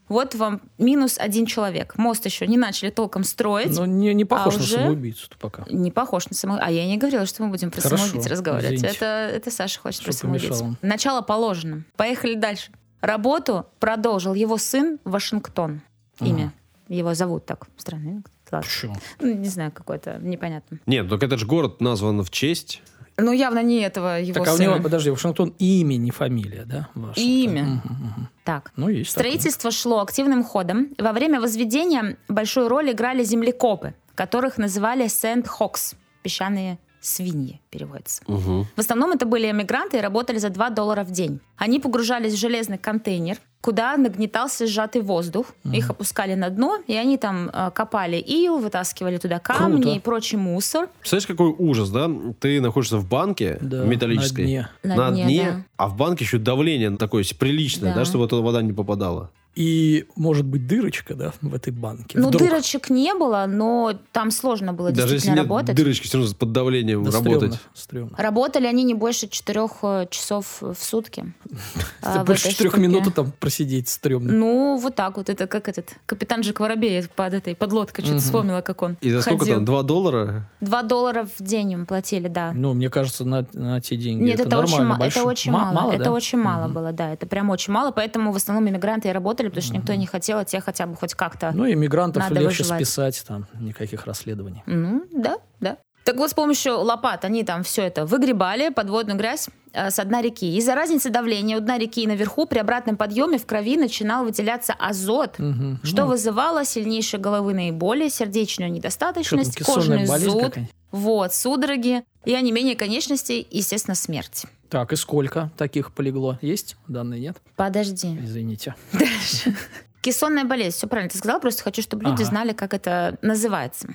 Вот 0.09 0.35
вам 0.35 0.61
минус 0.77 1.17
один 1.19 1.45
человек. 1.45 1.97
Мост 1.97 2.25
еще 2.25 2.47
не 2.47 2.57
начали 2.57 2.89
толком 2.89 3.23
строить. 3.23 3.77
Но 3.77 3.85
не, 3.85 4.13
не 4.13 4.25
похож 4.25 4.55
а 4.55 4.57
на 4.57 4.63
уже- 4.63 4.75
самоубийцу 4.75 5.29
пока. 5.39 5.63
Не 5.69 5.91
похож 5.91 6.27
на 6.29 6.35
самоубийцу. 6.35 6.67
А 6.67 6.71
я 6.71 6.85
не 6.87 6.97
говорила, 6.97 7.25
что 7.25 7.43
мы 7.43 7.49
будем 7.49 7.69
про 7.71 7.79
Хорошо, 7.81 8.03
самоубийц 8.05 8.25
разговаривать. 8.27 8.75
извините. 8.77 8.97
Это, 8.97 9.05
это 9.35 9.51
Саша 9.51 9.79
хочет 9.79 10.03
про 10.03 10.11
Что 10.11 10.21
помешало? 10.27 10.53
самоубийц. 10.55 10.79
Начало 10.81 11.21
положено. 11.21 11.83
Поехали 11.95 12.33
дальше. 12.33 12.71
Работу 13.01 13.67
продолжил 13.79 14.33
его 14.33 14.57
сын 14.57 14.99
Вашингтон. 15.05 15.81
Имя. 16.19 16.51
Его 16.89 17.13
зовут 17.13 17.45
так. 17.45 17.67
Странно. 17.77 18.23
Ладно. 18.51 18.67
Почему? 18.67 18.95
Ну, 19.19 19.33
Не 19.35 19.47
знаю, 19.47 19.71
какое-то 19.71 20.17
непонятно. 20.21 20.79
Нет, 20.85 21.07
только 21.09 21.25
этот 21.25 21.39
же 21.39 21.45
город 21.45 21.81
назван 21.81 22.21
в 22.23 22.29
честь. 22.29 22.81
Ну, 23.17 23.33
явно 23.33 23.61
не 23.61 23.81
этого 23.81 24.19
его 24.21 24.33
Так, 24.39 24.47
а 24.47 24.53
у 24.53 24.57
сына. 24.57 24.63
него, 24.75 24.81
подожди, 24.83 25.09
Вашингтон 25.09 25.53
имя, 25.59 25.97
не 25.97 26.09
фамилия, 26.11 26.63
да? 26.65 26.87
Вашингтон? 26.95 27.23
Имя. 27.23 27.63
Мгм. 27.83 28.29
Так. 28.45 28.71
Ну, 28.77 28.87
есть 28.87 29.13
такое. 29.13 29.23
Строительство 29.31 29.71
шло 29.71 29.99
активным 30.01 30.43
ходом. 30.43 30.89
Во 30.97 31.11
время 31.11 31.41
возведения 31.41 32.15
большую 32.29 32.69
роль 32.69 32.91
играли 32.91 33.23
землекопы, 33.23 33.93
которых 34.15 34.57
называли 34.57 35.07
сэнд-хокс, 35.07 35.95
песчаные 36.23 36.79
свиньи 37.01 37.61
переводится. 37.69 38.21
Мгм. 38.27 38.65
В 38.75 38.79
основном 38.79 39.11
это 39.11 39.25
были 39.25 39.49
эмигранты 39.49 39.97
и 39.97 40.01
работали 40.01 40.37
за 40.37 40.49
2 40.49 40.69
доллара 40.69 41.03
в 41.03 41.11
день. 41.11 41.39
Они 41.57 41.79
погружались 41.79 42.33
в 42.33 42.37
железный 42.37 42.77
контейнер, 42.77 43.37
куда 43.61 43.97
нагнетался 43.97 44.67
сжатый 44.67 45.01
воздух. 45.01 45.47
Их 45.71 45.89
опускали 45.89 46.33
на 46.35 46.49
дно, 46.49 46.77
и 46.87 46.95
они 46.95 47.17
там 47.17 47.49
э, 47.51 47.71
копали 47.71 48.15
ил, 48.17 48.57
вытаскивали 48.59 49.17
туда 49.17 49.39
камни 49.39 49.81
Круто. 49.81 49.95
и 49.97 49.99
прочий 49.99 50.37
мусор. 50.37 50.89
Представляешь, 50.99 51.27
какой 51.27 51.53
ужас, 51.57 51.89
да? 51.89 52.09
Ты 52.39 52.61
находишься 52.61 52.97
в 52.97 53.07
банке 53.07 53.57
Да, 53.61 53.83
металлической. 53.83 54.41
на 54.41 54.47
дне. 54.47 54.69
На 54.83 55.11
дне, 55.11 55.51
да. 55.51 55.63
а 55.77 55.87
в 55.89 55.95
банке 55.97 56.23
еще 56.25 56.37
давление 56.37 56.95
такое 56.97 57.25
приличное, 57.37 57.89
да, 57.93 57.99
Да. 57.99 58.05
чтобы 58.05 58.27
туда 58.27 58.41
вода 58.41 58.61
не 58.61 58.71
попадала. 58.73 59.31
И 59.55 60.05
может 60.15 60.45
быть 60.45 60.67
дырочка, 60.67 61.15
да, 61.15 61.33
в 61.41 61.53
этой 61.53 61.73
банке. 61.73 62.17
Ну, 62.17 62.27
Вдруг. 62.29 62.43
дырочек 62.47 62.89
не 62.89 63.13
было, 63.13 63.45
но 63.47 63.93
там 64.13 64.31
сложно 64.31 64.71
было 64.73 64.91
Даже 64.91 65.15
если 65.15 65.27
действительно 65.27 65.41
нет 65.41 65.49
работать. 65.49 65.75
дырочки, 65.75 66.07
все 66.07 66.17
равно 66.19 66.33
под 66.37 66.51
давлением 66.53 67.03
Да, 67.03 67.11
работать. 67.11 67.53
стрёмно, 67.53 67.59
стрёмно. 67.73 68.15
Работали 68.17 68.67
они 68.67 68.83
не 68.83 68.93
больше 68.93 69.27
четырех 69.27 69.71
э, 69.81 70.07
часов 70.11 70.61
в 70.61 70.75
сутки. 70.79 71.33
в 72.01 72.23
больше 72.23 72.51
четырех 72.51 72.77
минут 72.77 73.13
там 73.13 73.31
просидеть 73.39 73.89
стрёмно. 73.89 74.31
Ну, 74.31 74.77
вот 74.77 74.95
так 74.95 75.17
вот. 75.17 75.29
Это 75.29 75.47
как 75.47 75.67
этот 75.67 75.89
капитан 76.05 76.41
Джек 76.41 76.59
Воробей 76.59 77.03
под 77.13 77.33
этой 77.33 77.55
подлодкой. 77.55 78.05
Что-то 78.05 78.21
вспомнила, 78.21 78.61
как 78.61 78.81
он 78.81 78.97
И 79.01 79.09
за 79.11 79.21
сколько 79.21 79.45
там? 79.45 79.65
2 79.65 79.83
доллара? 79.83 80.49
Два 80.61 80.83
доллара 80.83 81.27
в 81.37 81.43
день 81.43 81.71
им 81.71 81.85
платили, 81.85 82.27
да. 82.27 82.53
Ну, 82.53 82.73
мне 82.73 82.89
кажется, 82.89 83.25
на, 83.25 83.45
на 83.53 83.81
те 83.81 83.97
деньги 83.97 84.23
Нет, 84.23 84.39
это, 84.39 84.57
очень, 84.59 84.71
нормально. 84.77 84.93
ма- 84.93 84.99
большой. 84.99 85.21
это 85.23 85.29
очень 85.29 85.51
Ма- 85.51 85.71
мало. 85.73 85.91
это 85.91 86.11
очень 86.11 86.37
мало 86.37 86.67
было, 86.69 86.93
да. 86.93 87.11
Это 87.11 87.25
прям 87.25 87.49
очень 87.49 87.73
мало, 87.73 87.91
поэтому 87.91 88.31
в 88.31 88.35
основном 88.35 88.69
иммигранты 88.69 89.09
и 89.09 89.11
работали, 89.11 89.48
потому 89.49 89.63
что 89.63 89.73
никто 89.75 89.93
не 89.93 90.05
хотел, 90.05 90.37
а 90.39 90.45
те 90.45 90.59
хотя 90.61 90.85
бы 90.85 90.95
хоть 90.95 91.13
как-то. 91.13 91.51
Ну, 91.53 91.69
иммигрантов 91.69 92.23
Надо 92.23 92.39
легче 92.41 92.63
выживать. 92.63 92.85
списать, 92.85 93.23
там 93.27 93.47
никаких 93.59 94.05
расследований. 94.05 94.63
Ну, 94.65 95.03
да, 95.11 95.37
да. 95.59 95.77
Так 96.05 96.15
вот, 96.17 96.31
с 96.31 96.33
помощью 96.33 96.77
лопат 96.79 97.23
они 97.25 97.43
там 97.43 97.63
все 97.63 97.83
это 97.83 98.05
выгребали, 98.05 98.69
подводную 98.69 99.17
грязь 99.17 99.49
с 99.73 100.03
дна 100.03 100.21
реки. 100.21 100.57
Из-за 100.57 100.75
разницы 100.75 101.09
давления 101.09 101.57
у 101.57 101.59
дна 101.59 101.77
реки 101.77 102.03
и 102.03 102.07
наверху 102.07 102.45
при 102.45 102.59
обратном 102.59 102.97
подъеме 102.97 103.37
в 103.37 103.45
крови 103.45 103.77
начинал 103.77 104.25
выделяться 104.25 104.73
азот, 104.73 105.37
Мгм. 105.39 105.79
что 105.83 106.03
Ну, 106.03 106.07
вызывало 106.09 106.65
сильнейшие 106.65 107.19
головные 107.19 107.71
боли, 107.71 108.09
сердечную 108.09 108.71
недостаточность, 108.71 109.63
кожный 109.63 110.07
болезнь 110.07 110.29
зуд, 110.29 110.55
вот, 110.91 111.33
судороги 111.33 112.03
и 112.25 112.33
онемение 112.33 112.75
конечностей, 112.75 113.41
и, 113.41 113.57
естественно, 113.57 113.95
смерть. 113.95 114.45
Так, 114.69 114.93
и 114.93 114.95
сколько 114.95 115.51
таких 115.57 115.91
полегло? 115.93 116.37
Есть? 116.41 116.75
Данные 116.87 117.19
нет? 117.21 117.37
Подожди. 117.55 118.17
Извините. 118.23 118.75
Кессонная 120.01 120.45
болезнь, 120.45 120.77
все 120.77 120.87
правильно 120.87 121.09
ты 121.09 121.17
сказала, 121.17 121.39
просто 121.39 121.63
хочу, 121.63 121.81
чтобы 121.81 122.03
люди 122.05 122.21
Ага. 122.21 122.25
знали, 122.25 122.53
как 122.53 122.73
это 122.73 123.17
называется. 123.21 123.89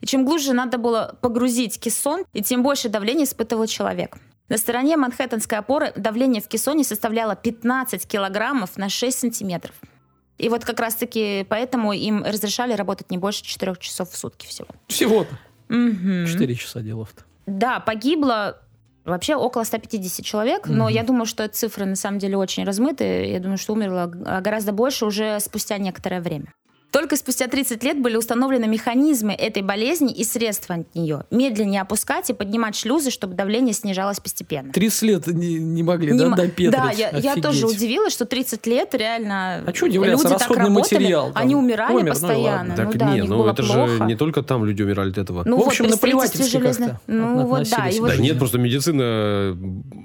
И 0.00 0.06
чем 0.06 0.24
глубже 0.24 0.52
надо 0.54 0.78
было 0.78 1.16
погрузить 1.20 1.78
кессон, 1.78 2.24
и 2.32 2.42
тем 2.42 2.62
больше 2.62 2.88
давления 2.88 3.24
испытывал 3.24 3.66
человек. 3.66 4.16
На 4.52 4.58
стороне 4.58 4.98
Манхэттенской 4.98 5.56
опоры 5.56 5.94
давление 5.96 6.42
в 6.42 6.46
кессоне 6.46 6.84
составляло 6.84 7.34
15 7.34 8.06
килограммов 8.06 8.76
на 8.76 8.90
6 8.90 9.18
сантиметров. 9.18 9.74
И 10.36 10.50
вот 10.50 10.62
как 10.66 10.78
раз-таки 10.78 11.46
поэтому 11.48 11.94
им 11.94 12.22
разрешали 12.22 12.74
работать 12.74 13.10
не 13.10 13.16
больше 13.16 13.42
4 13.42 13.76
часов 13.80 14.10
в 14.10 14.16
сутки 14.18 14.46
всего. 14.46 14.68
Всего-то. 14.88 15.38
Мгм. 15.70 16.26
Четыре 16.26 16.54
часа 16.54 16.82
делов-то. 16.82 17.22
Да, 17.46 17.80
погибло 17.80 18.60
вообще 19.06 19.36
около 19.36 19.64
150 19.64 20.22
человек, 20.22 20.66
но 20.66 20.84
Мгм. 20.84 20.92
я 20.92 21.02
думаю, 21.02 21.24
что 21.24 21.48
цифры 21.48 21.86
на 21.86 21.96
самом 21.96 22.18
деле 22.18 22.36
очень 22.36 22.64
размыты. 22.64 23.04
Я 23.30 23.40
думаю, 23.40 23.56
что 23.56 23.72
умерло 23.72 24.04
гораздо 24.06 24.72
больше 24.72 25.06
уже 25.06 25.40
спустя 25.40 25.78
некоторое 25.78 26.20
время. 26.20 26.52
Только 26.92 27.16
спустя 27.16 27.48
30 27.48 27.82
лет 27.84 28.00
были 28.02 28.16
установлены 28.16 28.66
механизмы 28.68 29.32
этой 29.32 29.62
болезни 29.62 30.12
и 30.12 30.24
средства 30.24 30.74
от 30.74 30.94
нее. 30.94 31.24
Медленнее 31.30 31.80
опускать 31.80 32.28
и 32.28 32.34
поднимать 32.34 32.76
шлюзы, 32.76 33.10
чтобы 33.10 33.34
давление 33.34 33.72
снижалось 33.72 34.20
постепенно. 34.20 34.70
30 34.74 35.02
лет 35.02 35.26
не, 35.26 35.54
не 35.54 35.82
могли, 35.82 36.12
Не 36.12 36.18
да, 36.18 36.24
м- 36.26 36.34
допетрить? 36.34 36.70
Да, 36.70 36.90
я, 36.90 37.08
я 37.16 37.36
тоже 37.36 37.66
удивилась, 37.66 38.12
что 38.12 38.26
30 38.26 38.66
лет 38.66 38.94
реально 38.94 39.64
А 39.66 39.70
удивляться, 39.70 40.28
люди 40.28 40.38
так 40.38 40.50
работали, 40.50 40.68
материал 40.68 41.32
там 41.32 41.42
они 41.42 41.54
умирали 41.56 41.92
помер, 41.94 42.04
ну 42.04 42.10
постоянно. 42.10 42.68
ладно. 42.68 42.76
Так 42.76 42.86
ну 42.86 42.92
да, 42.98 43.14
не, 43.14 43.22
ну 43.22 43.46
это 43.46 43.62
плохо. 43.62 43.88
же 43.88 44.04
не 44.04 44.14
только 44.14 44.42
там 44.42 44.64
люди 44.66 44.82
умирали 44.82 45.10
от 45.12 45.18
этого. 45.18 45.44
Ну 45.46 45.56
В 45.56 45.60
вот 45.60 45.68
общем, 45.68 45.86
строительстве 45.90 46.10
наплевательски 46.12 46.50
железных... 46.58 46.90
как-то 46.90 47.02
Ну 47.12 47.46
вот 47.46 47.70
да, 47.70 47.88
и 47.88 48.00
вот 48.00 48.08
Да 48.10 48.16
нет, 48.16 48.38
просто 48.38 48.58
медицина 48.58 49.56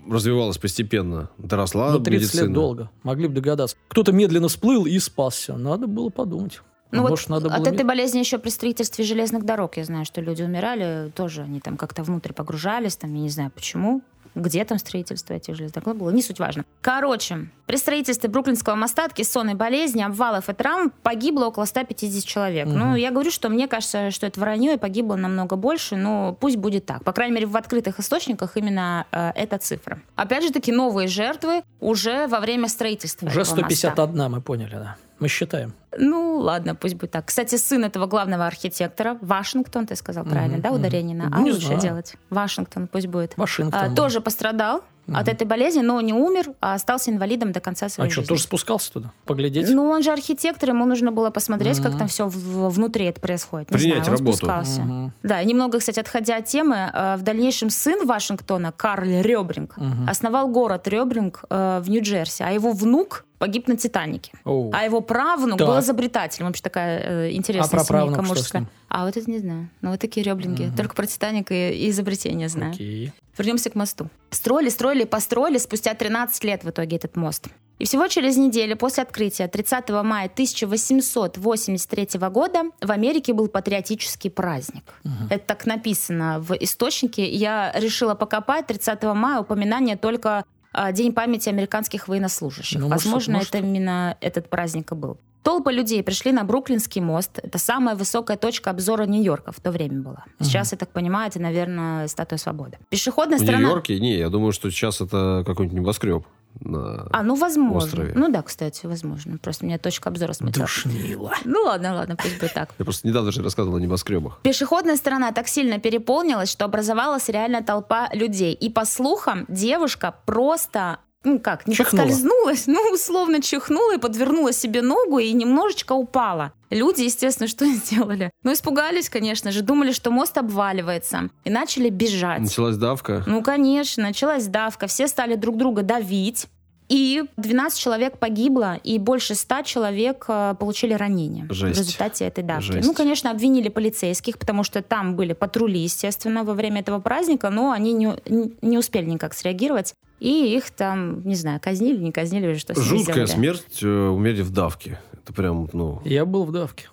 развивалась 0.09 0.57
постепенно. 0.57 1.29
Доросла 1.37 1.91
Ну, 1.91 1.99
30 1.99 2.23
медицина. 2.23 2.41
лет 2.45 2.53
долго. 2.53 2.89
Могли 3.03 3.27
бы 3.27 3.33
догадаться. 3.35 3.75
Кто-то 3.89 4.13
медленно 4.13 4.47
всплыл 4.47 4.85
и 4.85 4.97
спасся. 4.99 5.57
Надо 5.57 5.87
было 5.87 6.07
подумать. 6.09 6.61
Ну 6.91 6.99
А 6.99 7.01
вот 7.03 7.09
может, 7.11 7.29
надо 7.29 7.53
от 7.53 7.59
было... 7.59 7.73
этой 7.73 7.83
болезни 7.83 8.19
еще 8.19 8.37
при 8.37 8.49
строительстве 8.49 9.03
железных 9.03 9.43
дорог, 9.43 9.77
я 9.77 9.83
знаю, 9.83 10.05
что 10.05 10.21
люди 10.21 10.43
умирали, 10.43 11.11
тоже 11.15 11.41
они 11.41 11.59
там 11.59 11.77
как-то 11.77 12.03
внутрь 12.03 12.33
погружались, 12.33 12.95
там, 12.95 13.13
я 13.13 13.21
не 13.21 13.29
знаю 13.29 13.51
почему, 13.51 14.01
где 14.35 14.63
там 14.65 14.77
строительство 14.77 15.33
этих 15.33 15.55
железных 15.55 15.83
дорог 15.83 15.97
было, 15.97 16.09
не 16.11 16.21
суть 16.21 16.39
важно. 16.39 16.63
Короче, 16.81 17.49
при 17.65 17.75
строительстве 17.75 18.29
Бруклинского 18.29 18.75
моста 18.75 19.05
от 19.05 19.13
кессонной 19.13 19.55
болезни, 19.55 20.01
обвалов 20.01 20.49
и 20.49 20.53
травм 20.53 20.91
погибло 21.03 21.45
около 21.45 21.65
150 21.65 22.23
человек. 22.23 22.67
Мгм. 22.67 22.79
Ну, 22.79 22.95
я 22.95 23.11
говорю, 23.11 23.31
что 23.31 23.49
мне 23.49 23.67
кажется, 23.67 24.11
что 24.11 24.25
это 24.25 24.39
вранье, 24.39 24.75
и 24.75 24.77
погибло 24.77 25.15
намного 25.15 25.55
больше, 25.55 25.95
но 25.95 26.37
пусть 26.39 26.57
будет 26.57 26.85
так. 26.85 27.03
По 27.03 27.13
крайней 27.13 27.35
мере, 27.35 27.47
в 27.47 27.57
открытых 27.57 27.99
источниках 27.99 28.57
именно 28.57 29.05
э, 29.11 29.31
эта 29.35 29.57
цифра. 29.57 29.99
Опять 30.15 30.43
же 30.43 30.51
таки, 30.51 30.71
новые 30.71 31.07
жертвы 31.07 31.63
уже 31.79 32.27
во 32.27 32.39
время 32.39 32.67
строительства 32.67 33.25
Уже 33.25 33.41
этого 33.41 33.61
моста. 33.61 33.75
151, 33.75 34.31
мы 34.31 34.41
поняли, 34.41 34.75
да. 34.75 34.97
Мы 35.19 35.27
считаем. 35.29 35.73
Ну, 35.97 36.37
ладно, 36.37 36.75
пусть 36.75 36.95
будет 36.95 37.11
так. 37.11 37.25
Кстати, 37.25 37.55
сын 37.55 37.83
этого 37.83 38.05
главного 38.05 38.45
архитектора, 38.45 39.17
Вашингтон, 39.21 39.87
ты 39.87 39.95
сказал 39.95 40.23
Мгм, 40.25 40.31
правильно, 40.33 40.57
да, 40.59 40.71
ударение 40.71 41.15
на 41.17 41.29
Ну, 41.29 41.35
А 41.35 41.39
не 41.41 41.51
лучше 41.51 41.67
знаю. 41.67 41.81
делать? 41.81 42.15
Вашингтон 42.29 42.87
пусть 42.87 43.07
будет. 43.07 43.35
Вашингтон. 43.37 43.79
А, 43.91 43.95
тоже 43.95 44.21
пострадал 44.21 44.83
от 45.07 45.13
Мгм. 45.23 45.29
этой 45.33 45.47
болезни, 45.47 45.81
но 45.81 45.99
не 46.01 46.11
умер, 46.13 46.49
а 46.59 46.73
остался 46.75 47.09
инвалидом 47.09 47.51
до 47.53 47.61
конца 47.61 47.87
своей 47.89 48.09
А 48.09 48.11
что, 48.11 48.21
жизни. 48.21 48.29
тоже 48.29 48.43
спускался 48.43 48.91
туда? 48.91 49.11
Поглядеть? 49.25 49.69
Ну, 49.69 49.85
он 49.89 50.03
же 50.03 50.11
архитектор, 50.11 50.69
ему 50.69 50.85
нужно 50.85 51.11
было 51.13 51.29
посмотреть, 51.31 51.77
как 51.79 51.91
Мгм. 51.91 51.97
там 51.99 52.07
все 52.09 52.27
внутри 52.27 53.05
это 53.05 53.19
происходит. 53.21 53.71
Не 53.71 53.77
Принять 53.77 54.03
знаю, 54.03 54.11
он 54.11 54.17
работу. 54.19 54.37
спускался. 54.37 54.81
Мгм. 54.81 55.13
Да, 55.23 55.41
немного, 55.43 55.79
кстати, 55.79 55.99
отходя 55.99 56.35
от 56.37 56.45
темы, 56.45 56.91
э, 56.93 57.15
в 57.15 57.21
дальнейшем 57.23 57.69
сын 57.69 58.05
Вашингтона, 58.05 58.71
Карл 58.73 59.05
Ребринг, 59.21 59.77
Мгм. 59.77 60.09
основал 60.09 60.49
город 60.49 60.87
Ребринг 60.89 61.43
э, 61.49 61.79
в 61.81 61.89
Нью-Джерси, 61.89 62.43
а 62.43 62.51
его 62.51 62.73
внук 62.73 63.23
погиб 63.37 63.67
на 63.67 63.77
Титанике. 63.77 64.31
Оу. 64.43 64.71
А 64.73 64.83
его 64.83 65.01
правнук 65.01 65.59
Так. 65.59 65.67
был 65.67 65.79
изобретателем. 65.79 66.47
Вообще 66.47 66.63
такая 66.63 66.99
э, 66.99 67.31
интересная 67.33 67.79
А 67.79 67.83
семейка 67.83 68.21
мужская. 68.21 68.67
А 68.89 69.05
вот 69.05 69.17
это 69.17 69.29
не 69.29 69.39
знаю. 69.39 69.69
Ну, 69.81 69.91
вот 69.91 69.99
такие 69.99 70.23
ребринги. 70.23 70.63
Мгм. 70.63 70.75
Только 70.75 70.95
про 70.95 71.05
Титаник 71.05 71.51
и, 71.51 71.71
и 71.71 71.89
изобретение 71.89 72.49
знаю. 72.49 72.73
Окей. 72.73 73.11
Вернемся 73.37 73.69
к 73.69 73.75
мосту. 73.75 74.09
Строили, 74.31 74.69
строили, 74.69 75.03
построили 75.03 75.57
спустя 75.57 75.93
13 75.93 76.43
лет 76.43 76.63
в 76.63 76.69
итоге 76.69 76.97
этот 76.97 77.15
мост. 77.15 77.47
И 77.79 77.85
всего 77.85 78.07
через 78.07 78.37
неделю 78.37 78.75
после 78.75 79.03
открытия 79.03 79.47
30 79.47 79.89
мая 80.03 80.25
1883 80.25 82.19
года 82.31 82.63
в 82.81 82.91
Америке 82.91 83.33
был 83.33 83.47
патриотический 83.47 84.31
праздник. 84.31 84.83
Мгм. 85.03 85.27
Это 85.29 85.45
так 85.45 85.65
написано 85.67 86.39
в 86.39 86.53
источнике. 86.53 87.29
Я 87.29 87.71
решила 87.75 88.15
покопать 88.15 88.65
30 88.67 89.03
мая 89.13 89.41
упоминание 89.41 89.95
только 89.95 90.43
День 90.91 91.13
памяти 91.13 91.49
американских 91.49 92.07
военнослужащих. 92.07 92.79
Ну, 92.79 92.87
Возможно, 92.87 93.35
может. 93.35 93.49
это 93.55 93.59
именно 93.65 94.17
этот 94.21 94.49
праздник 94.49 94.91
и 94.91 94.95
был. 94.95 95.17
Толпы 95.43 95.71
людей 95.71 96.03
пришли 96.03 96.33
на 96.33 96.43
Бруклинский 96.43 96.99
мост. 96.99 97.39
Это 97.41 97.57
самая 97.57 97.95
высокая 97.95 98.35
точка 98.35 98.69
обзора 98.69 99.05
Нью-Йорка 99.05 99.53
в 99.53 99.61
то 99.61 99.71
время 99.71 100.01
была. 100.01 100.25
Сейчас, 100.41 100.73
я 100.73 100.77
так 100.77 100.89
понимаю, 100.89 101.29
это, 101.29 101.39
наверное, 101.39 102.07
Статуя 102.09 102.37
Свободы. 102.37 102.77
Пешеходная 102.89 103.37
В 103.37 103.41
сторона... 103.41 103.63
Нью-Йорке? 103.63 103.97
Не, 103.99 104.17
я 104.17 104.29
думаю, 104.29 104.51
что 104.51 104.69
сейчас 104.69 104.99
это 104.99 105.43
какой-нибудь 105.45 105.79
небоскреб. 105.79 106.25
На... 106.59 107.07
А, 107.11 107.23
ну, 107.23 107.35
возможно. 107.35 107.77
острове. 107.77 108.13
Ну 108.15 108.29
да, 108.29 108.41
кстати, 108.41 108.85
возможно. 108.85 109.37
Просто 109.37 109.65
меня 109.65 109.77
точка 109.77 110.09
обзора 110.09 110.33
смутила. 110.33 110.65
Душнило. 110.65 111.33
Ну 111.45 111.61
ладно, 111.63 111.93
ладно, 111.93 112.15
пусть 112.15 112.39
будет 112.39 112.53
так. 112.53 112.69
Я 112.77 112.85
просто 112.85 113.07
недавно 113.07 113.31
же 113.31 113.43
рассказывал 113.43 113.77
о 113.77 113.79
небоскребах. 113.79 114.39
Пешеходная 114.43 114.95
сторона 114.95 115.31
так 115.31 115.47
сильно 115.47 115.79
переполнилась, 115.79 116.49
что 116.51 116.65
образовалась 116.65 117.29
реальная 117.29 117.63
толпа 117.63 118.09
людей. 118.13 118.53
И 118.53 118.69
по 118.69 118.85
слухам, 118.85 119.45
девушка 119.47 120.15
просто 120.25 120.99
ну 121.23 121.39
как, 121.39 121.67
не 121.67 121.75
Чихнула. 121.75 122.03
подскользнулась, 122.03 122.63
ну, 122.67 122.79
условно 122.93 123.41
чихнула 123.41 123.95
и 123.95 123.97
подвернула 123.97 124.53
себе 124.53 124.81
ногу 124.81 125.19
и 125.19 125.31
немножечко 125.33 125.93
упала. 125.93 126.53
Люди, 126.69 127.03
естественно, 127.03 127.47
что 127.49 127.65
сделали? 127.65 128.31
Ну, 128.43 128.53
испугались, 128.53 129.09
конечно 129.09 129.51
же, 129.51 129.61
думали, 129.61 129.91
что 129.91 130.11
мост 130.11 130.37
обваливается, 130.37 131.29
и 131.43 131.49
начали 131.49 131.89
бежать. 131.89 132.41
Началась 132.41 132.77
давка. 132.77 133.23
Ну, 133.27 133.41
конечно, 133.41 134.03
началась 134.03 134.47
давка, 134.47 134.87
все 134.87 135.07
стали 135.07 135.35
друг 135.35 135.57
друга 135.57 135.83
давить, 135.83 136.47
и 136.89 137.25
12 137.35 137.77
человек 137.77 138.17
погибло, 138.17 138.79
и 138.81 138.97
больше 138.97 139.35
100 139.35 139.63
человек 139.63 140.23
э, 140.29 140.55
получили 140.57 140.93
ранения 140.93 141.45
Жесть. 141.49 141.75
в 141.75 141.79
результате 141.81 142.25
этой 142.25 142.45
давки. 142.45 142.71
Жесть. 142.71 142.87
Ну, 142.87 142.93
конечно, 142.93 143.29
обвинили 143.29 143.67
полицейских, 143.67 144.37
потому 144.39 144.63
что 144.63 144.81
там 144.81 145.15
были 145.17 145.33
патрули, 145.33 145.79
естественно, 145.79 146.45
во 146.45 146.53
время 146.53 146.79
этого 146.79 146.99
праздника, 146.99 147.49
но 147.49 147.71
они 147.71 147.91
не, 147.91 148.13
не 148.61 148.77
успели 148.77 149.05
никак 149.05 149.33
среагировать. 149.33 149.95
И 150.19 150.55
их 150.55 150.71
там, 150.71 151.21
не 151.27 151.35
знаю, 151.35 151.59
казнили, 151.63 151.97
не 151.97 152.11
казнили, 152.11 152.47
или 152.47 152.57
что 152.57 152.73
с 152.73 152.77
ними 152.77 152.87
Жуткая 152.87 153.25
сделали. 153.27 153.31
смерть, 153.31 153.79
э, 153.83 153.87
умерли 153.87 154.41
в 154.41 154.49
давке. 154.51 154.99
Это 155.13 155.33
прям, 155.33 155.69
ну... 155.73 156.01
Я 156.05 156.25
был 156.25 156.45
в 156.45 156.51
давке. 156.51 156.89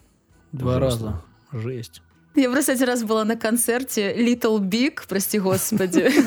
Два 0.53 0.77
Ужасно. 0.77 1.23
раза. 1.53 1.63
Жесть. 1.65 2.03
Я 2.35 2.51
просто 2.51 2.73
один 2.73 2.87
раз 2.89 3.03
была 3.05 3.25
на 3.25 3.37
концерте 3.37 4.13
Little 4.15 4.59
Big, 4.59 5.01
прости 5.09 5.39
господи. 5.39 6.11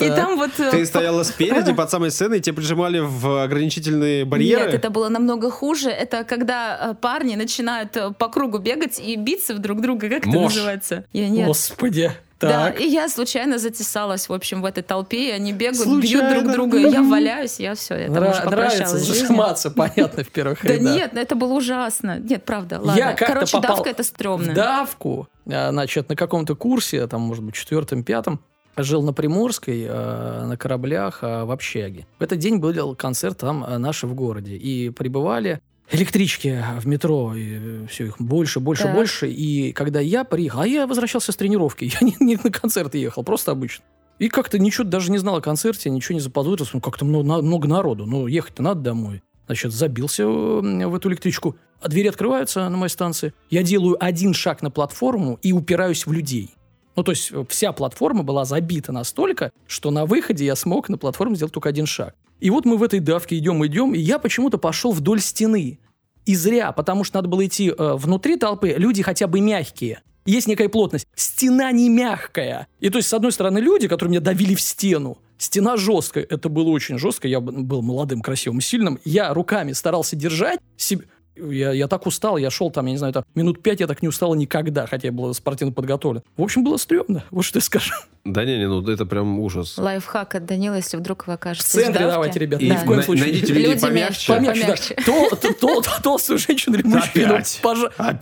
И 0.00 0.08
там 0.08 0.36
вот... 0.36 0.50
э, 0.58 0.70
Ты 0.70 0.86
стояла 0.86 1.22
спереди, 1.24 1.72
под 1.76 1.90
самой 1.90 2.10
сценой, 2.10 2.38
и 2.38 2.40
тебя 2.40 2.54
прижимали 2.54 3.00
в 3.00 3.42
ограничительные 3.42 4.24
барьеры? 4.24 4.64
Нет, 4.64 4.74
это 4.74 4.90
было 4.90 5.08
намного 5.08 5.50
хуже. 5.50 5.90
Это 5.90 6.24
когда 6.24 6.90
э, 6.92 6.94
парни 6.94 7.36
начинают 7.36 7.96
э, 7.96 8.10
по 8.12 8.28
кругу 8.28 8.58
бегать 8.58 8.98
и 8.98 9.16
биться 9.16 9.54
в 9.54 9.58
друг 9.58 9.80
друга. 9.82 10.08
Как 10.08 10.26
это 10.26 10.30
называется? 10.30 11.04
Я 11.12 11.28
нет. 11.28 11.46
Господи. 11.46 12.12
Да, 12.40 12.48
Так. 12.70 12.80
и 12.80 12.86
я 12.88 13.08
случайно 13.08 13.58
затесалась, 13.58 14.28
в 14.28 14.32
общем, 14.32 14.62
в 14.62 14.64
этой 14.64 14.82
толпе, 14.82 15.28
и 15.28 15.30
они 15.30 15.52
бегают, 15.52 15.76
Случайно. 15.76 16.30
бьют 16.30 16.42
друг 16.44 16.52
друга, 16.54 16.78
и 16.78 16.90
я 16.90 17.02
валяюсь, 17.02 17.60
я 17.60 17.74
все, 17.74 17.96
я 17.96 18.06
там 18.06 18.24
Нра- 18.24 18.30
уже 18.30 18.44
нравится 18.50 18.98
зажиматься, 18.98 19.70
понятно, 19.76 20.24
в 20.24 20.28
первых 20.30 20.62
Да 20.62 20.72
рядах. 20.74 20.94
нет, 20.96 21.10
ну 21.12 21.20
это 21.20 21.34
было 21.34 21.52
ужасно. 21.54 22.18
Нет, 22.18 22.44
правда, 22.44 22.80
ладно. 22.80 23.14
Короче, 23.18 23.60
давка 23.60 23.90
это 23.90 24.02
стрёмно. 24.02 24.54
Давку, 24.54 25.28
а, 25.46 25.70
значит, 25.70 26.08
на 26.08 26.16
каком-то 26.16 26.54
курсе, 26.54 27.06
там, 27.06 27.20
может 27.22 27.44
быть, 27.44 27.54
четвертом, 27.54 28.04
пятом, 28.04 28.40
жил 28.76 29.02
на 29.02 29.12
Приморской, 29.12 29.84
э, 29.86 30.44
на 30.46 30.56
кораблях, 30.56 31.18
э, 31.22 31.44
в 31.44 31.50
общаге. 31.50 32.06
В 32.18 32.22
этот 32.22 32.38
день 32.38 32.56
был 32.58 32.94
концерт 32.94 33.36
там 33.38 33.62
э, 33.64 33.76
наши 33.76 34.06
в 34.06 34.14
городе. 34.14 34.56
И 34.56 34.88
прибывали 34.90 35.60
электрички 35.90 36.64
в 36.78 36.86
метро, 36.86 37.34
и 37.34 37.86
все 37.86 38.06
их 38.06 38.20
больше, 38.20 38.60
больше, 38.60 38.84
Так. 38.84 38.94
больше. 38.94 39.30
И 39.30 39.72
когда 39.72 40.00
я 40.00 40.24
приехал, 40.24 40.60
а 40.60 40.66
я 40.66 40.86
возвращался 40.86 41.32
с 41.32 41.36
тренировки, 41.36 41.84
я 42.00 42.06
не, 42.06 42.16
не 42.20 42.38
на 42.42 42.50
концерт 42.50 42.94
ехал, 42.94 43.22
просто 43.24 43.52
обычно. 43.52 43.84
И 44.18 44.28
как-то 44.28 44.58
ничего 44.58 44.84
даже 44.84 45.10
не 45.10 45.18
знал 45.18 45.36
о 45.36 45.40
концерте, 45.40 45.88
ничего 45.88 46.14
не 46.14 46.20
заподозрил, 46.20 46.66
ну, 46.74 46.80
как-то 46.80 47.04
много, 47.04 47.42
много 47.42 47.68
народу, 47.68 48.04
ну, 48.06 48.26
ехать-то 48.26 48.62
надо 48.62 48.80
домой. 48.80 49.22
Значит, 49.46 49.72
забился 49.72 50.22
э, 50.22 50.26
в 50.26 50.94
эту 50.94 51.08
электричку, 51.08 51.56
а 51.80 51.88
двери 51.88 52.08
открываются 52.08 52.68
на 52.68 52.76
моей 52.76 52.90
станции. 52.90 53.32
Я 53.48 53.62
делаю 53.62 53.96
один 53.98 54.34
шаг 54.34 54.62
на 54.62 54.70
платформу 54.70 55.38
и 55.42 55.52
упираюсь 55.52 56.06
в 56.06 56.12
людей. 56.12 56.54
Ну, 56.96 57.02
то 57.02 57.12
есть 57.12 57.32
э, 57.32 57.44
вся 57.48 57.72
платформа 57.72 58.22
была 58.22 58.44
забита 58.44 58.92
настолько, 58.92 59.50
что 59.66 59.90
на 59.90 60.04
выходе 60.04 60.44
я 60.44 60.54
смог 60.54 60.88
на 60.88 60.98
платформе 60.98 61.34
сделать 61.34 61.54
только 61.54 61.68
один 61.68 61.86
шаг. 61.86 62.14
И 62.40 62.50
вот 62.50 62.64
мы 62.64 62.76
в 62.76 62.82
этой 62.82 63.00
давке 63.00 63.38
идем, 63.38 63.64
идем, 63.66 63.94
и 63.94 63.98
я 63.98 64.18
почему-то 64.18 64.58
пошел 64.58 64.92
вдоль 64.92 65.20
стены. 65.20 65.78
И 66.26 66.34
зря, 66.34 66.72
потому 66.72 67.04
что 67.04 67.18
надо 67.18 67.28
было 67.28 67.46
идти 67.46 67.70
э, 67.70 67.94
внутри 67.94 68.36
толпы, 68.36 68.74
люди 68.76 69.02
хотя 69.02 69.26
бы 69.26 69.40
мягкие. 69.40 70.02
Есть 70.26 70.48
некая 70.48 70.68
плотность. 70.68 71.06
Стена 71.14 71.72
не 71.72 71.88
мягкая. 71.88 72.66
И 72.78 72.90
то 72.90 72.98
есть, 72.98 73.08
с 73.08 73.14
одной 73.14 73.32
стороны, 73.32 73.58
люди, 73.58 73.88
которые 73.88 74.10
меня 74.10 74.20
давили 74.20 74.54
в 74.54 74.60
стену. 74.60 75.18
Стена 75.38 75.76
жесткая. 75.76 76.26
Это 76.28 76.48
было 76.50 76.68
очень 76.68 76.98
жестко. 76.98 77.26
Я 77.26 77.40
был 77.40 77.80
молодым, 77.80 78.20
красивым, 78.20 78.60
сильным. 78.60 78.98
Я 79.04 79.32
руками 79.32 79.72
старался 79.72 80.16
держать 80.16 80.60
себе... 80.76 81.06
Я, 81.48 81.72
я 81.72 81.88
так 81.88 82.06
устал, 82.06 82.36
я 82.36 82.50
шел 82.50 82.70
там, 82.70 82.86
я 82.86 82.92
не 82.92 82.98
знаю, 82.98 83.12
там, 83.12 83.24
минут 83.34 83.62
пять 83.62 83.80
я 83.80 83.86
так 83.86 84.02
не 84.02 84.08
устал 84.08 84.34
никогда, 84.34 84.86
хотя 84.86 85.08
я 85.08 85.12
был 85.12 85.32
спортивно 85.34 85.72
подготовлен. 85.72 86.22
В 86.36 86.42
общем, 86.42 86.64
было 86.64 86.76
стрёмно, 86.76 87.24
вот 87.30 87.44
что 87.44 87.58
я 87.58 87.62
скажу. 87.62 87.94
Да 88.24 88.44
не, 88.44 88.58
не, 88.58 88.68
ну 88.68 88.86
это 88.86 89.06
прям 89.06 89.38
ужас. 89.38 89.78
Лайфхак 89.78 90.34
от 90.34 90.44
Данила, 90.46 90.74
если 90.74 90.96
вдруг 90.98 91.26
вы 91.26 91.32
В 91.32 91.36
окажетесь 91.36 91.68
центре 91.70 91.92
давке. 91.94 92.08
давайте, 92.10 92.38
ребят, 92.38 92.60
И 92.60 92.68
ни 92.70 92.76
в 92.76 92.84
коем 92.84 93.02
случае. 93.02 93.24
найдите 93.24 93.52
людей 93.54 93.70
Люди 93.70 93.80
помягче. 93.80 94.32
мягче. 94.32 94.54
Помягче, 94.54 94.94
да. 94.96 95.02
Тол- 95.04 95.30
тол- 95.40 95.54
тол- 95.82 96.02
Толстую 96.02 96.38
женщину 96.38 96.76
или 96.76 96.86
мужчину. 96.86 97.34
Опять. 97.34 97.60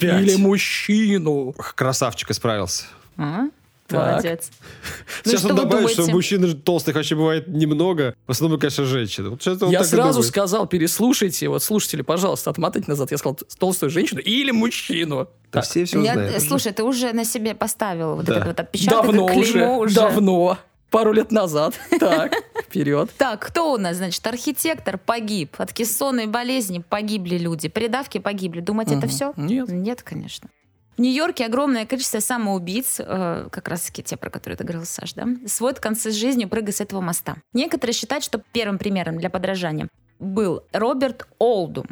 Или 0.02 0.36
мужчину. 0.36 1.52
Красавчик 1.74 2.30
исправился. 2.30 2.84
А? 3.16 3.46
Молодец. 3.90 4.50
Ну 5.24 5.30
Сейчас 5.32 5.44
он 5.44 5.56
добавит, 5.56 5.90
что 5.90 6.06
мужчин 6.10 6.60
толстых 6.62 6.94
вообще 6.96 7.14
бывает 7.16 7.48
немного. 7.48 8.14
В 8.26 8.30
основном, 8.30 8.60
конечно, 8.60 8.84
женщины. 8.84 9.30
Вот 9.30 9.42
Я 9.70 9.84
сразу 9.84 10.22
сказал, 10.22 10.66
переслушайте, 10.66 11.48
вот 11.48 11.62
слушатели, 11.62 12.02
пожалуйста, 12.02 12.50
отмотайте 12.50 12.88
назад. 12.90 13.10
Я 13.10 13.18
сказал 13.18 13.38
толстую 13.58 13.90
женщину 13.90 14.20
или 14.20 14.50
мужчину. 14.50 15.28
Да 15.52 15.62
все 15.62 15.84
все 15.84 16.02
Я- 16.02 16.12
знают. 16.14 16.42
слушай, 16.42 16.72
ты 16.72 16.84
уже 16.84 17.12
на 17.12 17.24
себе 17.24 17.54
поставил 17.54 18.16
вот 18.16 18.26
Да. 18.26 18.34
этот 18.36 18.46
вот 18.48 18.60
отпечаток, 18.60 19.06
давно 19.06 19.24
уже, 19.26 19.66
уже. 19.66 19.94
давно. 19.94 20.58
Пару 20.90 21.12
лет 21.12 21.32
назад. 21.32 21.74
Так, 22.00 22.32
вперед. 22.66 23.10
Так, 23.18 23.40
кто 23.46 23.72
у 23.72 23.78
нас, 23.78 23.96
значит, 23.96 24.26
архитектор 24.26 24.98
погиб, 24.98 25.54
от 25.58 25.72
кессонной 25.72 26.26
болезни 26.26 26.82
погибли 26.86 27.36
люди, 27.38 27.68
при 27.68 27.88
давке 27.88 28.20
погибли. 28.20 28.60
Думаете, 28.60 28.94
это 28.96 29.06
все? 29.08 29.32
Нет. 29.36 29.68
Нет, 29.68 30.02
конечно. 30.02 30.48
В 30.98 31.00
Нью-Йорке 31.00 31.46
огромное 31.46 31.86
количество 31.86 32.18
самоубийц, 32.18 32.96
э, 32.98 33.48
как 33.52 33.68
раз 33.68 33.82
таки 33.82 34.02
те, 34.02 34.16
про 34.16 34.30
которые 34.30 34.56
ты 34.56 34.64
говорил, 34.64 34.84
Саш, 34.84 35.12
да, 35.12 35.28
сводят 35.46 35.78
концы 35.78 36.10
с 36.10 36.14
жизнью, 36.14 36.48
прыгая 36.48 36.72
с 36.72 36.80
этого 36.80 37.00
моста. 37.00 37.36
Некоторые 37.52 37.94
считают, 37.94 38.24
что 38.24 38.42
первым 38.52 38.78
примером 38.78 39.16
для 39.16 39.30
подражания 39.30 39.88
был 40.18 40.64
Роберт 40.72 41.28
Олдум. 41.38 41.86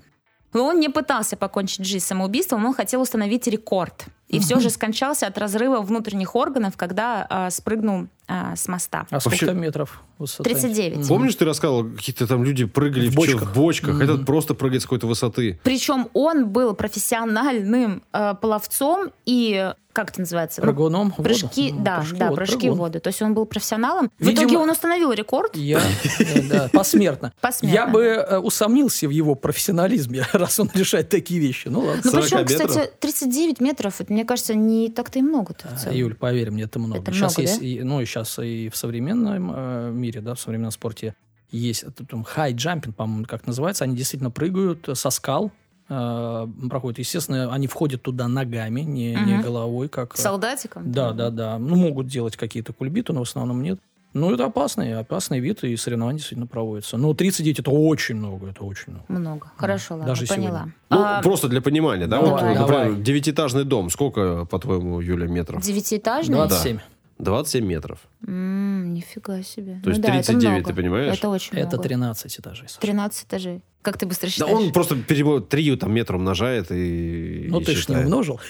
Он 0.61 0.81
не 0.81 0.89
пытался 0.89 1.37
покончить 1.37 1.85
жизнь 1.85 2.05
самоубийством, 2.05 2.65
он 2.65 2.75
хотел 2.75 3.01
установить 3.01 3.47
рекорд. 3.47 4.07
И 4.29 4.41
все 4.41 4.59
же 4.59 4.71
скончался 4.71 5.29
от 5.29 5.39
разрыва 5.39 5.81
внутренних 5.81 6.35
органов, 6.35 6.77
когда 6.77 7.27
э, 7.31 7.51
спрыгнул 7.51 8.09
э, 8.27 8.57
с 8.57 8.67
моста. 8.67 9.07
А 9.11 9.21
сколько 9.21 9.47
Вообще- 9.47 9.55
метров 9.61 10.03
высоты? 10.19 10.51
39. 10.51 10.99
Мгм. 10.99 11.07
Помнишь, 11.09 11.37
ты 11.37 11.45
рассказывал, 11.45 11.85
какие-то 11.85 12.27
там 12.27 12.43
люди 12.43 12.65
прыгали 12.65 13.09
В 13.09 13.13
в, 13.13 13.15
чё- 13.15 13.35
бочках. 13.35 13.51
в 13.51 13.55
бочках. 13.55 13.95
Мгм. 13.95 14.03
Этот 14.03 14.27
просто 14.27 14.55
прыгает 14.55 14.83
с 14.83 14.85
какой-то 14.85 15.07
высоты. 15.07 15.61
Причем 15.63 16.09
он 16.13 16.49
был 16.49 16.75
профессиональным 16.75 18.03
э, 18.13 18.35
пловцом 18.41 19.11
и 19.27 19.73
как 19.97 20.11
это 20.11 20.21
называется? 20.21 20.61
Ну, 20.61 20.67
Прыгуном 20.67 21.11
в 21.11 21.17
воду? 21.19 21.23
Прыжки, 21.25 21.73
Ну, 21.73 21.83
да, 21.83 22.05
да, 22.13 22.29
вот, 22.29 22.37
прыжки 22.37 22.59
прыгун. 22.59 22.75
в 22.77 22.79
воду. 22.81 23.01
То 23.01 23.09
есть 23.09 23.23
он 23.23 23.33
был 23.35 23.47
профессионалом. 23.47 24.11
В 24.19 24.23
Видимо- 24.27 24.43
итоге 24.45 24.59
он 24.59 24.71
установил 24.71 25.11
рекорд. 25.13 25.57
Я, 25.57 25.81
э, 26.19 26.43
да, 26.43 26.69
посмертно. 26.73 27.33
Посмертно, 27.41 27.75
Я 27.75 27.87
бы 27.87 28.03
э, 28.03 28.39
усомнился 28.39 29.09
в 29.09 29.11
его 29.11 29.35
профессионализме, 29.35 30.27
раз 30.33 30.61
он 30.61 30.71
решает 30.75 31.09
такие 31.09 31.41
вещи. 31.41 31.69
Ну 31.69 31.81
ладно. 31.81 32.03
Ну, 32.05 32.11
40 32.11 32.25
причем, 32.25 32.39
метров? 32.41 32.69
кстати, 32.69 32.91
39 33.01 33.61
метров, 33.61 34.01
это, 34.01 34.13
мне 34.13 34.25
кажется, 34.25 34.55
не 34.55 34.91
так-то 34.91 35.19
и 35.19 35.23
много-то. 35.23 35.69
в 35.69 35.87
А. 35.87 35.93
Юль, 35.93 36.15
поверь 36.15 36.51
мне, 36.51 36.65
это 36.65 36.79
много. 36.79 37.01
Это 37.01 37.13
сейчас 37.13 37.37
много, 37.39 37.51
есть, 37.51 37.61
да? 37.61 37.67
и, 37.67 37.83
ну, 37.83 38.01
и 38.03 38.05
сейчас 38.05 38.39
и 38.39 38.69
в 38.69 38.77
современном 38.77 39.53
э, 39.55 39.91
мире, 39.93 40.21
да, 40.21 40.35
в 40.35 40.41
современном 40.41 40.73
спорте 40.73 41.15
есть 41.51 41.85
это, 41.85 42.05
там, 42.05 42.23
high 42.25 42.48
jumping, 42.48 42.95
по-моему, 42.97 43.25
как 43.25 43.47
называется. 43.47 43.85
Они 43.85 43.97
действительно 43.97 44.31
прыгают 44.31 44.89
со 44.95 45.11
скал, 45.11 45.53
э, 45.89 46.47
проходят. 46.69 46.99
Естественно, 46.99 47.53
они 47.53 47.67
входят 47.67 48.03
туда 48.03 48.29
ногами, 48.29 48.81
не, 48.83 49.15
не 49.15 49.35
Мгм. 49.35 49.43
головой, 49.43 49.89
как... 49.89 50.15
э, 50.15 50.19
Солдатиком? 50.21 50.91
Да, 50.93 51.13
да, 51.13 51.31
да. 51.31 51.59
Ну, 51.59 51.77
могут 51.77 52.07
делать 52.07 52.37
какие-то 52.37 52.73
кульбиты, 52.73 53.13
но 53.13 53.21
в 53.25 53.29
основном 53.29 53.63
нет. 53.63 53.79
Ну, 54.15 54.33
это 54.33 54.47
опасный, 54.47 54.99
опасный 54.99 55.41
вид, 55.41 55.63
и 55.63 55.77
соревнования 55.77 56.17
действительно 56.19 56.47
проводятся. 56.47 56.97
Но 56.97 57.13
39 57.13 57.59
это 57.61 57.71
очень 57.71 58.15
много, 58.15 58.49
это 58.49 58.65
очень 58.65 58.93
много. 58.95 59.05
Много. 59.09 59.53
Хорошо, 59.57 59.95
ладно, 59.95 60.07
Даже 60.07 60.27
поняла. 60.27 60.69
Ну, 60.89 60.97
А, 61.03 61.21
просто 61.23 61.49
для 61.49 61.61
понимания, 61.61 62.07
да? 62.07 62.17
Давай, 62.23 62.31
вот, 62.31 62.41
например, 62.41 62.67
давай. 62.67 62.97
девятиэтажный 63.03 63.65
дом. 63.65 63.91
Сколько, 63.91 64.47
по-твоему, 64.47 65.01
Юля, 65.01 65.27
метров? 65.27 65.61
Девятиэтажный? 65.63 66.35
27. 66.35 66.79
27 67.19 67.65
метров. 67.67 67.99
М, 68.27 68.93
нифига 68.93 69.43
себе. 69.43 69.81
То 69.83 69.91
есть 69.91 70.03
Ну 70.03 70.07
да, 70.09 70.15
это 70.17 70.27
39, 70.27 70.51
много. 70.53 70.65
ты 70.69 70.75
понимаешь? 70.75 71.17
Это 71.17 71.29
очень 71.29 71.57
Это 71.57 71.69
много. 71.77 71.83
13 71.83 72.39
этажей. 72.39 72.69
Саша. 72.69 72.81
13 72.81 73.27
этажей. 73.27 73.63
Как 73.83 73.97
ты 73.99 74.07
быстро 74.07 74.27
Да 74.27 74.33
считаешь? 74.33 74.53
он 74.53 74.73
просто 74.73 74.97
перебо- 74.97 75.41
три 75.41 75.75
там 75.77 75.93
метра 75.95 76.17
умножает 76.17 76.71
и 76.71 77.47
Ну, 77.49 77.61
и 77.61 77.65
ты 77.65 77.73
ж 77.73 77.75
не 77.77 77.81
считает. 77.83 78.05
умножил. 78.05 78.41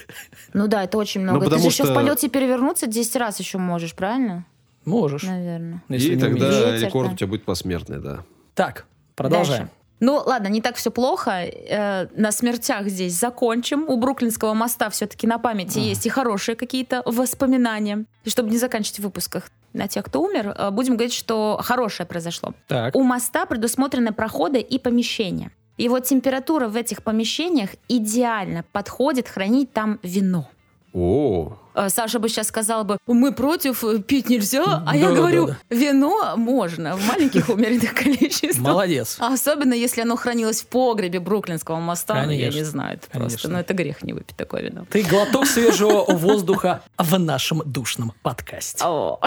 Ну 0.55 0.67
да, 0.67 0.83
это 0.85 0.97
очень 0.99 1.21
много. 1.21 1.41
ты 1.41 1.45
потому 1.45 1.63
же 1.63 1.69
еще 1.69 1.83
в 1.85 1.87
что- 1.87 1.95
полете 1.95 2.29
перевернуться 2.29 2.87
10 2.87 3.17
раз 3.17 3.39
еще 3.39 3.59
можешь, 3.59 3.95
правильно? 3.95 4.47
Можешь. 4.85 5.23
Наверное. 5.25 5.83
если 5.89 6.13
И 6.13 6.15
не 6.17 6.21
тогда. 6.21 6.49
Ветер, 6.73 6.87
рекорд 6.87 7.09
да. 7.09 7.15
у 7.15 7.17
тебя 7.17 7.27
будет 7.29 7.45
посмертный, 7.45 8.01
да. 8.01 8.25
Так, 8.55 8.87
продолжаем. 9.15 9.63
Дальше. 9.67 9.73
Ну, 10.01 10.23
ладно, 10.25 10.49
не 10.49 10.61
так 10.61 10.77
все 10.77 10.91
плохо. 10.91 11.31
Э, 11.31 12.09
на 12.15 12.33
смертях 12.33 12.89
здесь 12.89 13.19
закончим. 13.19 13.89
У 13.89 13.97
Бруклинского 13.97 14.55
моста 14.55 14.91
все-таки 14.91 15.27
на 15.27 15.39
памяти 15.39 15.79
есть 15.79 16.07
и 16.07 16.11
хорошие 16.11 16.55
какие-то 16.55 17.03
воспоминания. 17.07 18.05
И 18.25 18.31
чтобы 18.31 18.51
не 18.51 18.59
заканчивать 18.59 18.99
в 18.99 19.03
выпусках 19.05 19.51
на 19.73 19.89
тех, 19.89 20.05
кто 20.05 20.23
умер, 20.23 20.55
э, 20.57 20.71
будем 20.71 20.97
говорить, 20.97 21.15
что 21.15 21.59
хорошее 21.63 22.07
произошло. 22.07 22.53
Так. 22.69 22.95
У 22.95 23.03
моста 23.03 23.47
предусмотрены 23.47 24.13
проходы 24.13 24.61
и 24.61 24.79
помещения. 24.79 25.51
И 25.79 25.89
вот 25.89 26.05
температура 26.05 26.69
в 26.69 26.77
этих 26.77 27.03
помещениях 27.03 27.71
идеально 27.89 28.65
подходит 28.73 29.29
хранить 29.29 29.73
там 29.73 29.99
вино. 30.03 30.49
О, 30.95 31.59
Саша 31.89 32.19
бы 32.19 32.29
сейчас 32.29 32.49
сказал 32.49 32.85
бы, 32.85 32.99
мы 33.07 33.33
против, 33.33 33.85
э, 33.85 33.99
пить 34.01 34.29
нельзя, 34.29 34.65
а 34.65 34.93
Да, 34.93 34.95
я 34.95 35.09
да, 35.11 35.15
говорю, 35.15 35.47
да. 35.49 35.57
вино 35.71 36.35
можно 36.37 36.97
в 36.97 37.07
маленьких 37.07 37.49
умеренных 37.49 37.95
количествах. 38.03 38.59
Молодец. 38.59 39.17
А 39.21 39.33
Особенно, 39.33 39.75
если 39.75 40.01
оно 40.01 40.17
хранилось 40.17 40.63
в 40.63 40.67
погребе 40.67 41.21
Бруклинского 41.21 41.77
моста, 41.81 42.23
ну, 42.25 42.31
я 42.31 42.49
не 42.51 42.65
знаю, 42.65 42.95
это 42.95 43.09
просто, 43.11 43.39
Конечно. 43.39 43.51
ну 43.51 43.59
это 43.59 43.75
грех 43.75 44.03
не 44.03 44.13
выпить 44.13 44.37
такое 44.37 44.63
вино. 44.63 44.87
Ты 44.91 45.03
глоток 45.03 45.47
свежего 45.47 46.05
воздуха 46.09 46.83
в 46.99 47.19
нашем 47.19 47.63
душном 47.65 48.13
подкасте. 48.23 48.83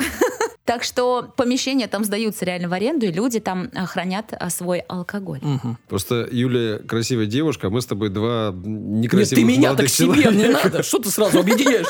Так 0.66 0.84
что 0.84 1.34
помещения 1.36 1.88
там 1.88 2.04
сдаются 2.04 2.45
реально 2.45 2.70
в 2.70 2.74
аренду, 2.74 3.08
и 3.08 3.12
люди 3.12 3.39
там 3.39 3.72
а, 3.74 3.88
хранят 3.88 4.34
а, 4.39 4.52
свой 4.52 4.82
алкоголь. 4.82 5.39
Мгм. 5.41 5.80
Просто 5.88 6.28
Юля 6.32 6.78
красивая 6.78 7.26
девушка, 7.26 7.68
а 7.68 7.70
мы 7.72 7.82
с 7.82 7.88
тобой 7.88 8.10
два 8.10 8.52
Нет, 8.54 9.06
некрасивых 9.06 9.30
ты 9.39 9.43
меня 9.43 9.74
так 9.74 9.88
к 9.88 9.89
себе 9.89 10.22
человека. 10.22 10.32
не 10.32 10.47
надо. 10.50 10.84
Что 10.84 11.00
ты 11.00 11.10
сразу 11.10 11.39
объединяешь? 11.39 11.88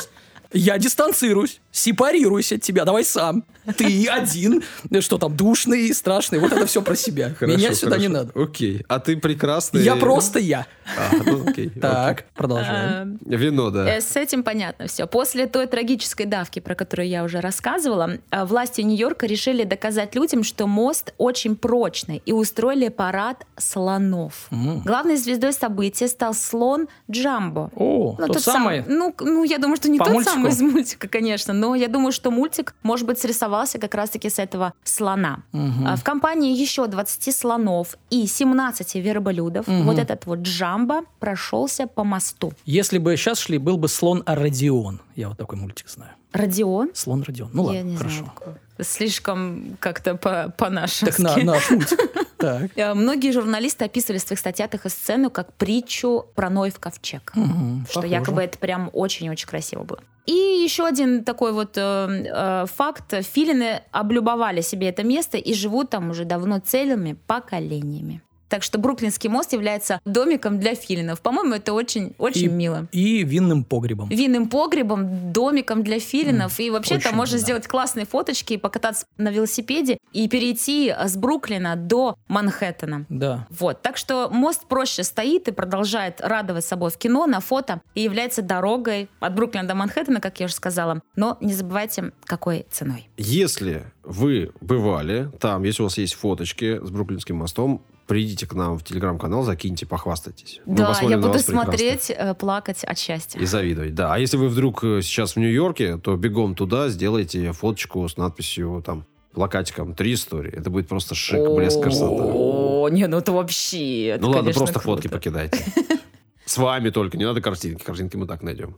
Я 0.52 0.78
дистанцируюсь, 0.78 1.60
сепарируюсь 1.72 2.52
от 2.52 2.62
тебя, 2.62 2.84
давай 2.84 3.04
сам. 3.04 3.44
Ты 3.76 4.06
один, 4.10 4.62
что 5.00 5.18
там, 5.18 5.36
душный, 5.36 5.92
страшный, 5.94 6.38
вот 6.38 6.52
это 6.52 6.66
все 6.66 6.82
про 6.82 6.96
себя. 6.96 7.34
Хорошо, 7.38 7.56
Меня 7.58 7.74
сюда 7.74 7.96
не 7.98 8.08
хорошо. 8.08 8.24
надо. 8.34 8.42
Окей. 8.42 8.84
А 8.88 8.98
ты 8.98 9.16
прекрасный. 9.16 9.82
Я 9.82 9.96
просто 9.96 10.38
я. 10.38 10.66
А, 10.98 11.10
ну, 11.24 11.48
окей, 11.48 11.68
Так, 11.80 12.24
продолжаем. 12.34 13.18
А, 13.22 13.26
окей. 13.26 13.36
Вино, 13.38 13.70
да. 13.70 13.88
Э, 13.96 14.00
С 14.00 14.16
этим 14.16 14.42
понятно 14.42 14.86
все. 14.88 15.06
После 15.06 15.46
той 15.46 15.66
трагической 15.66 16.26
давки, 16.26 16.58
про 16.58 16.74
которую 16.74 17.08
я 17.08 17.22
уже 17.22 17.40
рассказывала, 17.40 18.18
э, 18.30 18.44
власти 18.44 18.80
Нью-Йорка 18.80 19.26
решили 19.26 19.64
доказать 19.64 20.14
людям, 20.14 20.42
что 20.42 20.66
мост 20.66 21.12
очень 21.18 21.54
прочный, 21.54 22.22
и 22.26 22.32
устроили 22.32 22.88
парад 22.88 23.46
слонов. 23.56 24.48
М. 24.50 24.80
Главной 24.80 25.16
звездой 25.16 25.52
события 25.52 26.08
стал 26.08 26.34
слон 26.34 26.88
Джамбо. 27.10 27.70
О, 27.76 28.16
Ну, 28.18 28.26
тот 28.26 28.36
тот 28.36 28.42
самый. 28.42 28.82
сам- 28.84 28.92
ну, 28.96 29.14
ну, 29.20 29.44
я 29.44 29.58
думаю, 29.58 29.76
что 29.76 29.88
не 29.90 29.98
По 29.98 30.06
тот 30.06 30.14
мультику? 30.14 30.34
самый 30.34 30.50
из 30.52 30.60
мультика, 30.60 31.08
конечно, 31.08 31.52
но 31.60 31.74
я 31.74 31.88
думаю, 31.88 32.12
что 32.12 32.30
мультик, 32.30 32.74
может 32.82 33.06
быть, 33.06 33.18
срисовался 33.18 33.78
как 33.78 33.94
раз-таки 33.94 34.30
с 34.30 34.38
этого 34.38 34.72
слона. 34.84 35.42
А 35.52 35.96
В 35.96 36.02
компании 36.04 36.56
еще 36.56 36.86
20 36.86 37.36
слонов 37.36 37.96
и 38.10 38.26
17 38.26 38.94
верблюдов. 38.96 39.66
Мгм. 39.66 39.84
Вот 39.84 39.98
этот 39.98 40.26
вот 40.26 40.38
Джамбо 40.40 41.02
прошелся 41.18 41.86
по 41.86 42.04
мосту. 42.04 42.52
Если 42.64 42.98
бы 42.98 43.16
сейчас 43.16 43.38
шли, 43.40 43.58
был 43.58 43.76
бы 43.76 43.88
слон 43.88 44.22
Родион. 44.26 45.00
Я 45.16 45.28
вот 45.28 45.38
такой 45.38 45.58
мультик 45.58 45.88
знаю. 45.90 46.12
Родион? 46.32 46.90
Слон 46.94 47.22
Родион. 47.22 47.50
Ну 47.52 47.72
я 47.72 47.78
ладно, 47.78 47.90
не 47.90 47.96
хорошо. 47.96 48.24
знаю. 48.44 48.58
Слишком 49.00 49.76
как-то 49.80 50.14
по- 50.14 50.52
по-нашему. 50.56 51.10
Так 51.10 51.18
на, 51.20 51.36
наш 51.36 51.70
мультик. 51.70 51.98
Так. 52.40 52.70
Э, 52.76 52.94
Многие 52.94 53.32
журналисты 53.32 53.84
описывали 53.84 54.18
в 54.18 54.22
своих 54.22 54.40
статьях 54.40 54.72
эту 54.72 54.88
сцену 54.88 55.28
как 55.30 55.52
притчу 55.52 56.24
про 56.34 56.48
Ноев 56.48 56.78
ковчег. 56.80 57.32
Мгм, 57.34 57.84
что 57.84 57.96
похоже. 58.00 58.14
якобы 58.14 58.40
это 58.42 58.56
прям 58.58 58.88
очень-очень 58.94 59.46
красиво 59.46 59.82
было. 59.82 59.98
И 60.30 60.62
еще 60.64 60.86
один 60.86 61.24
такой 61.24 61.52
вот 61.52 61.76
э, 61.76 61.80
э, 61.82 62.66
факт. 62.66 63.14
Филины 63.34 63.82
облюбовали 63.90 64.60
себе 64.60 64.88
это 64.88 65.02
место 65.02 65.38
и 65.38 65.54
живут 65.54 65.90
там 65.90 66.10
уже 66.10 66.24
давно 66.24 66.60
целыми 66.60 67.16
поколениями. 67.26 68.22
Так 68.50 68.64
что 68.64 68.78
Бруклинский 68.78 69.30
мост 69.30 69.52
является 69.52 70.00
домиком 70.04 70.58
для 70.58 70.74
филинов. 70.74 71.20
По-моему, 71.20 71.54
это 71.54 71.72
очень, 71.72 72.14
очень 72.18 72.46
И- 72.46 72.48
мило. 72.48 72.88
И 72.90 73.22
винным 73.22 73.62
погребом. 73.62 74.08
Винным 74.08 74.48
погребом, 74.48 75.32
домиком 75.32 75.84
для 75.84 76.00
филинов. 76.00 76.58
И 76.58 76.68
вообще 76.68 76.98
там 76.98 77.14
можно 77.14 77.38
да. 77.38 77.42
сделать 77.42 77.68
классные 77.68 78.06
фоточки, 78.06 78.56
покататься 78.56 79.06
на 79.16 79.30
велосипеде 79.30 79.98
и 80.12 80.28
перейти 80.28 80.92
с 80.92 81.16
Бруклина 81.16 81.76
до 81.76 82.16
Манхэттена. 82.26 83.06
Да. 83.08 83.46
Вот, 83.50 83.82
так 83.82 83.96
что 83.96 84.28
мост 84.30 84.66
проще 84.66 85.04
стоит 85.04 85.46
и 85.46 85.52
продолжает 85.52 86.20
радовать 86.20 86.64
собой 86.64 86.90
в 86.90 86.98
кино, 86.98 87.26
на 87.26 87.38
фото 87.40 87.80
и 87.94 88.02
является 88.02 88.42
дорогой 88.42 89.08
от 89.20 89.34
Бруклина 89.34 89.68
до 89.68 89.76
Манхэттена, 89.76 90.20
как 90.20 90.40
я 90.40 90.46
уже 90.46 90.54
сказала. 90.54 91.00
Но 91.14 91.38
не 91.40 91.52
забывайте, 91.52 92.10
какой 92.24 92.66
ценой. 92.68 93.08
Если 93.16 93.84
вы 94.10 94.50
бывали 94.60 95.30
там, 95.38 95.62
если 95.62 95.82
у 95.82 95.86
вас 95.86 95.96
есть 95.96 96.14
фоточки 96.14 96.84
с 96.84 96.90
Бруклинским 96.90 97.36
мостом, 97.36 97.82
придите 98.08 98.44
к 98.44 98.54
нам 98.54 98.76
в 98.76 98.82
телеграм-канал, 98.82 99.44
закиньте, 99.44 99.86
похвастайтесь. 99.86 100.60
Да, 100.66 100.98
я 101.02 101.16
буду 101.16 101.28
вас 101.28 101.44
прекрасно. 101.44 101.72
смотреть, 101.72 102.10
э, 102.10 102.34
плакать 102.34 102.82
от 102.82 102.98
счастья. 102.98 103.38
И 103.38 103.46
завидовать, 103.46 103.94
да. 103.94 104.12
А 104.12 104.18
если 104.18 104.36
вы 104.36 104.48
вдруг 104.48 104.82
э, 104.82 105.00
сейчас 105.02 105.36
в 105.36 105.38
Нью-Йорке, 105.38 105.96
то 105.96 106.16
бегом 106.16 106.56
туда, 106.56 106.88
сделайте 106.88 107.52
фоточку 107.52 108.08
с 108.08 108.16
надписью 108.16 108.82
там 108.84 109.06
плакатиком 109.32 109.94
«Три 109.94 110.14
истории». 110.14 110.52
Это 110.52 110.70
будет 110.70 110.88
просто 110.88 111.14
шик, 111.14 111.48
блеск, 111.54 111.80
красота. 111.80 112.24
О, 112.24 112.88
не, 112.88 113.06
ну 113.06 113.18
это 113.18 113.30
вообще... 113.30 114.18
Ну 114.20 114.30
ладно, 114.30 114.50
просто 114.52 114.80
фотки 114.80 115.06
покидайте. 115.06 115.64
С 116.44 116.58
вами 116.58 116.90
только, 116.90 117.16
не 117.16 117.24
надо 117.24 117.40
картинки. 117.40 117.84
Картинки 117.84 118.16
мы 118.16 118.26
так 118.26 118.42
найдем. 118.42 118.76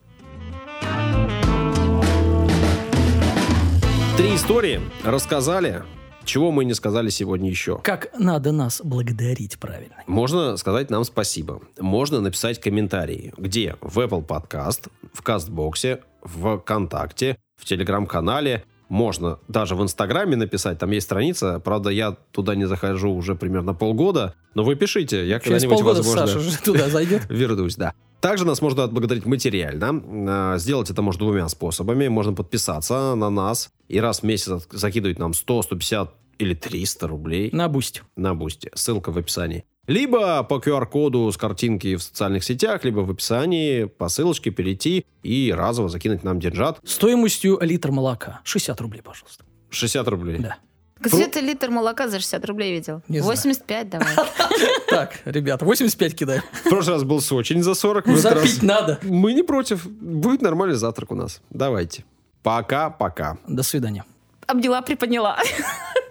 Три 4.16 4.34
истории 4.34 4.78
рассказали, 5.04 5.84
чего 6.24 6.50
мы 6.50 6.66
не 6.66 6.74
сказали 6.74 7.08
сегодня 7.08 7.48
еще. 7.48 7.78
Как 7.78 8.08
надо 8.18 8.52
нас 8.52 8.82
благодарить 8.84 9.58
правильно. 9.58 9.94
Можно 10.06 10.58
сказать 10.58 10.90
нам 10.90 11.04
спасибо. 11.04 11.62
Можно 11.78 12.20
написать 12.20 12.60
комментарии. 12.60 13.32
Где? 13.38 13.76
В 13.80 13.98
Apple 14.00 14.26
Podcast, 14.26 14.90
в 15.14 15.22
Кастбоксе, 15.22 16.00
в 16.22 16.58
ВКонтакте, 16.58 17.38
в 17.56 17.64
Телеграм-канале. 17.64 18.64
Можно 18.90 19.38
даже 19.48 19.74
в 19.76 19.82
Инстаграме 19.82 20.36
написать. 20.36 20.78
Там 20.78 20.90
есть 20.90 21.06
страница. 21.06 21.58
Правда, 21.60 21.88
я 21.88 22.12
туда 22.32 22.54
не 22.54 22.66
захожу 22.66 23.14
уже 23.14 23.34
примерно 23.34 23.72
полгода. 23.72 24.34
Но 24.54 24.62
вы 24.62 24.74
пишите. 24.74 25.26
Я 25.26 25.40
когда-нибудь, 25.40 25.70
полгода 25.70 25.98
возможно, 26.02 26.26
Саша 26.26 26.38
уже 26.38 26.58
туда 26.58 26.90
зайдет. 26.90 27.22
вернусь, 27.30 27.76
да. 27.76 27.94
Также 28.22 28.46
нас 28.46 28.62
можно 28.62 28.84
отблагодарить 28.84 29.26
материально. 29.26 30.54
Э, 30.54 30.58
Сделать 30.58 30.90
это 30.90 31.02
можно 31.02 31.18
двумя 31.18 31.48
способами. 31.48 32.06
Можно 32.06 32.32
подписаться 32.34 33.16
на 33.16 33.30
нас 33.30 33.70
и 33.88 33.98
раз 33.98 34.20
в 34.20 34.22
месяц 34.22 34.68
закидывать 34.70 35.18
нам 35.18 35.34
100, 35.34 35.62
150 35.62 36.14
или 36.38 36.54
300 36.54 37.08
рублей 37.08 37.50
На 37.52 37.68
Boosty. 37.68 38.02
на 38.16 38.34
Boosty. 38.34 38.70
Ссылка 38.74 39.10
в 39.10 39.18
описании. 39.18 39.64
Либо 39.88 40.44
по 40.44 40.54
QR-коду 40.58 41.30
с 41.32 41.36
картинки 41.36 41.96
в 41.96 42.02
социальных 42.02 42.44
сетях, 42.44 42.84
либо 42.84 43.00
в 43.00 43.10
описании 43.10 43.84
по 43.86 44.08
ссылочке 44.08 44.50
перейти 44.52 45.04
и 45.24 45.52
разово 45.52 45.88
закинуть 45.88 46.22
нам 46.22 46.38
деньжат. 46.38 46.78
Стоимостью 46.84 47.58
литр 47.60 47.90
молока. 47.90 48.40
60 48.44 48.80
рублей, 48.80 49.02
пожалуйста. 49.02 49.44
60 49.70 50.06
рублей. 50.08 50.38
Да. 50.38 50.56
Где 51.02 51.26
ты 51.26 51.40
литр 51.40 51.70
молока 51.70 52.08
за 52.08 52.18
60 52.20 52.44
рублей 52.46 52.72
видел? 52.72 53.02
Не 53.08 53.18
знаю. 53.20 53.36
85 53.36 53.88
давай. 53.90 54.08
Так, 54.88 55.20
ребята, 55.24 55.64
85 55.64 56.14
кидаем. 56.14 56.42
В 56.64 56.68
прошлый 56.68 56.96
раз 56.96 57.04
был 57.04 57.20
очень 57.32 57.62
за 57.62 57.74
40. 57.74 58.06
в 58.06 58.10
этот 58.10 58.24
раз- 58.32 58.42
Запить 58.42 58.62
надо. 58.62 58.98
Мы 59.02 59.32
не 59.32 59.42
против. 59.42 59.86
Будет 59.86 60.42
нормальный 60.42 60.76
завтрак 60.76 61.10
у 61.12 61.14
нас. 61.14 61.40
Давайте. 61.50 62.04
Пока-пока. 62.42 63.38
До 63.46 63.62
свидания. 63.62 64.04
Обняла, 64.46 64.82
приподняла. 64.82 65.38